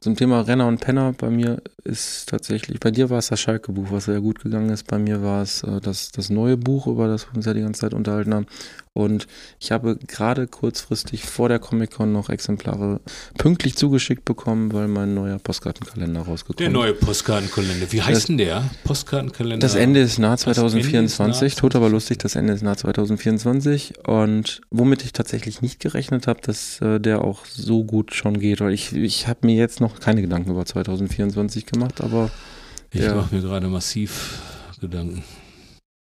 [0.00, 3.86] Zum Thema Renner und Penner, bei mir ist tatsächlich, bei dir war es das Schalke-Buch,
[3.90, 4.86] was sehr gut gegangen ist.
[4.86, 7.62] Bei mir war es äh, das, das neue Buch, über das wir uns ja die
[7.62, 8.46] ganze Zeit unterhalten haben.
[8.92, 9.26] Und
[9.60, 13.00] ich habe gerade kurzfristig vor der Comic-Con noch Exemplare
[13.38, 17.90] pünktlich zugeschickt bekommen, weil mein neuer Postkartenkalender rausgekommen Der neue Postkartenkalender.
[17.92, 18.68] Wie heißt Das- denn der?
[18.84, 19.58] Postkartenkalender.
[19.58, 24.60] Das ist Ende ist nah 2024, tot aber lustig, das Ende ist nah 2024 und
[24.70, 28.72] womit ich tatsächlich nicht gerechnet habe, dass äh, der auch so gut schon geht, weil
[28.72, 32.30] ich, ich habe mir jetzt noch keine Gedanken über 2024 gemacht, aber
[32.90, 33.14] Ich Ja.
[33.14, 34.40] mache mir gerade massiv
[34.80, 35.22] Gedanken.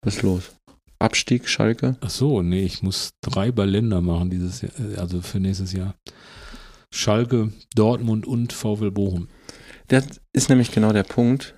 [0.03, 0.51] was ist los?
[0.99, 1.95] Abstieg, Schalke?
[2.01, 5.95] Ach so, nee, ich muss drei Ballender machen dieses Jahr, äh, also für nächstes Jahr.
[6.93, 9.27] Schalke, Dortmund und VfL Bochum.
[9.87, 11.55] Das ist nämlich genau der Punkt,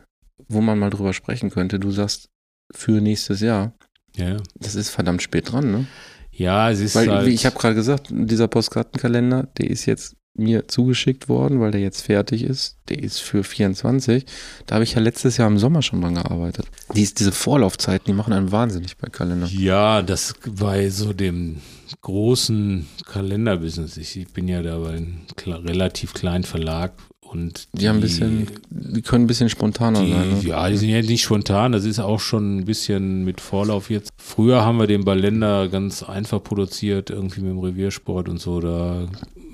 [0.47, 1.79] wo man mal drüber sprechen könnte.
[1.79, 2.29] Du sagst
[2.73, 3.73] für nächstes Jahr,
[4.15, 4.37] Ja, ja.
[4.55, 5.87] das ist verdammt spät dran, ne?
[6.31, 10.15] ja es ist Weil, halt, wie ich habe gerade gesagt, dieser Postkartenkalender, der ist jetzt
[10.35, 12.77] mir zugeschickt worden, weil der jetzt fertig ist.
[12.89, 14.25] Der ist für 24.
[14.65, 16.67] Da habe ich ja letztes Jahr im Sommer schon dran gearbeitet.
[16.93, 19.47] Dies, diese Vorlaufzeiten, die machen einen wahnsinnig bei Kalender.
[19.47, 21.61] ja, das bei so dem
[22.01, 23.97] großen Kalenderbusiness.
[23.97, 25.25] Ich, ich bin ja da bei einem
[25.65, 26.93] relativ kleinen Verlag
[27.31, 30.29] und Die haben ein bisschen, die können ein bisschen spontaner Die, sein.
[30.29, 30.41] Ne?
[30.43, 34.09] Ja, die sind ja nicht spontan, das ist auch schon ein bisschen mit Vorlauf jetzt.
[34.17, 38.59] Früher haben wir den Ballender ganz einfach produziert, irgendwie mit dem Reviersport und so.
[38.59, 39.07] Da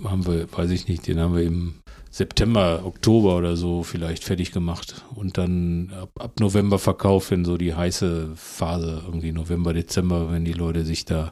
[0.03, 1.76] haben wir, weiß ich nicht, den haben wir im
[2.09, 5.05] September, Oktober oder so vielleicht fertig gemacht.
[5.15, 10.43] Und dann ab, ab November verkauft, wenn so die heiße Phase, irgendwie November, Dezember, wenn
[10.43, 11.32] die Leute sich da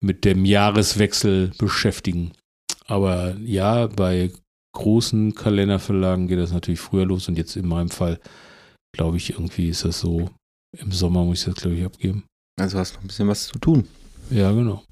[0.00, 2.32] mit dem Jahreswechsel beschäftigen.
[2.86, 4.30] Aber ja, bei
[4.74, 8.20] großen Kalenderverlagen geht das natürlich früher los und jetzt in meinem Fall,
[8.94, 10.30] glaube ich, irgendwie ist das so,
[10.76, 12.24] im Sommer muss ich das, glaube ich, abgeben.
[12.60, 13.86] Also hast du noch ein bisschen was zu tun.
[14.30, 14.84] Ja, genau.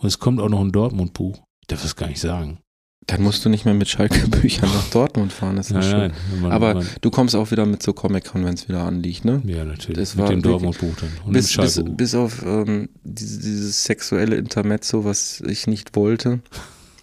[0.00, 1.38] Und es kommt auch noch ein Dortmund-Buch.
[1.62, 2.58] Ich darf das gar nicht sagen.
[3.06, 5.56] Dann musst du nicht mehr mit Schalke-Büchern nach Dortmund fahren.
[5.56, 6.12] Das ist ja schön.
[6.30, 9.24] wenn man- Aber man, du kommst auch wieder mit so Comic-Con, wenn es wieder anliegt,
[9.24, 9.42] ne?
[9.46, 9.96] ja, natürlich.
[9.98, 11.10] das mit dem Dortmund-Buch dann.
[11.24, 16.40] Und bis, bis, bis auf ähm, dieses, dieses sexuelle Intermezzo, was ich nicht wollte.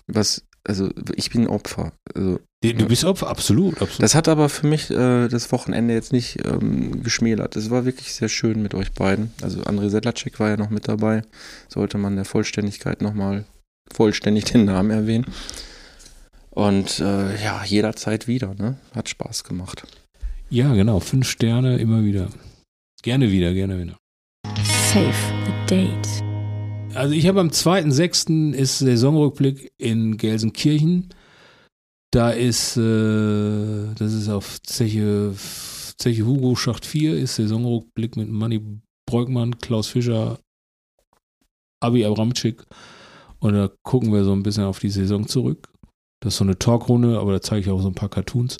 [0.07, 1.93] Was, also ich bin Opfer.
[2.13, 4.01] Also, Du du bist Opfer, absolut, absolut.
[4.01, 7.55] das hat aber für mich äh, das Wochenende jetzt nicht ähm, geschmälert.
[7.55, 9.31] Es war wirklich sehr schön mit euch beiden.
[9.41, 11.21] Also André Sedlacek war ja noch mit dabei.
[11.67, 13.45] Sollte man der Vollständigkeit nochmal
[13.93, 15.25] vollständig den Namen erwähnen.
[16.49, 18.77] Und äh, ja, jederzeit wieder, ne?
[18.95, 19.83] Hat Spaß gemacht.
[20.49, 20.99] ja, genau.
[20.99, 22.29] Fünf Sterne immer wieder.
[23.03, 23.97] Gerne wieder, gerne wieder.
[24.91, 25.13] Save
[25.45, 26.34] the date.
[26.95, 28.53] Also ich habe am 2.6.
[28.53, 31.09] ist Saisonrückblick in Gelsenkirchen.
[32.11, 35.33] Da ist, äh, das ist auf Zeche,
[35.97, 38.61] Zeche Hugo Schacht 4, ist Saisonrückblick mit Manny
[39.05, 40.39] Breukmann, Klaus Fischer,
[41.81, 42.63] Abi Abramczyk.
[43.39, 45.67] Und da gucken wir so ein bisschen auf die Saison zurück.
[46.21, 48.57] Das ist so eine Talkrunde, aber da zeige ich auch so ein paar Cartoons.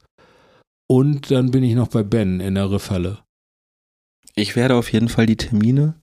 [0.87, 3.19] Und dann bin ich noch bei Ben in der Riffhalle.
[4.35, 5.95] Ich werde auf jeden Fall die Termine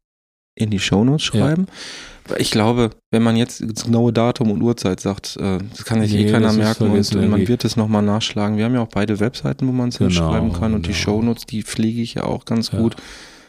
[0.54, 1.66] in die Shownotes schreiben.
[1.66, 1.74] Weil
[2.38, 6.12] Ich glaube, wenn man jetzt das genaue Datum und Uhrzeit sagt, äh, das kann sich
[6.12, 7.48] Nee, eh keiner merken und man irgendwie.
[7.48, 8.56] wird es nochmal nachschlagen.
[8.56, 11.00] Wir haben ja auch beide Webseiten, wo man es Genau, hinschreiben kann und die genau.
[11.02, 12.78] Shownotes, die pflege ich ja auch ganz Ja.
[12.78, 12.96] gut.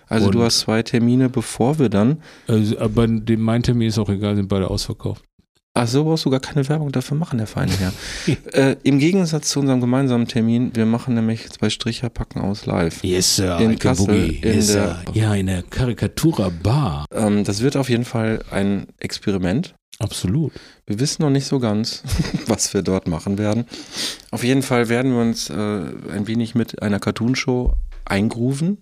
[0.07, 2.17] Also du Und- hast zwei Termine, bevor wir dann.
[2.47, 5.23] Also, aber mein Termin ist auch egal, sind beide ausverkauft.
[5.75, 7.93] Ach so, brauchst du gar keine Werbung dafür machen, der feine Herr.
[8.53, 13.03] äh, Im Gegensatz zu unserem gemeinsamen Termin, wir machen nämlich zwei Stricher packen aus live.
[13.03, 13.57] Yes, Sir.
[13.59, 14.35] In Kassel, Boogie.
[14.43, 15.03] in yes, der- Sir.
[15.13, 17.05] Ja, in der Karikatura Bar.
[17.11, 19.73] Ähm, das wird auf jeden Fall ein Experiment.
[19.97, 20.53] Absolut.
[20.85, 22.03] Wir wissen noch nicht so ganz,
[22.45, 23.65] was wir dort machen werden.
[24.29, 27.73] Auf jeden Fall werden wir uns äh, ein wenig mit einer Cartoonshow
[28.05, 28.77] eingrooven,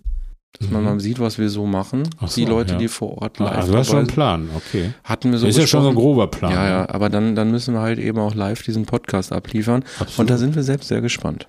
[0.59, 0.87] dass man Mhm.
[0.89, 2.03] mal sieht, was wir so machen.
[2.19, 2.79] Ach so, die Leute, ja.
[2.79, 4.93] die vor Ort live Ah, also du hast schon dabei Plan, okay.
[5.03, 6.51] hatten wir so Das ist ja schon so ein grober Plan.
[6.51, 9.83] Ja, ja, aber dann, dann müssen wir halt eben auch live diesen Podcast abliefern.
[9.99, 10.19] Absolut.
[10.19, 11.47] Und da sind wir selbst sehr gespannt.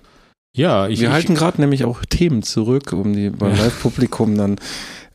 [0.55, 4.55] ja, ich, wir ich, halten gerade nämlich auch Themen zurück, um die beim Live-Publikum dann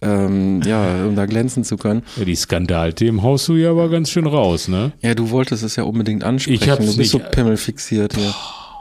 [0.01, 2.03] ähm, ja, um da glänzen zu können.
[2.17, 4.93] ja, die Skandalthemen haust du ja aber ganz schön raus, ne?
[5.01, 6.63] Ja, du wolltest es ja unbedingt ansprechen.
[6.63, 8.33] Ich hab's du bist so nicht- pimmelfixiert hier.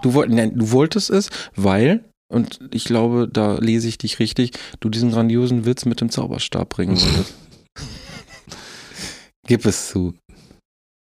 [0.03, 4.51] Du, wollt, nein, du wolltest es, weil, und ich glaube, da lese ich dich richtig,
[4.79, 7.33] du diesen grandiosen Witz mit dem Zauberstab bringen wolltest.
[9.47, 10.13] Gib es zu.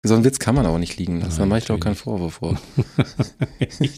[0.06, 1.36] So einen Witz kann man auch nicht liegen lassen.
[1.36, 1.96] Da Nein, mache ich doch keinen.
[1.96, 2.60] Vorwurf vor.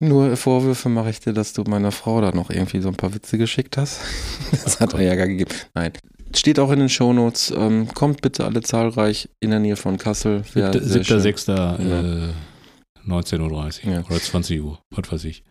[0.00, 3.14] Nur Vorwürfe mache ich dir, dass du meiner Frau da noch irgendwie so ein paar
[3.14, 4.00] Witze geschickt hast.
[4.64, 5.50] Das hat er ja gar gegeben.
[5.74, 5.92] Nein.
[6.34, 7.52] Steht auch in den Shownotes.
[7.56, 10.42] Ähm, kommt bitte alle zahlreich in der Nähe von Kassel.
[10.54, 11.20] Wär Siebter, sehr siebter schön.
[11.20, 12.28] sechster, Ja.
[12.28, 12.32] äh,
[13.06, 14.00] 19.30 Uhr Ja.
[14.04, 15.44] oder 20 Uhr, was weiß ich.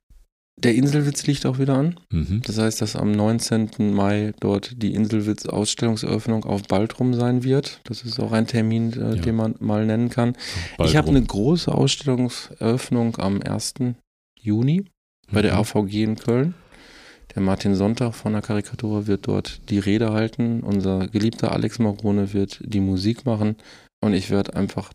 [0.58, 2.00] Der Inselwitz liegt auch wieder an.
[2.12, 2.42] Mhm.
[2.46, 3.94] Das heißt, dass am 19.
[3.94, 7.82] Mai dort die Inselwitz-Ausstellungseröffnung auf Baltrum sein wird.
[7.86, 9.22] Das ist auch ein Termin, äh, Ja.
[9.22, 10.36] den man mal nennen kann.
[10.78, 13.96] Bald ich habe eine große Ausstellungseröffnung am 1.
[14.40, 14.86] Juni
[15.32, 15.60] bei der Mhm.
[15.60, 16.54] AVG in Köln.
[17.34, 20.62] Der Martin Sonntag von der Karikatur wird dort die Rede halten.
[20.62, 23.56] Unser geliebter Alex Morone wird die Musik machen.
[24.02, 24.92] Und ich werde einfach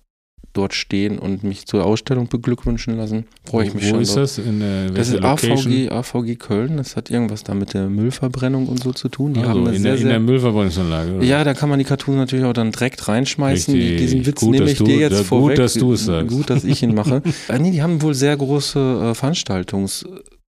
[0.56, 3.24] dort stehen und mich zur Ausstellung beglückwünschen lassen.
[3.44, 4.00] Freue ich mich Wo schon.
[4.00, 4.22] ist drauf.
[4.22, 4.38] das?
[4.38, 5.72] In der Das ist Location?
[5.72, 6.76] AVG, AVG Köln.
[6.76, 9.34] Das hat irgendwas da mit der Müllverbrennung und so zu tun.
[9.34, 11.14] Die Also, haben in, sehr, der, in der Müllverbrennungsanlage.
[11.16, 11.24] oder?
[11.24, 13.74] ja, da kann man die Cartoons natürlich auch dann direkt reinschmeißen.
[13.74, 15.56] Die, diesen Witz Gut, nehme ich du- dir jetzt gut, vorweg.
[15.56, 16.28] dass du es sagst.
[16.34, 17.22] Gut, dass ich ihn mache.
[17.48, 19.14] äh, nee, die haben wohl sehr große äh,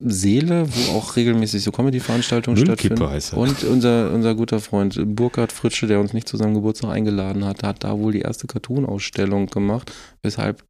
[0.01, 3.09] Veranstaltungssäle, wo auch regelmäßig so Comedy-Veranstaltungen stattfinden.
[3.09, 3.39] heißt er.
[3.39, 7.63] Und unser, unser guter Freund Burkhard Fritsche, der uns nicht zu seinem Geburtstag eingeladen hat,
[7.63, 9.93] hat da wohl die erste Cartoon-Ausstellung gemacht,
[10.23, 10.65] weshalb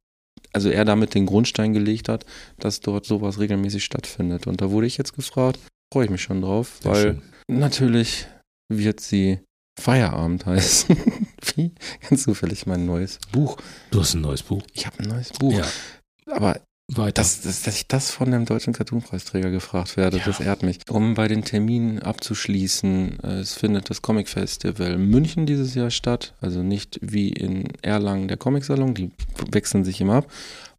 [0.51, 2.25] also er damit den Grundstein gelegt hat,
[2.57, 4.47] dass dort sowas regelmäßig stattfindet.
[4.47, 5.59] Und da wurde ich jetzt gefragt,
[5.93, 7.21] freue ich mich schon drauf, Sehr weil schön.
[7.59, 8.27] natürlich
[8.71, 9.39] wird sie
[9.79, 10.95] Feierabend heißen.
[11.55, 11.71] Wie?
[12.09, 13.57] Ganz zufällig mein neues Buch.
[13.91, 14.63] Du hast ein neues Buch.
[14.73, 15.53] Ich habe ein neues Buch.
[15.53, 15.65] Ja,
[16.35, 16.59] Aber
[16.95, 17.13] weiter.
[17.21, 20.23] dass, dass, dass ich das von dem deutschen Cartoonpreisträger gefragt werde, Ja.
[20.25, 20.79] das ehrt mich.
[20.89, 26.33] Um bei den Terminen abzuschließen, äh, es findet das Comic Festival München dieses Jahr statt,
[26.41, 29.11] also nicht wie in Erlangen der Comicsalon, die
[29.51, 30.31] wechseln sich immer ab.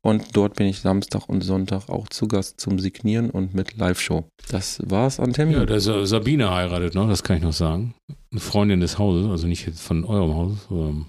[0.02, 4.24] Und dort bin ich Samstag und Sonntag auch zu Gast zum Signieren und mit Live-Show.
[4.48, 5.60] Das war's an Terminen.
[5.60, 7.94] Ja, da ist Sabine heiratet noch, das kann ich noch sagen.
[8.30, 11.06] Eine Freundin des Hauses, also nicht von eurem Haus, sondern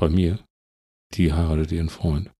[0.00, 0.38] bei mir.
[1.14, 2.30] Die heiratet ihren Freund.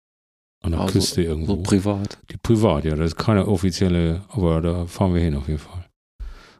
[0.62, 1.56] An der Also, Küste irgendwo.
[1.56, 2.18] so privat.
[2.30, 5.84] die privat, ja, das ist keine offizielle, aber da fahren wir hin auf jeden Fall.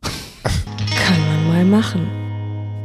[0.03, 2.07] Kann man mal machen.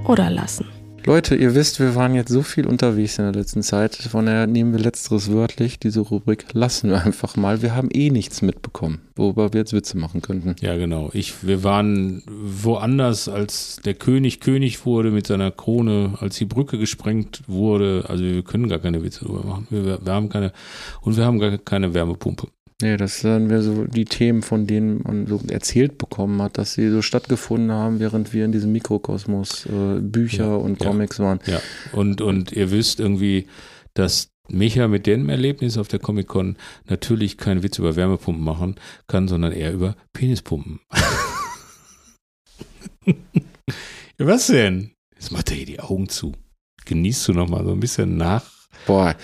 [0.06, 0.66] Oder lassen.
[1.06, 3.96] Leute, ihr wisst, wir waren jetzt so viel unterwegs in der letzten Zeit.
[3.96, 5.80] Von daher nehmen wir letzteres wörtlich.
[5.80, 7.62] Diese Rubrik lassen wir einfach mal.
[7.62, 10.56] Wir haben eh nichts mitbekommen, worüber wir jetzt Witze machen könnten.
[10.62, 11.10] Ja, genau.
[11.14, 16.78] Ich, wir waren woanders, als der König König wurde mit seiner Krone, als die Brücke
[16.78, 18.06] gesprengt wurde.
[18.08, 19.68] Also wir können gar keine Witze drüber machen.
[19.70, 20.54] Wir, wir haben keine,
[21.02, 22.48] und wir haben gar keine Wärmepumpe.
[22.82, 26.74] Nee, das sind wir so die Themen, von denen man so erzählt bekommen hat, dass
[26.74, 30.88] sie so stattgefunden haben, während wir in diesem Mikrokosmos äh, Bücher Ja, und ja.
[30.88, 31.40] Comics waren.
[31.46, 33.48] Ja, und, und ihr wisst irgendwie,
[33.94, 38.76] dass Micha mit dem Erlebnis auf der Comic-Con natürlich keinen Witz über Wärmepumpen machen
[39.08, 40.80] kann, sondern eher über Penispumpen.
[43.06, 43.14] ja,
[44.18, 44.92] was denn?
[45.14, 46.34] Jetzt macht er hier die Augen zu.
[46.86, 48.44] Genießt du noch mal so ein bisschen nach?
[48.88, 49.16] Boah.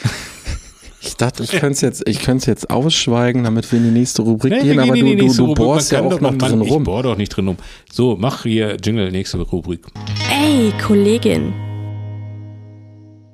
[1.07, 3.91] Ich dachte, ich könnte es jetzt, ich könnte es jetzt ausschweigen, damit wir in die
[3.99, 6.71] nächste Rubrik Nee, gehen, aber du, du, du bohrst ja auch doch- noch drin Ich
[6.71, 6.83] rum.
[6.83, 7.57] bohr doch nicht drin rum.
[7.91, 9.85] So, mach hier Jingle, nächste Rubrik.
[10.29, 11.53] Ey, Kollegin.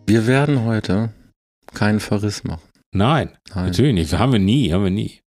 [0.08, 1.14] Wir werden heute
[1.74, 2.62] keinen Verriss machen.
[2.94, 3.66] Nein, Nein.
[3.66, 4.14] natürlich nicht.
[4.14, 5.20] Haben wir nie, haben wir nie.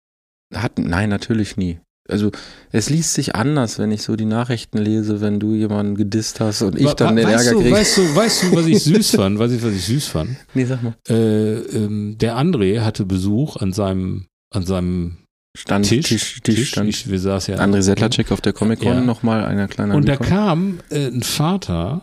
[0.55, 1.81] Hat, nein, natürlich nie.
[2.08, 2.30] Also
[2.72, 6.62] es liest sich anders, wenn ich so die Nachrichten lese, wenn du jemanden gedisst hast
[6.62, 7.74] und ich dann den weißt Ärger kriege.
[7.74, 9.38] weißt du, weißt du, was ich süß fand?
[9.38, 10.36] Weißt du, was ich süß fand?
[10.54, 10.94] Nee, sag mal.
[11.08, 15.18] Äh, ähm, der André hatte Besuch an seinem, an seinem
[15.56, 16.06] Stand, Tisch.
[16.06, 16.88] Tisch, Tisch, stand.
[16.90, 17.60] Ich, wir saßen ja.
[17.60, 19.00] André Settlercheck auf der Comic-Con Ja.
[19.00, 22.02] nochmal, einer kleinen Und da kam äh, ein Vater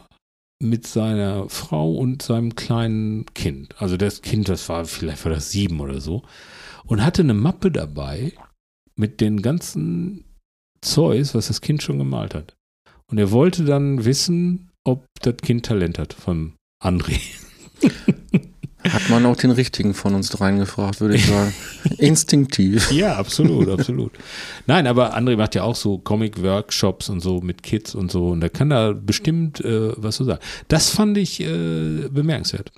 [0.60, 3.76] mit seiner Frau und seinem kleinen Kind.
[3.80, 6.24] Also das Kind, das war vielleicht war das sieben oder so.
[6.86, 8.34] Und hatte eine Mappe dabei
[8.96, 10.24] mit den ganzen
[10.82, 12.56] Zeus, was das Kind schon gemalt hat.
[13.10, 16.54] Und er wollte dann wissen, ob das Kind Talent hat vom
[16.84, 17.20] André.
[18.90, 21.54] Hat man auch den richtigen von uns dreien gefragt, würde ich sagen.
[22.00, 22.92] Instinktiv.
[22.92, 24.12] Ja, absolut, absolut.
[24.68, 28.30] Nein, aber André macht ja auch so Comic-Workshops und so mit Kids und so.
[28.30, 30.42] Und da kann da bestimmt äh, was so sagen.
[30.68, 32.74] Das fand ich äh, bemerkenswert.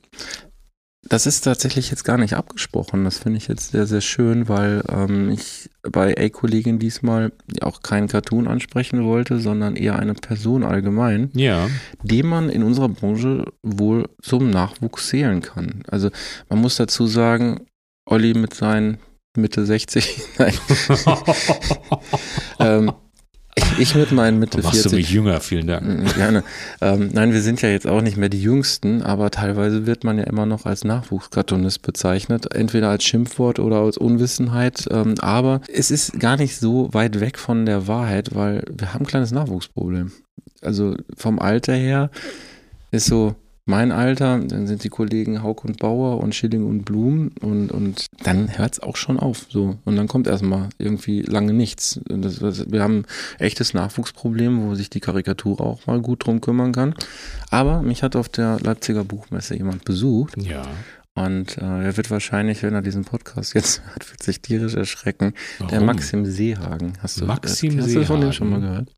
[1.07, 3.03] Das ist tatsächlich jetzt gar nicht abgesprochen.
[3.03, 8.07] Das finde ich jetzt sehr, sehr schön, weil ähm, ich bei A-Kollegin diesmal auch keinen
[8.07, 11.67] Cartoon ansprechen wollte, sondern eher eine Person allgemein, Ja.
[12.01, 15.83] den man in unserer Branche wohl zum Nachwuchs zählen kann.
[15.87, 16.09] Also
[16.49, 17.67] man muss dazu sagen,
[18.07, 18.97] Olli mit seinen
[19.37, 20.53] Mitte 60, nein,
[22.59, 22.91] ähm,
[23.57, 24.91] ich, ich mit meinen Mitte Machst 40.
[24.91, 25.85] du mich jünger, vielen Dank.
[25.85, 26.43] Mm, Gerne.
[26.81, 30.17] Ähm, nein, wir sind ja jetzt auch nicht mehr die Jüngsten, aber teilweise wird man
[30.17, 34.87] ja immer noch als Nachwuchskartonist bezeichnet, entweder als Schimpfwort oder als Unwissenheit.
[34.91, 39.03] Ähm, aber es ist gar nicht so weit weg von der Wahrheit, weil wir haben
[39.05, 40.11] ein kleines Nachwuchsproblem.
[40.61, 42.09] Also vom Alter her
[42.91, 43.35] ist so
[43.67, 48.05] mein Alter, dann sind die Kollegen Haug und Bauer und Schilling und Blum und, und
[48.23, 49.47] dann hört es auch schon auf.
[49.49, 49.77] So.
[49.85, 51.99] Und dann kommt erstmal irgendwie lange nichts.
[52.07, 53.05] Das, das, wir haben
[53.39, 56.93] ein echtes Nachwuchsproblem, wo sich die Karikatur auch mal gut drum kümmern kann.
[57.49, 60.67] Aber mich hat auf der Leipziger Buchmesse jemand besucht Ja.
[61.15, 65.33] und äh, er wird wahrscheinlich, wenn er diesen Podcast jetzt hört, wird sich tierisch erschrecken.
[65.59, 65.87] Der Warum?
[65.87, 66.93] Maxim Seehagen.
[67.01, 68.85] Hast du, Maxim hast du von dem schon mal Seehagen?
[68.85, 68.95] gehört?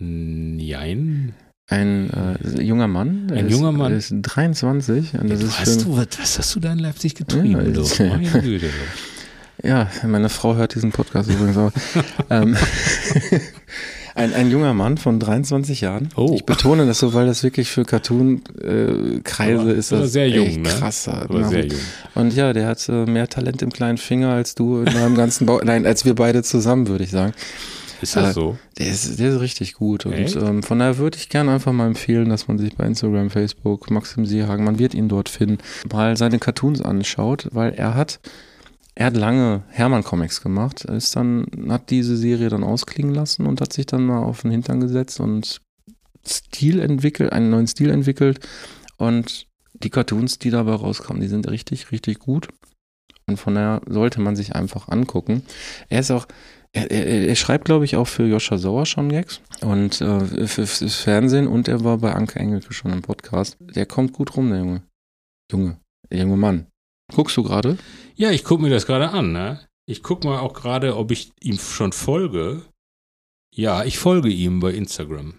[0.00, 1.34] Nein.
[1.70, 2.10] Ein
[2.56, 3.26] äh, junger Mann.
[3.30, 3.92] Ein ist, junger Mann.
[3.92, 5.14] Ist 23.
[5.20, 7.50] Und das du ist hast für, du, was, was hast du da in Leipzig getrieben?
[7.52, 7.82] Ja, du?
[7.82, 8.70] ich- Meine Güte.
[9.62, 11.72] Ja, meine Frau hört diesen Podcast übrigens auch.
[12.30, 12.56] ähm,
[14.14, 16.08] ein, ein junger Mann von 23 Jahren.
[16.16, 16.32] Oh.
[16.36, 20.60] Ich betone das so, weil das wirklich für Cartoon-Kreise Aber- ist das sehr jung, echt
[20.60, 20.68] ne?
[20.68, 21.22] krasser.
[21.22, 21.78] Aber sehr jung.
[22.14, 25.44] Und ja, der hat äh, mehr Talent im kleinen Finger als du in deinem ganzen
[25.46, 25.60] Bau.
[25.64, 27.32] Nein, als wir beide zusammen, würde ich sagen.
[28.00, 28.58] Ist das Äh, so?
[28.78, 30.06] Der ist, der ist richtig gut.
[30.06, 33.30] Und ähm, von daher würde ich gerne einfach mal empfehlen, dass man sich bei Instagram,
[33.30, 35.58] Facebook, Maxim Seehagen, man wird ihn dort finden,
[35.92, 38.20] mal seine Cartoons anschaut, weil er hat,
[38.94, 43.72] er hat lange Hermann-Comics gemacht, ist dann, hat diese Serie dann ausklingen lassen und hat
[43.72, 45.60] sich dann mal auf den Hintern gesetzt und
[46.26, 48.40] Stil entwickelt, einen neuen Stil entwickelt.
[48.96, 52.48] Und die Cartoons, die dabei rauskommen, die sind richtig, richtig gut.
[53.26, 55.42] Und von daher sollte man sich einfach angucken.
[55.88, 56.26] Er ist auch,
[56.72, 60.66] er, er, er schreibt, glaube ich, auch für Joscha Sauer schon Gags und äh, für,
[60.66, 63.56] fürs Fernsehen und er war bei Anke Engelke schon im Podcast.
[63.60, 64.82] Der kommt gut rum, der Junge.
[65.50, 65.80] Junge,
[66.10, 66.66] der junge Mann.
[67.14, 67.78] Guckst du gerade?
[68.16, 69.32] Ja, ich gucke mir das gerade an.
[69.32, 69.60] Ne?
[69.86, 72.62] Ich gucke mal auch gerade, ob ich ihm schon folge.
[73.54, 75.34] Ja, ich folge ihm bei Instagram.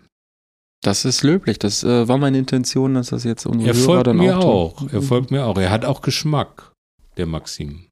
[0.81, 1.59] Das ist löblich.
[1.59, 4.81] Das äh, war meine Intention, dass das jetzt unsere Er Hörer folgt dann mir auch.
[4.81, 4.91] auch.
[4.93, 5.57] Er folgt mir auch.
[5.57, 6.71] Er hat auch Geschmack,
[7.17, 7.85] der Maxim.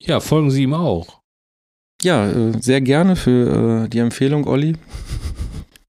[0.00, 1.17] Ja, folgen Sie ihm auch.
[2.02, 4.74] Ja, äh, sehr gerne für äh, die Empfehlung, Olli.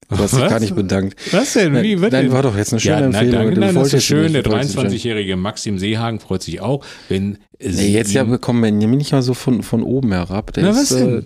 [0.08, 1.14] Du hast dich gar nicht bedankt.
[1.32, 1.72] Was denn?
[1.82, 1.94] Wie?
[1.94, 2.32] Nein, nein, denn?
[2.32, 3.54] war doch jetzt eine schöne ja, nein, Empfehlung.
[3.54, 4.32] Du nein, das ist schön.
[4.32, 4.86] Der du wolltest nicht.
[4.86, 9.34] 23-jährige Maxim Seehagen freut sich auch, wenn Nee, jetzt ja bekommen wir nicht mal so
[9.34, 10.52] von, von oben herab.
[10.54, 11.22] Der Na, ist, was Äh,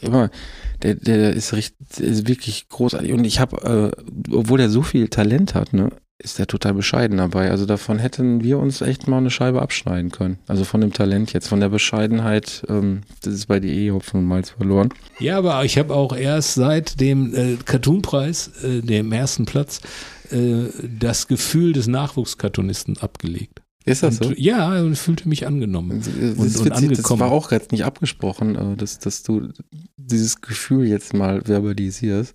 [0.00, 0.30] immer,
[0.82, 3.12] der, der ist richtig, der ist wirklich großartig.
[3.12, 7.18] Und ich habe, äh, obwohl er so viel Talent hat, ne, ist er total bescheiden
[7.18, 7.50] dabei.
[7.50, 10.38] Also davon hätten wir uns echt mal eine Scheibe abschneiden können.
[10.46, 14.20] Also von dem Talent jetzt, von der Bescheidenheit, ähm, das ist bei die eh Hopfen
[14.20, 14.88] und Malz verloren.
[15.18, 19.80] Ja, aber ich habe auch erst seit dem äh, Cartoonpreis, äh, dem ersten Platz,
[20.30, 20.68] äh,
[20.98, 23.60] das Gefühl des Nachwuchskartonisten abgelegt.
[23.84, 24.28] Ist das so?
[24.28, 25.98] Und, ja, und fühlte mich angenommen.
[26.00, 27.20] Das, und- und witzig, das angekommen.
[27.20, 29.50] war auch jetzt nicht abgesprochen, äh, dass, dass du
[29.96, 32.34] dieses Gefühl jetzt mal verbalisierst.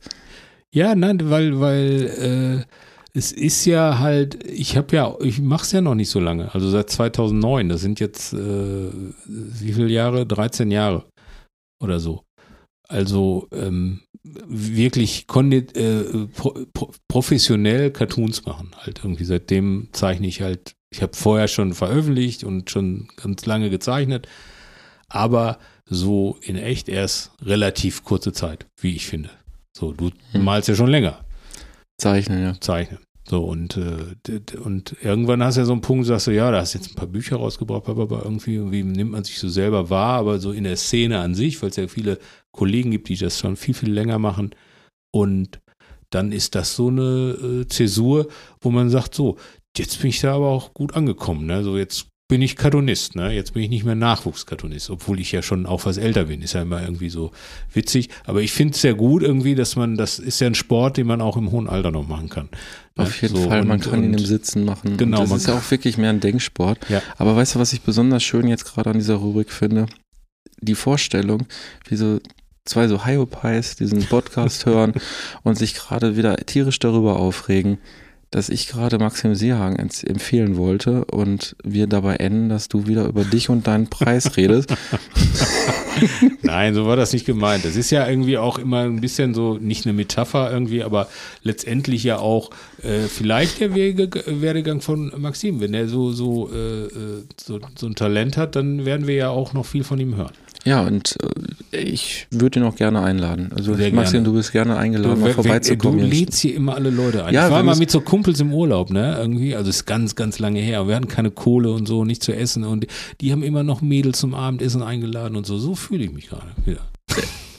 [0.71, 2.65] Ja, nein, weil, weil äh,
[3.13, 6.53] es ist ja halt, ich habe ja, ich mache es ja noch nicht so lange,
[6.53, 8.89] also seit 2009, das sind jetzt, äh,
[9.25, 10.25] wie viele Jahre?
[10.25, 11.05] 13 Jahre
[11.83, 12.23] oder so.
[12.87, 16.03] Also ähm, wirklich äh,
[16.35, 18.71] pro, pro, professionell Cartoons machen.
[18.77, 23.69] Halt irgendwie seitdem zeichne ich halt, ich habe vorher schon veröffentlicht und schon ganz lange
[23.69, 24.27] gezeichnet,
[25.07, 29.29] aber so in echt erst relativ kurze Zeit, wie ich finde.
[29.77, 30.43] So, du Hm.
[30.43, 31.23] malst ja schon länger
[31.97, 32.59] Zeichnen, ja.
[32.59, 32.99] zeichnen.
[33.27, 36.59] So, und, äh, und irgendwann hast du ja so einen Punkt, sagst du, ja, da
[36.59, 39.89] hast du jetzt ein paar Bücher rausgebracht, aber irgendwie, irgendwie nimmt man sich so selber
[39.89, 42.17] wahr, aber so in der Szene an sich, weil es ja viele
[42.51, 44.55] Kollegen gibt, die das schon viel, viel länger machen.
[45.13, 45.61] Und
[46.09, 48.27] dann ist das so eine äh, Zäsur,
[48.59, 49.37] wo man sagt, so,
[49.77, 51.63] jetzt bin ich da aber auch gut angekommen, ne?
[51.63, 53.33] So, jetzt bin ich Cartoonist, ne?
[53.33, 56.41] Jetzt bin ich nicht mehr Nachwuchskartonist, obwohl ich ja schon auch was älter bin.
[56.41, 57.31] Ist ja immer irgendwie so
[57.73, 58.07] witzig.
[58.25, 61.07] Aber ich finde es sehr gut irgendwie, dass man, das ist ja ein Sport, den
[61.07, 62.47] man auch im hohen Alter noch machen kann.
[62.95, 63.03] Ne?
[63.03, 64.95] Auf jeden So, Fall, man und- kann ihn und- im Sitzen machen.
[64.95, 66.79] Genau, Und das ist ja auch wirklich mehr ein Denksport.
[66.89, 67.01] Ja.
[67.17, 69.87] Aber weißt du, was ich besonders schön jetzt gerade an dieser Rubrik finde?
[70.61, 71.45] Die Vorstellung,
[71.89, 72.21] wie so
[72.63, 74.93] zwei so Hyopies diesen Podcast hören
[75.43, 77.77] und sich gerade wieder tierisch darüber aufregen,
[78.31, 83.25] dass ich gerade Maxim Seehagen empfehlen wollte und wir dabei enden, dass du wieder über
[83.25, 84.73] dich und deinen Preis redest.
[86.41, 87.65] Nein, so war das nicht gemeint.
[87.65, 91.09] Das ist ja irgendwie auch immer ein bisschen so, nicht eine Metapher irgendwie, aber
[91.43, 92.51] letztendlich ja auch
[92.81, 95.59] äh, vielleicht der Wege, Werdegang von Maxim.
[95.59, 99.29] Wenn er so, so, äh, äh, so, so ein Talent hat, dann werden wir ja
[99.29, 100.33] auch noch viel von ihm hören.
[100.63, 101.15] Ja, und
[101.71, 103.49] äh, ich würde ihn auch gerne einladen.
[103.55, 104.25] Also Sehr Maxim, gerne.
[104.25, 105.99] du bist gerne eingeladen, mal wer- wer- vorbeizukommen.
[106.01, 107.33] du lädst hier immer alle Leute ein.
[107.33, 109.17] Ja, ich war mal mit so Kumpels im Urlaub, ne?
[109.17, 110.87] Irgendwie, also ist ganz, ganz lange her.
[110.87, 112.85] Wir hatten keine Kohle und so, nicht zu essen und
[113.21, 115.57] die haben immer noch Mädels zum Abendessen eingeladen und so.
[115.57, 116.81] So fühle ich mich gerade wieder.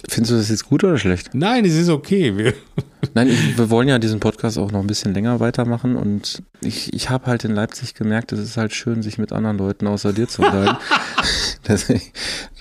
[0.08, 1.30] Findest du das jetzt gut oder schlecht?
[1.34, 2.36] Nein, es ist okay.
[2.36, 2.54] Wir,
[3.14, 6.92] Nein, ich, wir wollen ja diesen Podcast auch noch ein bisschen länger weitermachen und ich,
[6.94, 10.12] ich habe halt in Leipzig gemerkt, es ist halt schön, sich mit anderen Leuten außer
[10.12, 10.76] dir zu unterhalten.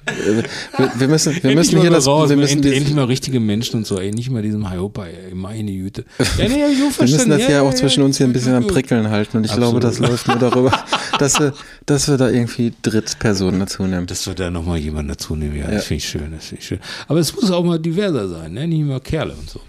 [0.08, 0.44] Äh,
[0.78, 3.06] wir, wir müssen, wir endlich müssen hier das, raus, wir müssen endlich, dieses- endlich mal
[3.06, 6.06] richtige Menschen und so, ey, nicht mal diesem Hyopa, ey, meine Güte.
[6.40, 8.66] Ja, nee, wir müssen das ja, auch zwischen uns hier ein bisschen am.
[8.66, 9.80] Prickeln halten und ich Absolut.
[9.80, 10.72] glaube, das läuft nur darüber,
[11.20, 11.54] dass wir,
[11.86, 14.08] dass wir da irgendwie Drittpersonen dazu nehmen.
[14.08, 15.72] Dass wir da nochmal jemanden dazu nehmen, ja, Ja.
[15.72, 16.80] das finde ich schön, das finde ich schön.
[17.08, 18.68] Aber es muss auch mal diverser sein, ne?
[18.68, 19.60] nicht immer Kerle und so.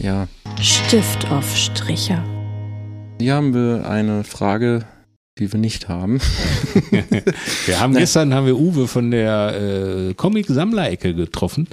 [0.00, 0.28] Ja,
[0.60, 2.22] Stift auf Stricher.
[3.20, 4.84] hier haben wir eine Frage,
[5.38, 6.20] die wir nicht haben.
[7.66, 8.00] Wir haben Nein.
[8.00, 9.54] gestern haben wir Uwe von der
[10.10, 11.68] äh, Comic-Sammlerecke getroffen.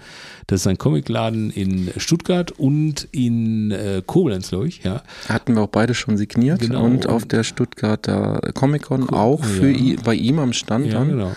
[0.45, 5.01] Das ist ein Comicladen in Stuttgart und in äh, Koblenz, glaube ich, ja.
[5.27, 6.83] Hatten wir auch beide schon signiert Genau.
[6.85, 9.97] und auf der Stuttgarter Comic-Con auch für Ja.
[10.03, 11.09] bei ihm am Stand Ja, dann.
[11.09, 11.31] genau.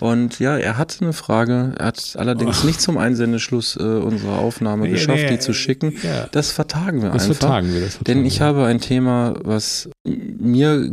[0.00, 4.84] Und ja, er hatte eine Frage, er hat allerdings nicht zum Einsendeschluss äh, unserer Aufnahme
[4.84, 5.92] Nee, geschafft, nee, die zu schicken.
[6.04, 7.36] Ja, Das vertagen wir das einfach.
[7.40, 7.80] vertagen wir.
[7.80, 8.46] Das vertagen Denn ich wir.
[8.46, 10.88] habe ein Thema, was mir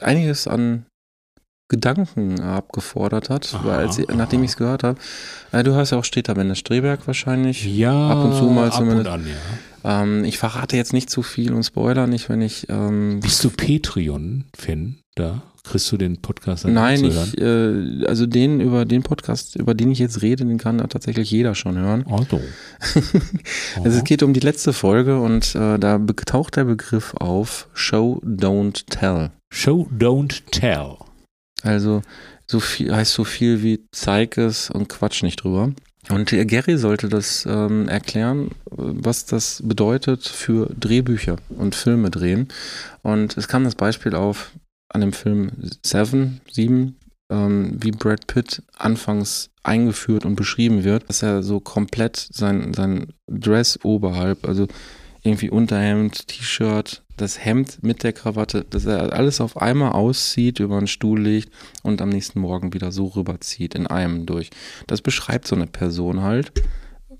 [0.00, 0.84] einiges an
[1.68, 4.98] Gedanken abgefordert hat, Aha, weil als nachdem ich es gehört habe,
[5.50, 7.64] äh, du hörst ja auch Streter Bender Streberg wahrscheinlich.
[7.64, 9.06] ja, ab und zu mal ab zumindest.
[9.06, 10.02] und an, ja.
[10.02, 13.50] Ähm, ich verrate jetzt nicht zu viel und spoiler nicht, wenn ich ähm, Bist du
[13.50, 15.42] Patreon-Fan da?
[15.64, 17.32] Kriegst du den Podcast dann Nein, zu hören?
[17.34, 20.86] ich, äh, also den über den Podcast, über den ich jetzt rede, den kann ja
[20.86, 22.04] tatsächlich jeder schon hören.
[22.08, 22.40] Oh, so.
[23.82, 28.22] Also es geht um die letzte Folge und äh, da taucht der Begriff auf Show
[28.24, 29.30] Don't Tell.
[29.52, 30.96] Show, don't tell.
[31.62, 32.02] Also
[32.46, 35.72] so viel heißt so viel wie zeig es und quatsch nicht drüber.
[36.08, 42.10] Und der Gary sollte das ähm, erklären, äh, was das bedeutet für Drehbücher und Filme
[42.10, 42.48] drehen.
[43.02, 44.52] Und es kam das Beispiel auf
[44.88, 45.50] an dem Film
[45.82, 46.96] Seven, Sieben,
[47.30, 53.08] ähm, wie Brad Pitt anfangs eingeführt und beschrieben wird, dass er so komplett sein, sein
[53.26, 54.68] Dress oberhalb, also
[55.22, 60.78] irgendwie Unterhemd, T-Shirt, das Hemd mit der Krawatte, dass er alles auf einmal auszieht, über
[60.78, 61.50] einen Stuhl legt
[61.82, 64.50] und am nächsten Morgen wieder so rüberzieht, in einem durch.
[64.86, 66.52] Das beschreibt so eine Person halt.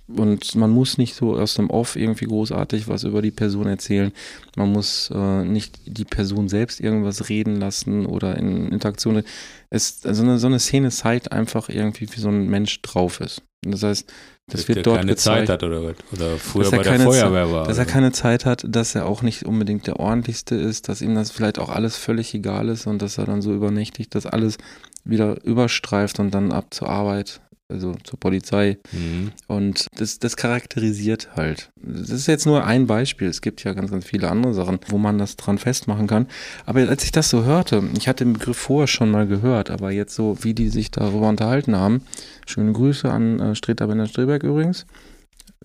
[0.08, 4.12] Und man muss nicht so aus dem Off irgendwie großartig was über die Person erzählen.
[4.56, 9.24] Man muss äh, nicht die Person selbst irgendwas reden lassen oder in Interaktion.
[9.68, 13.42] Es, also eine, so eine Szene zeigt einfach irgendwie, wie so ein Mensch drauf ist.
[13.64, 14.12] Und das heißt,
[14.48, 15.96] das Dass wird dort keine gezeigt Zeit hat oder was?
[16.12, 17.66] Oder früher Dass er bei der keine Feuerwehr war.
[17.66, 21.16] dass er keine Zeit hat, dass er auch nicht unbedingt der ordentlichste ist, dass ihm
[21.16, 24.58] das vielleicht auch alles völlig egal ist und dass er dann so übernächtigt, dass alles
[25.02, 28.78] wieder überstreift und dann ab zur Arbeit, also zur Polizei.
[28.92, 29.32] Mhm.
[29.46, 31.70] Und das, das charakterisiert halt.
[31.76, 33.28] Das ist jetzt nur ein Beispiel.
[33.28, 36.26] Es gibt ja ganz, ganz viele andere Sachen, wo man das dran festmachen kann.
[36.64, 39.90] Aber als ich das so hörte, ich hatte den Begriff vorher schon mal gehört, aber
[39.90, 42.02] jetzt so, wie die sich darüber unterhalten haben,
[42.46, 44.86] schöne Grüße an äh, Streter Bender Streberg übrigens.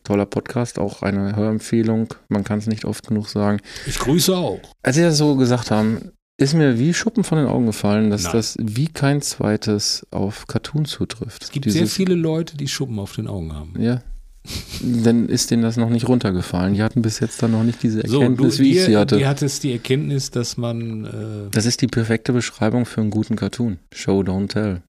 [0.03, 2.15] Toller Podcast, auch eine Hörempfehlung.
[2.27, 3.59] Man kann es nicht oft genug sagen.
[3.85, 4.59] Ich grüße auch.
[4.81, 6.11] Als sie das so gesagt haben,
[6.41, 8.33] ist mir wie Schuppen von den Augen gefallen, dass Nein.
[8.33, 11.43] das wie kein zweites auf Cartoon zutrifft.
[11.43, 13.73] Es gibt sehr viele Leute, die Schuppen auf den Augen haben.
[13.79, 14.01] Ja.
[14.81, 16.73] Dann ist denen das noch nicht runtergefallen.
[16.73, 18.97] Die hatten bis jetzt dann noch nicht diese So, du, Erkenntnis, wie ich dir, sie
[18.97, 19.17] hatte.
[19.17, 23.35] dir hattest die Erkenntnis, dass man, äh, Das ist die perfekte Beschreibung für einen guten
[23.35, 23.77] Cartoon.
[23.93, 24.81] Show, don't tell.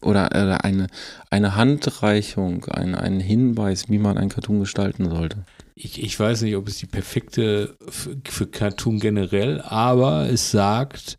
[0.00, 0.86] Oder äh, eine,
[1.28, 5.44] eine Handreichung, ein, ein Hinweis, wie man einen Cartoon gestalten sollte.
[5.80, 11.18] Ich, ich weiß nicht, ob es die perfekte für, für Cartoon generell, aber es sagt,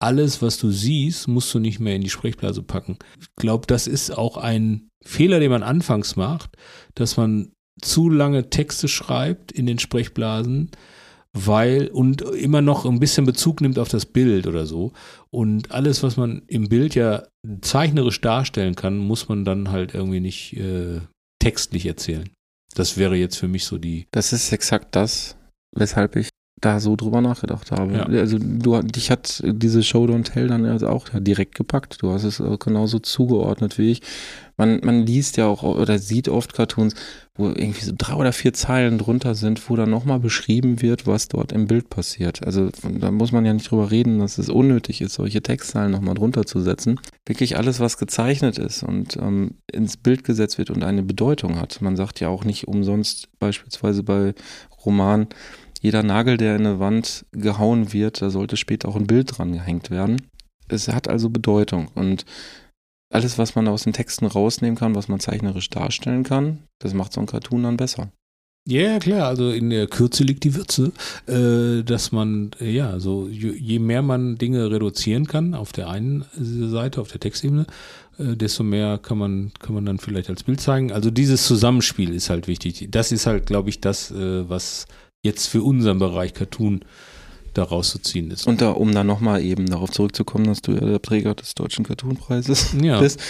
[0.00, 2.96] alles, was du siehst, musst du nicht mehr in die Sprechblase packen.
[3.20, 6.56] Ich glaube, das ist auch ein Fehler, den man anfangs macht,
[6.94, 7.52] dass man
[7.82, 10.70] zu lange Texte schreibt in den Sprechblasen,
[11.32, 14.92] weil und immer noch ein bisschen Bezug nimmt auf das Bild oder so.
[15.30, 17.24] Und alles, was man im Bild ja
[17.60, 21.00] zeichnerisch darstellen kann, muss man dann halt irgendwie nicht äh,
[21.38, 22.28] textlich erzählen.
[22.74, 24.06] Das wäre jetzt für mich so die.
[24.12, 25.36] Das ist exakt das,
[25.72, 26.28] weshalb ich
[26.60, 27.94] da so drüber nachgedacht habe.
[27.94, 28.02] Ja.
[28.04, 32.02] Also du, dich hat diese Show Don't Tell dann also auch direkt gepackt.
[32.02, 34.02] Du hast es äh, genauso zugeordnet wie ich.
[34.58, 36.94] Man, man liest ja auch oder sieht oft Cartoons,
[37.34, 41.28] wo irgendwie so drei oder vier Zeilen drunter sind, wo dann nochmal beschrieben wird, was
[41.28, 42.44] dort im Bild passiert.
[42.44, 46.14] Also da muss man ja nicht drüber reden, dass es unnötig ist, solche Textzeilen nochmal
[46.14, 47.00] drunter zu setzen.
[47.24, 51.80] Wirklich alles, was gezeichnet ist und ähm, ins Bild gesetzt wird und eine Bedeutung hat.
[51.80, 54.34] Man sagt ja auch nicht umsonst beispielsweise bei
[54.84, 55.28] Romanen,
[55.80, 59.52] jeder Nagel, der in eine Wand gehauen wird, da sollte später auch ein Bild dran
[59.52, 60.22] gehängt werden.
[60.68, 62.24] Es hat also Bedeutung und
[63.12, 67.12] alles, was man aus den Texten rausnehmen kann, was man zeichnerisch darstellen kann, das macht
[67.12, 68.12] so ein Cartoon dann besser.
[68.68, 70.92] Ja, klar, also in der Kürze liegt die Würze,
[71.26, 76.24] äh, dass man, äh, ja, so je, mehr man Dinge reduzieren kann auf der einen
[76.36, 77.66] Seite, auf der Textebene,
[78.18, 80.92] äh, desto mehr kann man, kann man dann vielleicht als Bild zeigen.
[80.92, 82.86] Also dieses Zusammenspiel ist halt wichtig.
[82.90, 84.86] Das ist halt, glaube ich, das, was
[85.22, 86.80] jetzt für unseren Bereich Cartoon
[87.54, 88.46] da rauszuziehen ist.
[88.46, 91.84] Und da, um dann nochmal eben darauf zurückzukommen, dass du ja der Träger des Deutschen
[91.84, 93.00] Cartoonpreises ja.
[93.00, 93.20] bist.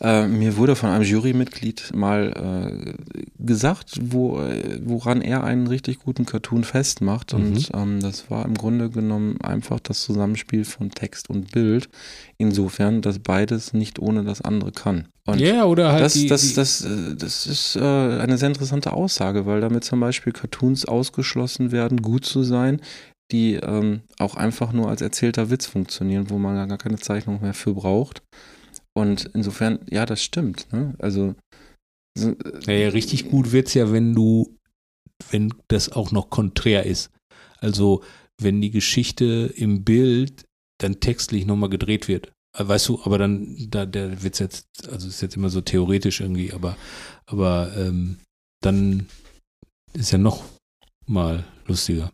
[0.00, 2.32] Äh, mir wurde von einem Jurymitglied mal
[2.72, 2.94] äh,
[3.38, 7.34] gesagt, wo, äh, woran er einen richtig guten Cartoon festmacht.
[7.34, 7.64] Und Mhm.
[7.74, 11.88] ähm, das war im Grunde genommen einfach das Zusammenspiel von Text und Bild.
[12.38, 15.08] Insofern, dass beides nicht ohne das andere kann.
[15.28, 18.48] Und Ja, oder halt das, die, das, die, das, äh, das ist äh, eine sehr
[18.48, 22.80] interessante Aussage, weil damit zum Beispiel Cartoons ausgeschlossen werden, gut zu sein,
[23.30, 27.52] die ähm, auch einfach nur als erzählter Witz funktionieren, wo man gar keine Zeichnung mehr
[27.52, 28.22] für braucht.
[28.96, 30.72] Und insofern, ja, das stimmt.
[30.72, 30.94] Ne?
[30.98, 31.34] Also,
[32.16, 34.56] so, äh, Naja, richtig gut wird's ja, wenn du,
[35.30, 37.10] wenn das auch noch konträr ist.
[37.58, 38.02] Also,
[38.40, 40.44] wenn die Geschichte im Bild
[40.80, 42.32] dann textlich nochmal gedreht wird.
[42.56, 46.20] Äh, Weißt du, aber dann, da, der Witz jetzt, also ist jetzt immer so theoretisch
[46.20, 46.76] irgendwie, aber,
[47.26, 48.18] aber ähm,
[48.62, 49.06] dann
[49.92, 50.44] ist ja noch
[51.06, 52.10] mal lustiger.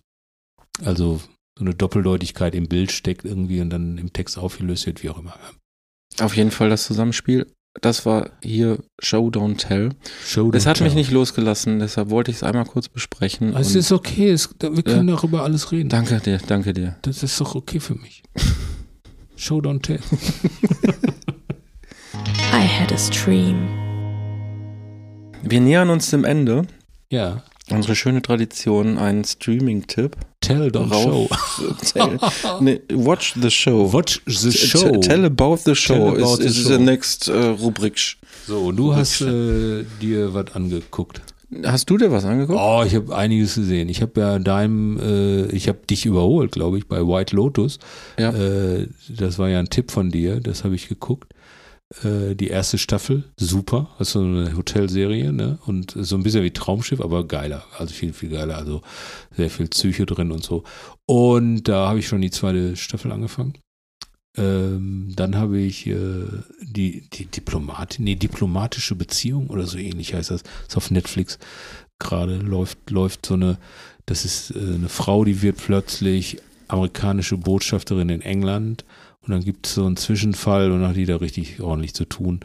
[0.84, 1.20] Also
[1.58, 5.18] so eine Doppeldeutigkeit im Bild steckt irgendwie und dann im Text aufgelöst wird, wie auch
[5.18, 5.34] immer.
[6.20, 7.46] auf jeden Fall das Zusammenspiel.
[7.80, 9.90] Das war hier Show Don't Tell.
[10.24, 10.96] Show Es don't hat mich tell.
[11.00, 13.54] nicht losgelassen, deshalb wollte ich es einmal kurz besprechen.
[13.56, 15.88] Es ist okay, es, wir können darüber alles reden.
[15.88, 16.96] danke dir, danke dir.
[17.02, 18.22] Das ist doch okay für mich.
[19.36, 19.98] Show don't tell.
[22.52, 23.68] I had a stream.
[25.42, 26.66] Wir nähern uns dem Ende.
[27.10, 27.42] Ja.
[27.70, 30.16] Unsere schöne Tradition, einen Streaming-Tipp.
[30.40, 31.28] Tell don't show.
[31.92, 32.18] Tell,
[32.60, 33.90] nee, watch the show.
[33.92, 35.00] Watch the T- show.
[35.00, 36.68] Tell about the show about is, the is show.
[36.68, 38.16] the next äh, Rubrik.
[38.46, 41.22] So, du hast äh, dir was angeguckt.
[41.64, 42.58] Hast du dir was angeguckt?
[42.60, 43.88] Oh, ich habe einiges gesehen.
[43.88, 47.78] Ich habe ja deinem, äh, ich habe dich überholt, glaube ich, bei White Lotus.
[48.18, 48.30] Ja.
[48.30, 51.32] Äh, das war ja ein Tipp von dir, das habe ich geguckt.
[52.02, 53.90] Äh, die erste Staffel, super.
[53.98, 55.58] Das ist so eine Hotelserie, ne?
[55.66, 57.64] Und so ein bisschen wie Traumschiff, aber geiler.
[57.78, 58.56] Also viel, viel geiler.
[58.56, 58.80] Also
[59.30, 60.64] sehr viel Psyche drin und so.
[61.06, 63.54] Und da habe ich schon die zweite Staffel angefangen.
[64.36, 66.24] Ähm, dann habe ich äh,
[66.60, 70.42] die, die Diplomat, nee, diplomatische Beziehung oder so ähnlich heißt das.
[70.66, 71.38] Ist auf Netflix
[71.98, 73.58] gerade läuft, läuft so eine,
[74.06, 78.84] das ist äh, eine Frau, die wird plötzlich amerikanische Botschafterin in England
[79.22, 82.40] und dann gibt es so einen Zwischenfall und hat die da richtig ordentlich zu tun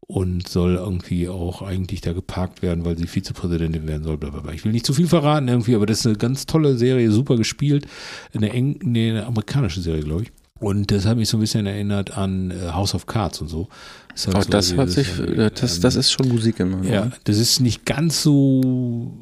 [0.00, 4.18] und soll irgendwie auch eigentlich da geparkt werden, weil sie Vizepräsidentin werden soll.
[4.18, 4.52] Blablabla.
[4.52, 7.36] Ich will nicht zu viel verraten irgendwie, aber das ist eine ganz tolle Serie, super
[7.36, 7.86] gespielt.
[8.34, 10.32] Eine, eng, nee, eine amerikanische Serie, glaube ich.
[10.62, 13.68] Und das hat mich so ein bisschen erinnert an äh, House of Cards und so.
[14.14, 16.70] Ist halt Oh, so das hört sich, äh, das, das ähm, ist schon Musik in
[16.70, 19.12] meinem ja, das ist nicht ganz so,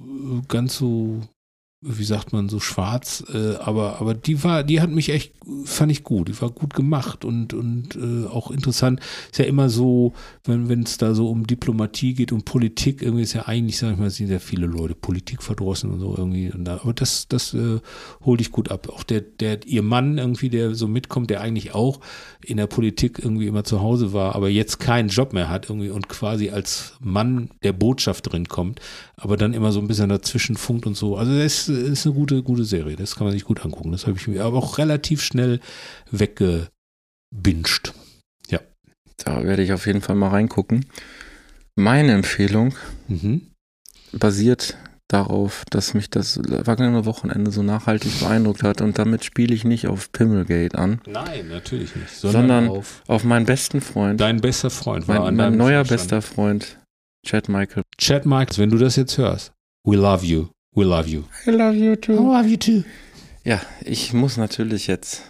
[0.48, 1.20] ganz so,
[1.82, 5.32] wie sagt man, so schwarz, äh, aber, aber die war, die hat mich echt,
[5.64, 6.28] fand ich gut.
[6.28, 9.00] Die war gut gemacht und, und äh, auch interessant.
[9.30, 10.12] Ist ja immer so,
[10.44, 13.98] wenn es da so um Diplomatie geht, um Politik, irgendwie ist ja eigentlich, sag ich
[13.98, 16.52] mal, sind ja viele Leute Politik verdrossen und so irgendwie.
[16.52, 17.80] Und da, aber das, das äh,
[18.26, 18.90] holt dich gut ab.
[18.90, 22.00] Auch der, der, ihr Mann irgendwie, der so mitkommt, der eigentlich auch
[22.44, 25.88] in der Politik irgendwie immer zu Hause war, aber jetzt keinen Job mehr hat irgendwie
[25.88, 28.80] und quasi als Mann der Botschafterin kommt,
[29.16, 31.16] aber dann immer so ein bisschen dazwischen funkt und so.
[31.16, 32.96] Also das ist, ist eine gute, gute Serie.
[32.96, 33.92] Das kann man sich gut angucken.
[33.92, 35.60] Das habe ich mir aber auch relativ schnell
[36.10, 37.92] weggebinged.
[38.48, 38.60] Ja.
[39.24, 40.86] Da werde ich auf jeden Fall mal reingucken.
[41.76, 42.74] Meine Empfehlung
[43.08, 43.42] Mhm.
[44.12, 44.76] basiert
[45.08, 49.88] darauf, dass mich das vergangene Wochenende so nachhaltig beeindruckt hat und damit spiele ich nicht
[49.88, 52.10] auf Pimmelgate an, Nein, natürlich nicht.
[52.10, 55.84] Sondern, sondern auf auf meinen besten Freund, dein bester Freund war mein, an mein neuer
[55.84, 56.00] Vorstand.
[56.00, 56.78] bester Freund,
[57.26, 57.82] Chad Michael.
[57.98, 59.52] Chad Michaels, wenn du das jetzt hörst,
[59.84, 60.46] we love you.
[60.74, 61.24] We love you.
[61.46, 62.12] I love you too.
[62.14, 62.84] love you too.
[63.44, 65.22] Ja, ich muss natürlich jetzt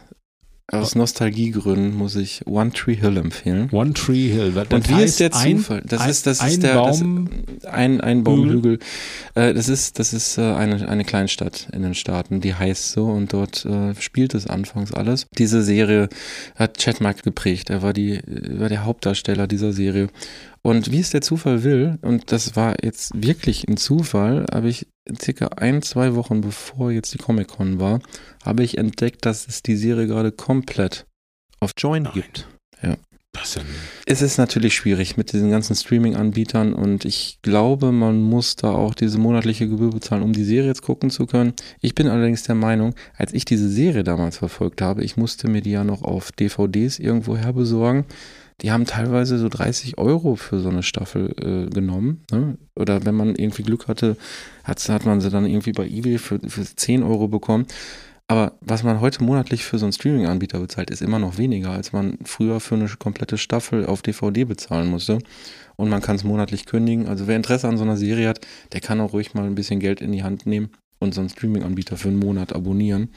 [0.73, 3.69] aus Nostalgiegründen muss ich One Tree Hill empfehlen.
[3.73, 4.53] One Tree Hill.
[4.53, 5.83] Das Und wie ist der ein- Zufall?
[5.85, 7.29] Das ein, ist, das ein ist der, Baum.
[7.61, 8.79] das, ein, ein Baumhügel.
[9.35, 13.07] Äh, das ist, das ist äh, eine, eine Kleinstadt in den Staaten, die heißt so
[13.07, 15.27] und dort äh, spielt es anfangs alles.
[15.39, 16.09] Diese Serie
[16.55, 17.69] hat Chad Michael geprägt.
[17.71, 20.09] Er war die, war der Hauptdarsteller dieser Serie.
[20.63, 24.87] Und wie es der Zufall will, und das war jetzt wirklich ein Zufall, habe ich
[25.21, 28.01] circa ein, zwei Wochen bevor jetzt die Comic-Con war,
[28.45, 31.07] habe ich entdeckt, dass es die Serie gerade komplett
[31.61, 32.13] auf Join Nein.
[32.15, 32.49] gibt.
[33.33, 33.63] das ist ja
[34.07, 38.95] Es ist natürlich schwierig mit diesen ganzen Streaming-Anbietern und ich glaube, man muss da auch
[38.95, 41.55] diese monatliche Gebühr bezahlen, um die Serie jetzt gucken zu können.
[41.81, 45.61] Ich bin allerdings der Meinung, als ich diese Serie damals verfolgt habe, ich musste mir
[45.61, 48.05] die ja noch auf DVDs irgendwo her besorgen.
[48.63, 52.25] Die haben teilweise so 30 Euro für so eine Staffel äh, genommen.
[52.31, 52.59] Ne?
[52.77, 54.17] Oder wenn man irgendwie Glück hatte,
[54.65, 57.67] hat, hat man sie dann irgendwie bei eBay für, für 10 Euro bekommen.
[58.31, 61.93] Aber was man heute monatlich für so einen Streaming-Anbieter bezahlt, ist immer noch weniger, als
[61.93, 65.19] man früher für eine komplette Staffel auf DVD bezahlen musste.
[65.75, 67.09] Und man kann es monatlich kündigen.
[67.09, 69.81] Also wer Interesse an so einer Serie hat, der kann auch ruhig mal ein bisschen
[69.81, 70.71] Geld in die Hand nehmen
[71.01, 73.09] und so einen Streaming-Anbieter für einen Monat abonnieren.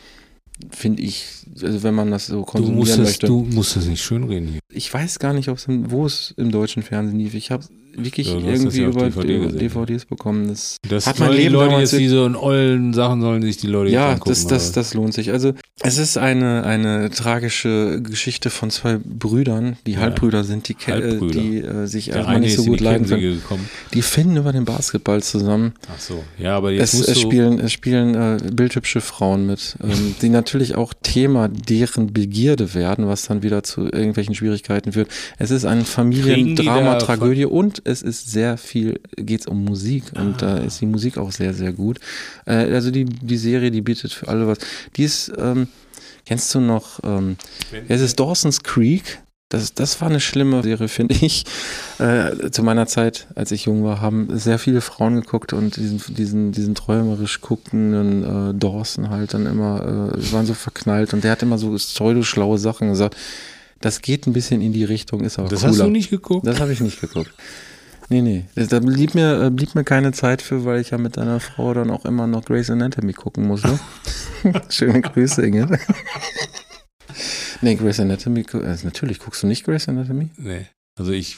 [0.72, 1.26] Finde ich,
[1.62, 3.28] also wenn man das so Du konsumieren musst, das, möchte.
[3.28, 4.60] du musst das nicht schönreden hier.
[4.72, 7.34] ich weiß gar nicht, wo es im deutschen Fernsehen lief.
[7.34, 7.66] Ich habe
[7.96, 9.48] wirklich Ja, irgendwie ja über DVD.
[9.58, 10.48] DVDs bekommen.
[10.50, 13.68] Das, Das Hat die Leben Leute jetzt, die so in ollen Sachen sollen sich die
[13.68, 14.30] Leute ja, angucken.
[14.30, 15.32] das, das, das lohnt sich.
[15.32, 20.00] Also es ist eine, eine tragische Geschichte von zwei Brüdern, die Ja.
[20.00, 21.40] Halbbrüder sind, die, äh, Halbbrüder.
[21.40, 23.22] die äh, sich der erstmal nicht so gut leiden können.
[23.22, 23.70] Gekommen.
[23.94, 25.74] Die finden über den Basketball zusammen.
[25.94, 26.24] Ach so.
[26.38, 30.30] Ja, aber jetzt Es, musst es spielen, es spielen äh, bildhübsche Frauen mit, ähm, die
[30.30, 35.10] natürlich auch Thema deren Begierde werden, was dann wieder zu irgendwelchen Schwierigkeiten führt.
[35.38, 40.56] Es ist ein Familiendrama, Tragödie und es ist sehr viel, geht's um Musik und da
[40.56, 40.58] Ah.
[40.60, 42.00] ist die Musik auch sehr, sehr gut.
[42.46, 44.58] Äh, also die, die Serie, die bietet für alle was.
[44.96, 45.68] Die ist, ähm,
[46.26, 47.38] kennst du noch, ähm,
[47.88, 49.20] es ist Dawson's Creek.
[49.50, 51.44] Das, das war eine schlimme Serie, finde ich.
[52.00, 56.02] Äh, zu meiner Zeit, als ich jung war, haben sehr viele Frauen geguckt und diesen,
[56.16, 61.32] diesen, diesen träumerisch guckenden äh, Dawson halt dann immer, äh, waren so verknallt und der
[61.34, 63.16] hat immer so pseudo-schlaue Sachen gesagt.
[63.80, 65.72] Das geht ein bisschen in die Richtung, ist aber das cooler.
[65.74, 66.48] hast du nicht geguckt?
[66.48, 67.32] Das habe ich nicht geguckt.
[68.10, 68.46] Nee, nee.
[68.56, 71.74] Da blieb mir, äh, blieb mir keine Zeit für, weil ich ja mit deiner Frau
[71.74, 73.80] dann auch immer noch Grey's Anatomy gucken musste.
[74.70, 75.80] Schöne Grüße, Inge.
[77.62, 80.30] nee, Grey's Anatomy, also natürlich guckst du nicht Grey's Anatomy?
[80.38, 80.68] Nee.
[81.00, 81.38] Also ich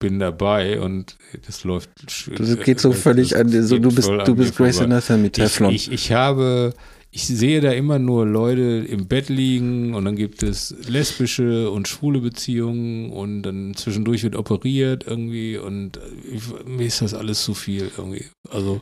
[0.00, 1.16] bin dabei und
[1.46, 1.90] das läuft.
[2.04, 4.80] Das geht so völlig an dir, so du bist, du bist Grey's.
[4.80, 5.72] Anatomy Teflon.
[5.72, 6.74] Ich, ich, ich habe,
[7.12, 11.88] ich sehe da immer nur Leute im Bett liegen und dann gibt es lesbische und
[11.88, 15.98] schwule Beziehungen und dann zwischendurch wird operiert irgendwie und
[16.32, 18.26] ich, mir ist das alles zu viel irgendwie.
[18.48, 18.80] Also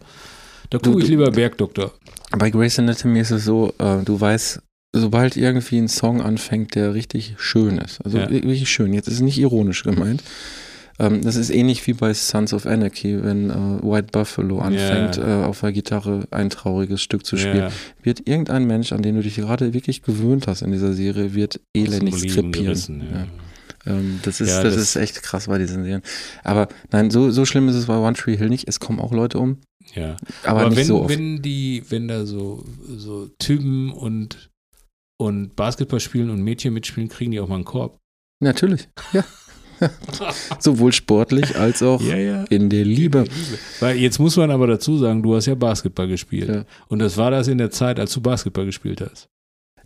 [0.70, 1.94] da gucke ich lieber Bergdoktor.
[2.36, 4.60] Bei Grey's Anatomy ist es so, äh, du weißt,
[4.92, 8.28] sobald irgendwie ein Song anfängt, der richtig schön ist, also Ja.
[8.30, 10.22] wirklich schön, jetzt ist es nicht ironisch gemeint,
[10.98, 15.42] ähm, das ist ähnlich wie bei Sons of Anarchy, wenn äh, White Buffalo anfängt, Ja.
[15.42, 17.56] äh, auf der Gitarre ein trauriges Stück zu spielen.
[17.56, 17.72] Ja,
[18.02, 21.60] Wird irgendein Mensch, an den du dich gerade wirklich gewöhnt hast in dieser Serie, wird
[21.76, 22.52] Leben krepieren.
[22.52, 23.18] gerissen, ja.
[23.20, 23.26] Ja.
[23.86, 26.02] Ähm, das ist, Ja, das, das- ist echt krass bei diesen Serien.
[26.44, 28.66] Aber nein, so, so schlimm ist es bei One Tree Hill nicht.
[28.68, 29.58] Es kommen auch Leute um,
[29.94, 30.16] ja.
[30.44, 32.64] aber, Aber, wenn, so wenn die, wenn da so,
[32.96, 34.50] so Typen und,
[35.16, 37.98] und Basketball spielen und Mädchen mitspielen, kriegen die auch mal einen Korb.
[38.42, 39.24] Natürlich, ja.
[40.58, 42.44] Sowohl sportlich als auch Ja, ja.
[42.50, 43.24] in der Liebe.
[43.80, 46.48] Weil jetzt muss man aber dazu sagen, du hast ja Basketball gespielt.
[46.48, 46.64] Ja.
[46.88, 49.28] Und das war das in der Zeit, als du Basketball gespielt hast.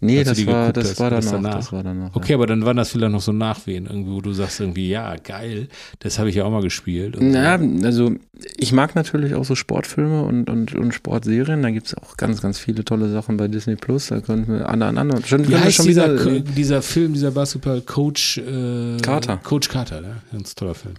[0.03, 1.57] Nee, das war, das hast, war das danach, danach.
[1.57, 2.16] Das war danach.
[2.16, 5.15] Okay, aber dann waren das vielleicht noch so Nachwehen, irgendwie, wo du sagst irgendwie, ja,
[5.16, 5.69] geil,
[6.01, 7.16] das habe ich ja auch mal gespielt.
[7.20, 7.59] Ja.
[7.59, 7.65] so.
[7.65, 8.12] Na, also
[8.57, 11.62] ich mag natürlich auch so Sportfilme und, und, und Sportserien.
[11.62, 14.09] Da gibt es auch ganz, ganz viele tolle Sachen bei Disney Plus.
[14.09, 16.41] Da könnten wir an, an, an, schon, Wie heißt schon dieser, wieder.
[16.41, 19.37] Dieser Film, dieser Basketball-Coach äh, Carter.
[19.37, 20.16] Coach Carter, ne?
[20.33, 20.95] Ganz toller Film.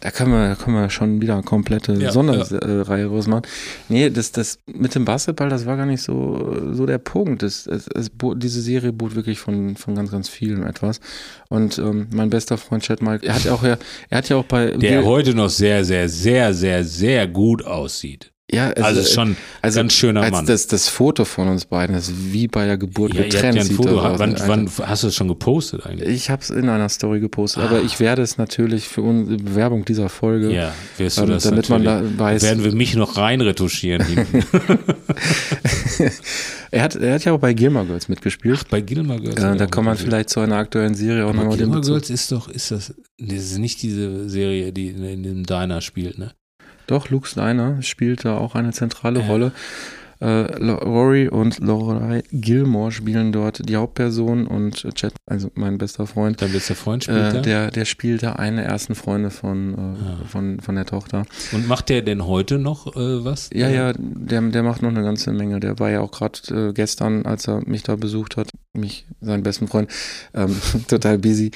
[0.00, 3.42] Da können wir, da können wir schon wieder eine komplette Ja, Sonderreihe rausmachen.
[3.90, 7.42] Nee, das, das mit dem Basketball, das war gar nicht so, so der Punkt.
[7.42, 11.00] Das, es, es, bot- diese Serie bot wirklich von, von ganz, ganz vielen etwas.
[11.50, 13.76] Und ähm, mein bester Freund Chad Mike, er hat ja auch, ja,
[14.08, 18.32] er hat ja auch bei Der heute noch sehr, sehr, sehr, sehr, sehr gut aussieht.
[18.52, 20.46] Ja, es Also ist schon also ganz schöner als Mann.
[20.46, 23.56] Das, das Foto von uns beiden ist wie bei der Geburt ja, getrennt.
[23.56, 24.00] ja ein Foto.
[24.00, 24.18] aus.
[24.18, 24.48] Wann, Alter.
[24.48, 26.08] wann hast du es schon gepostet eigentlich?
[26.08, 29.84] Ich habe es in einer Story gepostet, aber ich werde es natürlich für unsere Bewerbung
[29.84, 32.42] dieser Folge, Ja, wirst du ähm, das damit man da weiß.
[32.42, 34.00] Werden wir mich noch reinretuschieren
[36.70, 38.68] er, hat, er hat ja auch bei Gilmore Girls mitgespielt.
[38.70, 39.42] Bei Gilmore Girls.
[39.42, 41.82] äh, da kann man vielleicht zu einer aktuellen Serie auch nochmal den Gilmore.
[41.82, 45.80] Girls ist doch, ist das, das ist nicht diese Serie, die in, in dem Diner
[45.80, 46.32] spielt, ne?
[46.90, 49.26] Doch, Luke Steiner spielt da auch eine zentrale Ja.
[49.26, 49.52] Rolle.
[50.22, 56.42] Äh, Rory und Lorelei Gilmore spielen dort die Hauptperson und Chad, also mein bester Freund,
[56.42, 57.40] Dein bester Freund spielt äh, da.
[57.40, 60.18] der, der spielt da eine ersten Freunde von, äh, Ah.
[60.28, 61.24] von, von der Tochter.
[61.52, 63.48] Und macht der denn heute noch äh, was?
[63.54, 65.58] Ja, ja, der, der macht noch eine ganze Menge.
[65.58, 69.42] Der war ja auch gerade äh, gestern, als er mich da besucht hat, mich, seinen
[69.42, 69.90] besten Freund,
[70.34, 70.54] ähm,
[70.86, 71.50] total busy.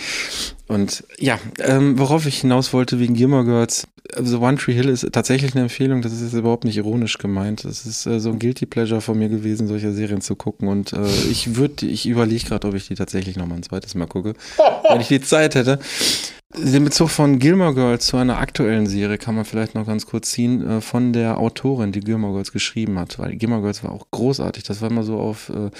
[0.69, 3.87] Und ja, ähm, worauf ich hinaus wollte wegen Gilmore Girls,
[4.17, 7.65] also One Tree Hill ist tatsächlich eine Empfehlung, das ist jetzt überhaupt nicht ironisch gemeint.
[7.65, 10.69] Das ist äh, so ein Guilty Pleasure von mir gewesen, solche Serien zu gucken.
[10.69, 13.95] Und äh, ich würde, ich überlege gerade, ob ich die tatsächlich noch mal ein zweites
[13.95, 14.35] Mal gucke,
[14.89, 15.79] wenn ich die Zeit hätte.
[16.57, 20.31] Den Bezug von Gilmore Girls zu einer aktuellen Serie kann man vielleicht noch ganz kurz
[20.31, 24.07] ziehen, äh, von der Autorin, die Gilmore Girls geschrieben hat, weil Gilmore Girls war auch
[24.11, 24.63] großartig.
[24.63, 25.71] Das war immer so auf äh,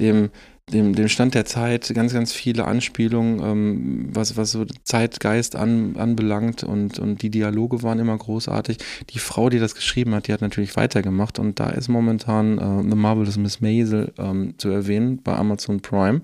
[0.00, 0.30] dem,
[0.72, 5.94] dem, dem Stand der Zeit ganz, ganz viele Anspielungen, ähm, was, was so Zeitgeist an,
[5.96, 8.78] anbelangt und, und die Dialoge waren immer großartig.
[9.10, 12.90] Die Frau, die das geschrieben hat, die hat natürlich weitergemacht und da ist momentan äh,
[12.90, 16.22] The Marvelous Miss Maisel ähm, zu erwähnen bei Amazon Prime.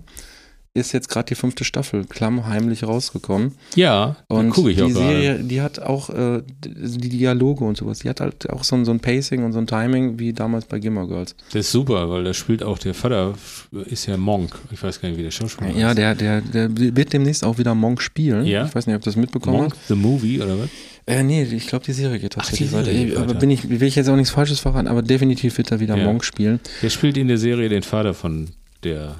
[0.75, 3.53] Ist jetzt gerade die fünfte Staffel klammheimlich rausgekommen.
[3.77, 5.07] Ja, Und gucke ich die auch gerade.
[5.21, 8.87] Serie, die hat auch äh, die Dialoge und sowas, die hat halt auch so ein,
[8.87, 11.37] so ein Pacing und so ein Timing wie damals bei Gilmore Girls.
[11.53, 13.35] Das ist super, weil da spielt auch der Vater,
[13.85, 14.59] ist ja Monk.
[14.71, 15.99] Ich weiß gar nicht, wie der Schauspieler Ja, heißt.
[15.99, 18.47] der, der, der wird demnächst auch wieder Monk spielen.
[18.47, 18.65] Ja.
[18.65, 19.89] Ich weiß nicht, ob das mitbekommen Monk, hast.
[19.89, 20.71] the Movie oder was?
[21.05, 23.05] Äh, nee, ich glaube, die Serie geht tatsächlich die Serie weiter.
[23.09, 25.81] geht aber bin ich, will ich jetzt auch nichts Falsches verraten, aber definitiv wird er
[25.81, 26.05] wieder Ja.
[26.05, 26.61] Monk spielen.
[26.81, 28.49] Der spielt in der Serie den Vater von
[28.85, 29.17] der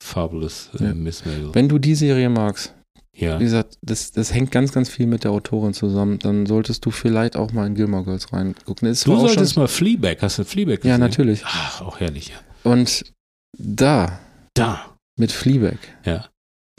[0.00, 0.94] Fabulous äh, Ja.
[0.94, 1.54] Miss Maisel.
[1.54, 2.74] Wenn du die Serie magst,
[3.14, 3.38] Ja.
[3.40, 6.90] wie gesagt, das, das hängt ganz, ganz viel mit der Autorin zusammen, dann solltest du
[6.90, 8.88] vielleicht auch mal in Gilmore Girls reingucken.
[8.88, 10.90] Ist Du solltest mal Fleabag, hast du Fleabag gesehen?
[10.90, 11.42] Ja, natürlich.
[11.44, 12.70] Ach, auch herrlich, ja.
[12.70, 13.04] Und
[13.58, 14.18] da,
[14.54, 14.96] Da.
[15.18, 16.28] mit Fleabag, Ja.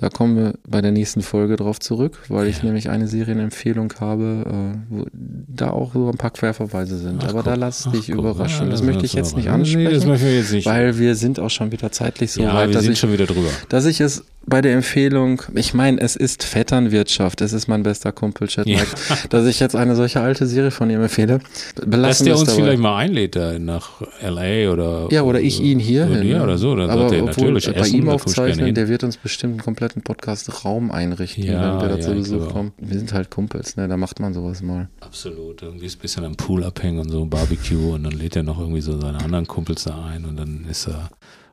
[0.01, 4.45] Da kommen wir bei der nächsten Folge drauf zurück, weil ich nämlich eine Serienempfehlung habe,
[4.47, 7.21] äh, wo da auch so ein paar Querverweise sind.
[7.25, 8.15] Ach, Aber da lass Ach, dich guck.
[8.19, 8.67] überraschen.
[8.67, 9.77] Ja, das lass möchte ich jetzt nicht überraschen.
[9.79, 10.65] Nee, das ansprechen, möchten wir jetzt nicht.
[10.65, 13.11] weil wir sind auch schon wieder zeitlich so ja, weit, wir dass sind ich, schon
[13.11, 13.49] wieder drüber.
[13.67, 18.11] dass ich es bei der Empfehlung, ich meine, es ist Vetternwirtschaft, es ist mein bester
[18.11, 18.77] Kumpel, Chat Ja.
[18.79, 18.95] Mike,
[19.29, 21.39] dass ich jetzt eine solche alte Serie von ihm empfehle.
[21.75, 22.61] Dass Belassen der wir es uns dabei.
[22.63, 24.71] vielleicht mal einlädt da nach L.A.
[24.71, 26.27] oder Ja, oder ich ihn hier oder, hin.
[26.29, 26.75] Ja, oder so.
[26.75, 29.61] Dann Aber sagt er obwohl natürlich bei essen, ihm aufzeichnen, der wird uns bestimmt einen
[29.61, 32.53] kompletten Podcast-Raum einrichten, Ja, wenn wir da zu Besuch auch.
[32.53, 32.71] kommen.
[32.79, 33.87] Wir sind halt Kumpels, ne?
[33.87, 34.89] Da macht man sowas mal.
[35.01, 35.61] Absolut.
[35.61, 38.59] Irgendwie ist ein bisschen am Pool abhängen und so Barbecue und dann lädt er noch
[38.59, 41.09] irgendwie so seine anderen Kumpels da ein und dann ist er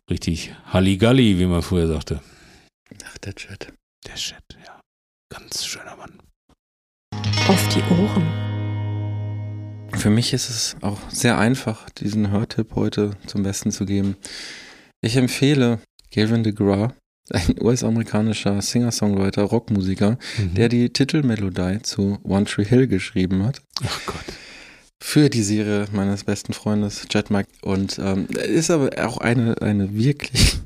[0.08, 2.20] richtig Halligalli, wie man früher sagte.
[3.04, 3.72] Ach, der Chat.
[4.06, 4.80] Der Chat, ja.
[5.30, 6.18] Ganz schöner Mann.
[7.48, 8.26] Auf die Ohren.
[9.94, 14.16] Für mich ist es auch sehr einfach, diesen Hörtipp heute zum Besten zu geben.
[15.00, 15.80] Ich empfehle
[16.14, 16.92] Gavin DeGraw,
[17.30, 20.54] ein US-amerikanischer Singer-Songwriter, Rockmusiker, Mhm.
[20.54, 23.62] der die Titelmelodie zu One Tree Hill geschrieben hat.
[23.84, 24.24] Ach Gott.
[25.02, 29.94] für die Serie meines besten Freundes Jet Mike und ähm, ist aber auch eine, eine
[29.94, 30.58] wirklich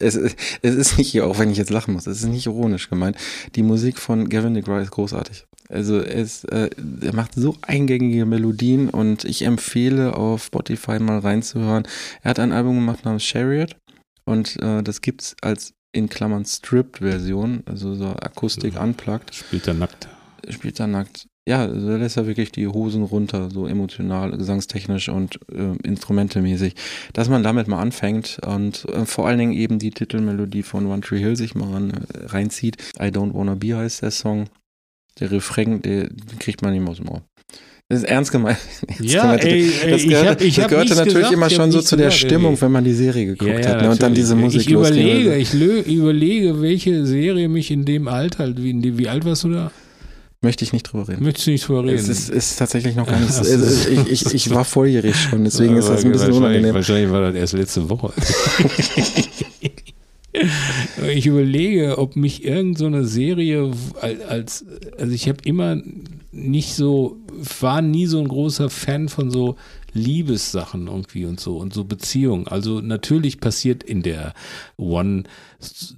[0.00, 2.90] es, ist- es ist nicht, auch wenn ich jetzt lachen muss, es ist nicht ironisch
[2.90, 3.16] gemeint.
[3.54, 5.46] Die Musik von Gavin DeGraw ist großartig.
[5.68, 6.68] Also es, äh,
[7.00, 11.84] er macht so eingängige Melodien und ich empfehle auf Spotify mal reinzuhören.
[12.22, 13.76] Er hat ein Album gemacht namens Chariot
[14.24, 18.82] und äh, das gibt's als in Klammern Stripped-Version, also so Akustik Ja.
[18.82, 20.08] unplugged Spielt er nackt.
[20.48, 21.26] spielt er nackt.
[21.50, 26.74] Ja, also da lässt er wirklich die Hosen runter, so emotional, gesangstechnisch und äh, instrumentemäßig.
[27.12, 31.00] Dass man damit mal anfängt und äh, vor allen Dingen eben die Titelmelodie von One
[31.00, 32.76] Tree Hill sich mal ran, äh, reinzieht.
[33.00, 34.46] I Don't Wanna Be heißt der Song.
[35.18, 37.22] Der Refrain, der, den kriegt man nicht mehr aus dem Ohr.
[37.88, 38.58] Das ist ernst gemeint.
[39.00, 39.44] Ja, gemeint.
[39.44, 41.54] ey, ey, das ich gehörte, hab- ich das hab gehörte nichts natürlich gesagt, immer ich
[41.54, 42.60] schon so zu der gesagt, Stimmung, ey.
[42.60, 43.82] wenn man die Serie geguckt hat.
[43.82, 43.90] Ne?
[43.90, 48.96] Und dann diese Musik Ich überlege, ich überlege, welche Serie mich in dem Alter, wie,
[48.96, 49.72] wie alt warst du da?
[50.42, 51.22] Möchte ich nicht drüber reden.
[51.22, 51.98] Möchtest du nicht drüber reden?
[51.98, 53.32] Es ist, ist tatsächlich noch gar nicht.
[53.32, 53.44] So.
[53.90, 56.74] ich, ich, ich war volljährig schon, deswegen ist das ein bisschen wahrscheinlich, unangenehm.
[56.74, 58.12] Wahrscheinlich war das erst letzte Woche.
[61.14, 64.64] ich überlege, ob mich irgend so eine Serie al- als,
[64.98, 65.76] also ich habe immer
[66.32, 67.18] nicht so,
[67.60, 69.56] war nie so ein großer Fan von so
[69.92, 72.46] Liebessachen irgendwie und so und so Beziehungen.
[72.46, 74.34] Also natürlich passiert in der
[74.78, 75.24] One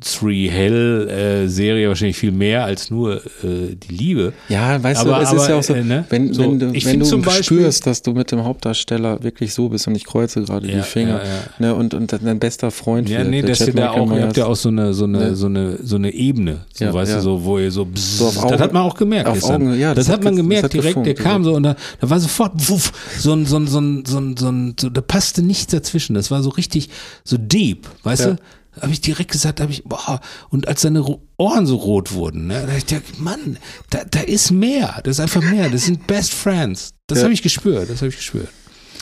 [0.01, 4.33] Three Hell äh, Serie wahrscheinlich viel mehr als nur äh, die Liebe.
[4.49, 6.05] Ja, weißt Aber- du, es aber, ist ja auch so, äh, ne?
[6.11, 9.55] wenn, So, wenn du, wenn du zum Beispiel- spürst, dass du mit dem Hauptdarsteller wirklich
[9.55, 11.41] so bist und ich kreuze gerade Ja, die Finger, ja, ja.
[11.61, 14.47] Ne, und, und dein bester Freund Ja, wird, nee, Chad da auch, ihr habt ja
[14.47, 15.37] auch so eine, so eine, Ne?
[15.37, 18.35] so eine, so eine Ebene, so, weißt du, so, wo ihr so, bzzz, So auf
[18.35, 19.45] das Augen- hat man auch gemerkt auf.
[19.45, 21.55] Augen- ja, das, das hat hat man ge- das gemerkt hat direkt, der kam so
[21.55, 24.49] und da, da war sofort, wuff, so ein, so ein, so ein, so ein, so
[24.49, 26.89] ein, so, da passte nichts dazwischen, das war so richtig,
[27.25, 28.37] so deep, weißt du?
[28.81, 30.21] Habe ich direkt gesagt, habe ich, boah,
[30.51, 31.05] und als seine
[31.37, 33.59] Ohren so rot wurden, ne, da ich gedacht, Mann,
[33.91, 36.91] da, da ist mehr, das ist einfach mehr, das sind Best Friends.
[37.07, 37.25] Das Ja.
[37.25, 38.49] habe ich gespürt, das habe ich gespürt.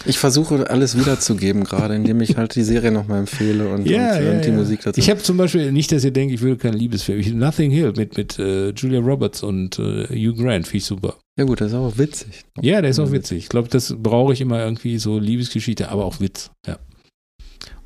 [0.07, 4.25] Ich versuche alles wiederzugeben gerade, indem ich halt die Serie nochmal empfehle und, Ja, und,
[4.25, 4.55] ja, und die ja.
[4.55, 4.99] Musik dazu.
[4.99, 7.21] Ich habe zum Beispiel, nicht, dass ihr denkt, ich würde keinen Liebesfilm.
[7.21, 11.17] Ich, Nothing Hill mit, mit äh, Julia Roberts und äh, Hugh Grant, finde ich super.
[11.39, 12.45] ja gut, das ist auch witzig.
[12.63, 13.39] Ja, der ist auch witzig.
[13.39, 16.51] Ich glaube, das brauche ich immer irgendwie so Liebesgeschichte, aber auch Witz.
[16.67, 16.79] Ja.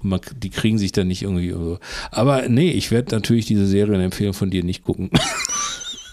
[0.04, 1.78] Man, die kriegen sich dann nicht irgendwie so.
[2.10, 5.10] Aber nee, ich werde natürlich diese Serienempfehlung von dir nicht gucken.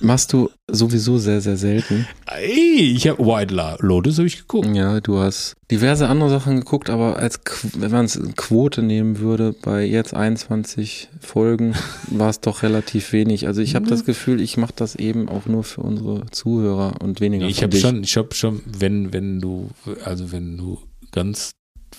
[0.03, 2.07] Machst du sowieso sehr, sehr selten.
[2.25, 4.67] Ey, ich habe White Lotus habe ich geguckt.
[4.75, 7.39] Ja, du hast diverse andere Sachen geguckt, aber als
[7.77, 11.75] wenn man es in Quote nehmen würde, bei jetzt 21 Folgen
[12.07, 13.45] war es doch relativ wenig.
[13.45, 17.21] Also ich habe das Gefühl, ich mache das eben auch nur für unsere Zuhörer und
[17.21, 19.69] weniger Ich für habe schon, ich habe schon, wenn, wenn du,
[20.03, 20.79] also wenn du
[21.11, 21.51] ganz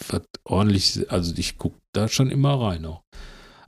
[0.09, 3.03] was ordentlich, also ich gucke da schon immer rein auch.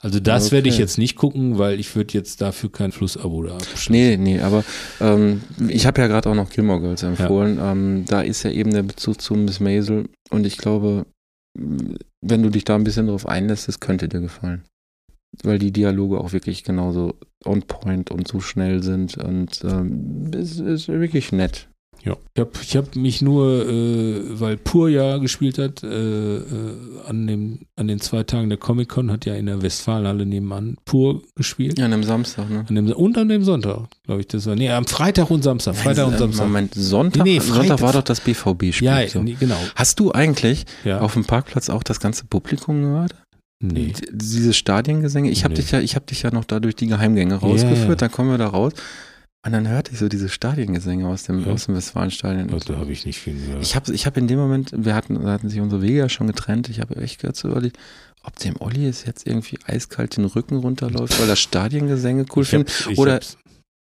[0.01, 0.56] Also das Okay.
[0.56, 3.90] werde ich jetzt nicht gucken, weil ich würde jetzt dafür kein Flussabo da abschließen.
[3.90, 4.62] Nee, nee, aber
[5.01, 7.59] ähm, ich habe ja gerade auch noch Gilmore Girls empfohlen.
[7.61, 11.06] Ähm, da ist ja eben der Bezug zu Miss Maisel und ich glaube,
[11.56, 14.65] wenn du dich da ein bisschen drauf einlässt, das könnte dir gefallen.
[15.43, 20.61] Weil die Dialoge auch wirklich genauso on point und so schnell sind und ähm, es
[20.61, 21.69] ist wirklich nett.
[22.05, 22.16] Ja.
[22.35, 26.43] Ich habe ich hab mich nur, äh, weil Pur ja gespielt hat, äh, äh,
[27.06, 31.22] an, dem, an den zwei Tagen der Comic-Con hat ja in der Westfalenhalle nebenan Pur
[31.35, 31.78] gespielt.
[31.78, 32.66] Ja, an einem Samstag, ne?
[32.68, 34.55] An dem, und an dem Sonntag, glaube ich, das war.
[34.55, 35.76] Nee, am Freitag und Samstag.
[35.76, 36.47] Freitag und Samstag.
[36.47, 37.81] Moment, Sonntag, Nee, nee, Sonntag Freitag.
[37.82, 38.86] war doch das BVB-Spiel.
[38.86, 39.22] ja, so.
[39.22, 39.56] nee, genau.
[39.74, 41.01] Hast du eigentlich Ja.
[41.01, 43.14] auf dem Parkplatz auch das ganze Publikum gehört?
[43.60, 43.94] nee.
[44.12, 45.60] Diese Stadiengesänge, ich habe Nee.
[45.62, 47.94] dich ja, ich habe dich ja noch da durch die Geheimgänge rausgeführt, ja.
[47.94, 48.74] dann kommen wir da raus.
[49.44, 51.52] Und dann hörte ich so diese Stadiengesänge aus dem, Ja.
[51.52, 52.50] aus dem Westfalenstadion.
[52.52, 53.62] Also, da habe ich nicht viel gehört.
[53.62, 56.26] Ich habe ich hab in dem Moment, wir hatten, hatten sich unsere Wege ja schon
[56.28, 57.76] getrennt, ich habe echt gehört so überlegt,
[58.22, 62.88] ob dem Olli es jetzt irgendwie eiskalt den Rücken runterläuft, weil er Stadiengesänge cool findet,
[62.96, 63.20] oder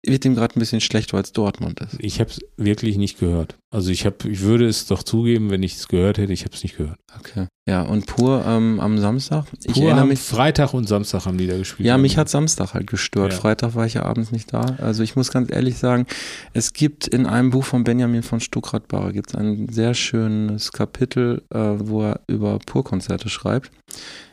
[0.04, 1.96] wird ihm gerade ein bisschen schlecht, weil es Dortmund ist.
[1.98, 3.56] Ich habe es wirklich nicht gehört.
[3.70, 6.54] Also ich habe, ich würde es doch zugeben, wenn ich es gehört hätte, ich habe
[6.54, 6.98] es nicht gehört.
[7.18, 7.46] Okay.
[7.68, 11.46] Ja, und pur ähm, am Samstag, ich Pur erinnere mich, Freitag und Samstag haben die
[11.46, 11.86] da gespielt.
[11.86, 13.32] Ja, mich hat Samstag halt gestört.
[13.32, 13.38] Ja.
[13.38, 14.76] Freitag war ich ja abends nicht da.
[14.78, 16.06] Also ich muss ganz ehrlich sagen,
[16.52, 21.42] es gibt in einem Buch von Benjamin von Stuckrad-Barre gibt es ein sehr schönes Kapitel,
[21.50, 23.70] äh, wo er über Purkonzerte schreibt.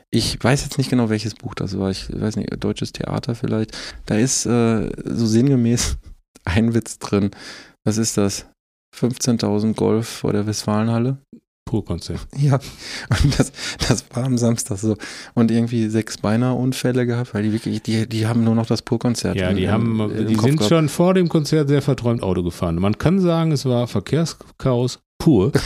[0.09, 1.89] Ich weiß jetzt nicht genau, welches Buch das war.
[1.91, 3.77] Ich weiß nicht, deutsches Theater vielleicht.
[4.05, 5.97] Da ist äh, so sinngemäß
[6.45, 7.31] ein Witz drin.
[7.83, 8.45] Was ist das?
[8.95, 11.17] 15.000 Golf vor der Westfalenhalle?
[11.69, 12.21] Pur-Konzert.
[12.37, 12.57] Ja,
[13.21, 13.51] und das,
[13.85, 14.95] das war am Samstag so.
[15.33, 18.81] Und irgendwie sechs beinahe Unfälle gehabt, weil die wirklich, die, die haben nur noch das
[18.81, 19.35] Pur-Konzert.
[19.35, 20.69] Ja, die im- haben, im die Kopf sind gehabt.
[20.69, 22.75] schon vor dem Konzert sehr verträumt Auto gefahren.
[22.75, 25.51] Man kann sagen, es war Verkehrschaos pur.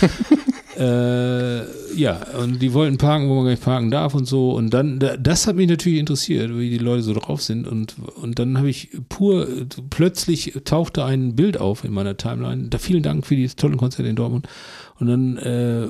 [0.78, 4.52] äh, ja, und die wollten parken, wo man gar nicht parken darf und so.
[4.52, 7.68] Und dann, da- das hat mich natürlich interessiert, wie die Leute so drauf sind.
[7.68, 9.48] Und, und dann habe ich pur,
[9.90, 12.70] plötzlich tauchte ein Bild auf in meiner Timeline.
[12.70, 14.48] Da vielen Dank für dieses tolle Konzert in Dortmund.
[15.00, 15.88] Und dann äh,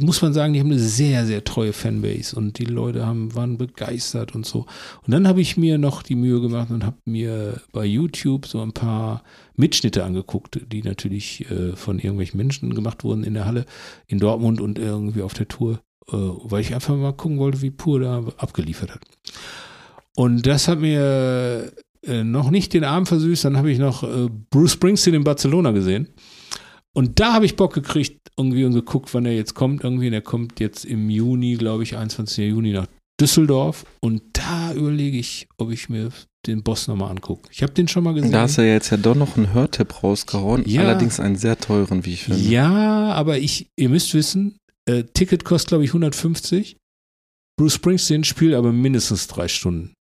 [0.00, 3.56] muss man sagen, die haben eine sehr, sehr treue Fanbase und die Leute haben, waren
[3.56, 4.66] begeistert und so.
[5.06, 8.60] Und dann habe ich mir noch die Mühe gemacht und habe mir bei YouTube so
[8.60, 9.22] ein paar
[9.56, 13.64] Mitschnitte angeguckt, die natürlich äh, von irgendwelchen Menschen gemacht wurden in der Halle
[14.06, 17.70] in Dortmund und irgendwie auf der Tour, äh, weil ich einfach mal gucken wollte, wie
[17.70, 19.00] Pur da abgeliefert hat.
[20.14, 21.72] Und das hat mir
[22.02, 25.70] äh, noch nicht den Abend versüßt, dann habe ich noch äh, Bruce Springsteen in Barcelona
[25.70, 26.08] gesehen.
[26.94, 29.82] Und da habe ich Bock gekriegt, irgendwie und geguckt, wann er jetzt kommt.
[29.84, 32.48] Irgendwie, und er kommt jetzt im Juni, glaube ich, 21.
[32.50, 32.86] Juni nach
[33.20, 33.84] Düsseldorf.
[34.00, 36.10] Und da überlege ich, ob ich mir
[36.46, 37.48] den Boss nochmal angucke.
[37.50, 38.30] Ich habe den schon mal gesehen.
[38.32, 40.82] Da hast du ja jetzt ja doch noch einen Hörtipp rausgehauen, Ja.
[40.82, 42.40] allerdings einen sehr teuren, wie ich finde.
[42.40, 44.56] Ja, aber ich, ihr müsst wissen,
[44.86, 46.76] äh, Ticket kostet, glaube ich, 150.
[47.56, 49.93] Bruce Springsteen spielt aber mindestens drei Stunden.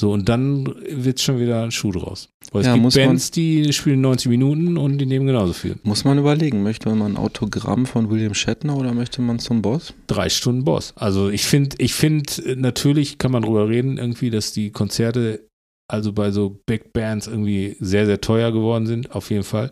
[0.00, 2.30] So, und dann wird schon wieder ein Schuh draus.
[2.52, 5.76] Weil es Ja, gibt Bands, die spielen 90 Minuten und die nehmen genauso viel.
[5.82, 9.92] Muss man überlegen, möchte man ein Autogramm von William Shatner oder möchte man zum Boss?
[10.06, 10.94] drei Stunden Boss.
[10.96, 15.46] Also ich finde, ich finde, natürlich kann man drüber reden, irgendwie, dass die Konzerte,
[15.86, 19.70] also bei so Big Bands irgendwie sehr, sehr teuer geworden sind, auf jeden Fall.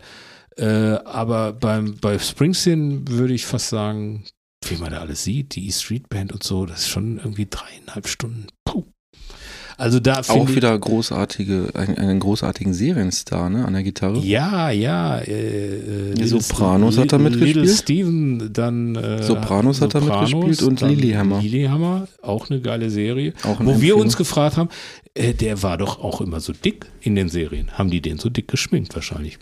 [0.58, 4.24] Äh, aber beim, bei Springsteen würde ich fast sagen,
[4.66, 8.08] wie man da alles sieht, die E-Street Band und so, das ist schon irgendwie dreieinhalb
[8.08, 8.48] Stunden.
[9.78, 14.18] Also da Auch wieder großartige, einen, einen großartigen Serienstar, ne, an der Gitarre.
[14.18, 15.18] Ja, ja.
[15.18, 17.54] Äh, äh, Sopranos hat er mitgespielt.
[17.54, 21.40] Little Steven, dann äh, Sopranos hat er mitgespielt und Lilyhammer.
[21.40, 23.34] Lilyhammer, auch eine geile Serie.
[23.44, 24.68] Auch eine Wo wir uns gefragt haben,
[25.14, 27.70] äh, der war doch auch immer so dick in den Serien.
[27.78, 29.38] Haben die den so dick geschminkt wahrscheinlich?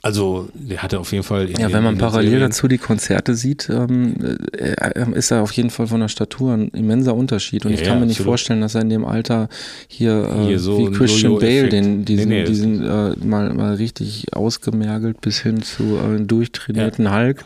[0.00, 1.48] Also, der hatte auf jeden Fall.
[1.48, 4.14] in Ja, wenn man parallel Serien- dazu die Konzerte sieht, ähm,
[4.56, 7.64] äh, ist er auf jeden Fall von der Statur ein immenser Unterschied.
[7.66, 8.30] Und Ja, ich kann ja, mir nicht absolut.
[8.30, 9.48] vorstellen, dass er in dem Alter
[9.88, 13.74] hier, äh, Hier so wie Christian Bale, den, diesen, Nee, nee, diesen äh, mal, mal
[13.74, 17.44] richtig ausgemergelt bis hin zu äh, durchtrainierten Hulk,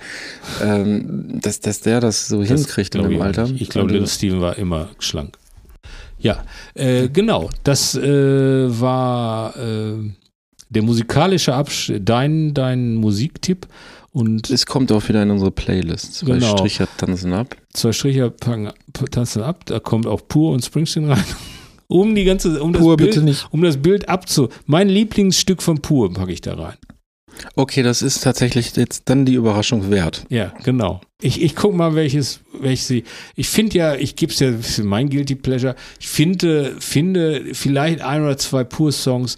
[0.62, 3.48] ähm, dass, dass der das so Das hinkriegt in dem ich Alter.
[3.48, 3.62] nicht.
[3.62, 5.38] Ich glaube, Little Steven war immer schlank.
[6.18, 7.48] Ja, äh, genau.
[7.64, 10.10] Das äh, war äh,
[10.74, 13.66] der musikalische Abschnitt, dein, dein Musiktipp.
[14.12, 16.18] Und es kommt auch wieder in unsere Playlists.
[16.18, 16.56] Zwei Genau.
[16.58, 17.56] Stricher tanzen ab.
[17.72, 18.70] zwei Stricher packen,
[19.10, 21.24] tanzen ab, da kommt auch Pur und Springsteen rein.
[21.88, 23.46] Um die ganze, um das Pur, Bild, bitte nicht.
[23.50, 24.48] um das Bild abzu.
[24.64, 26.76] Mein Lieblingsstück von Pur packe ich da rein.
[27.54, 30.24] Okay, das ist tatsächlich jetzt dann die Überraschung wert.
[30.30, 31.02] Ja, genau.
[31.20, 33.04] Ich, ich guck mal, welches, welches sie.
[33.36, 35.74] Ich finde ja, ich gebe es ja für mein Guilty Pleasure.
[36.00, 39.36] Ich finde, finde vielleicht ein oder zwei Pur-Songs,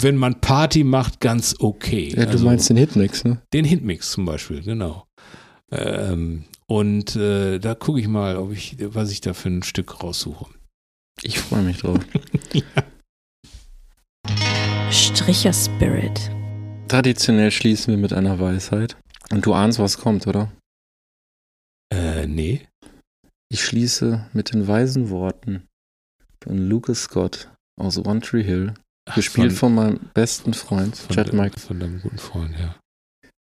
[0.00, 2.12] wenn man Party macht, ganz okay.
[2.16, 3.42] Ja, du Also meinst den Hitmix, ne?
[3.52, 5.06] den Hitmix zum Beispiel, genau.
[5.70, 10.02] Ähm, und äh, da gucke ich mal, ob ich, was ich da für ein Stück
[10.02, 10.46] raussuche.
[11.22, 11.98] Ich freue mich drauf.
[14.90, 16.30] Stricher Spirit.
[16.88, 18.96] Traditionell schließen wir mit einer Weisheit.
[19.30, 20.52] Und du ahnst, was kommt, oder?
[21.92, 22.66] Äh, nee.
[23.50, 25.66] Ich schließe mit den weisen Worten
[26.42, 28.74] von Lucas Scott aus One Tree Hill,
[29.14, 31.58] gespielt von, meinem besten Freund, von, Chad Mike.
[31.58, 32.76] von deinem guten Freund, ja.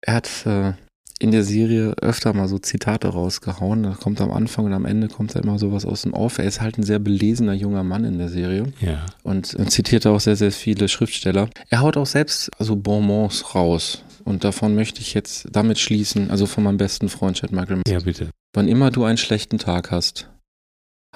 [0.03, 0.75] Er hat äh,
[1.19, 3.83] in der Serie öfter mal so Zitate rausgehauen.
[3.83, 6.39] Da kommt am Anfang und am Ende kommt da immer sowas aus dem Off.
[6.39, 9.05] Er ist halt ein sehr belesener junger Mann in der Serie Ja.
[9.25, 11.49] und, und zitiert auch sehr, sehr viele Schriftsteller.
[11.71, 14.05] Er haut auch selbst also Bonbons raus.
[14.25, 17.83] Und davon möchte ich jetzt damit schließen, also von meinem besten Freund Chad Michael.
[17.89, 18.29] Ja, bitte.
[18.55, 20.29] Wann immer du einen schlechten Tag hast,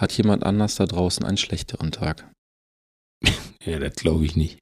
[0.01, 2.27] hat jemand anders da draußen einen schlechteren Tag.
[3.65, 4.62] Ja, das glaube ich nicht.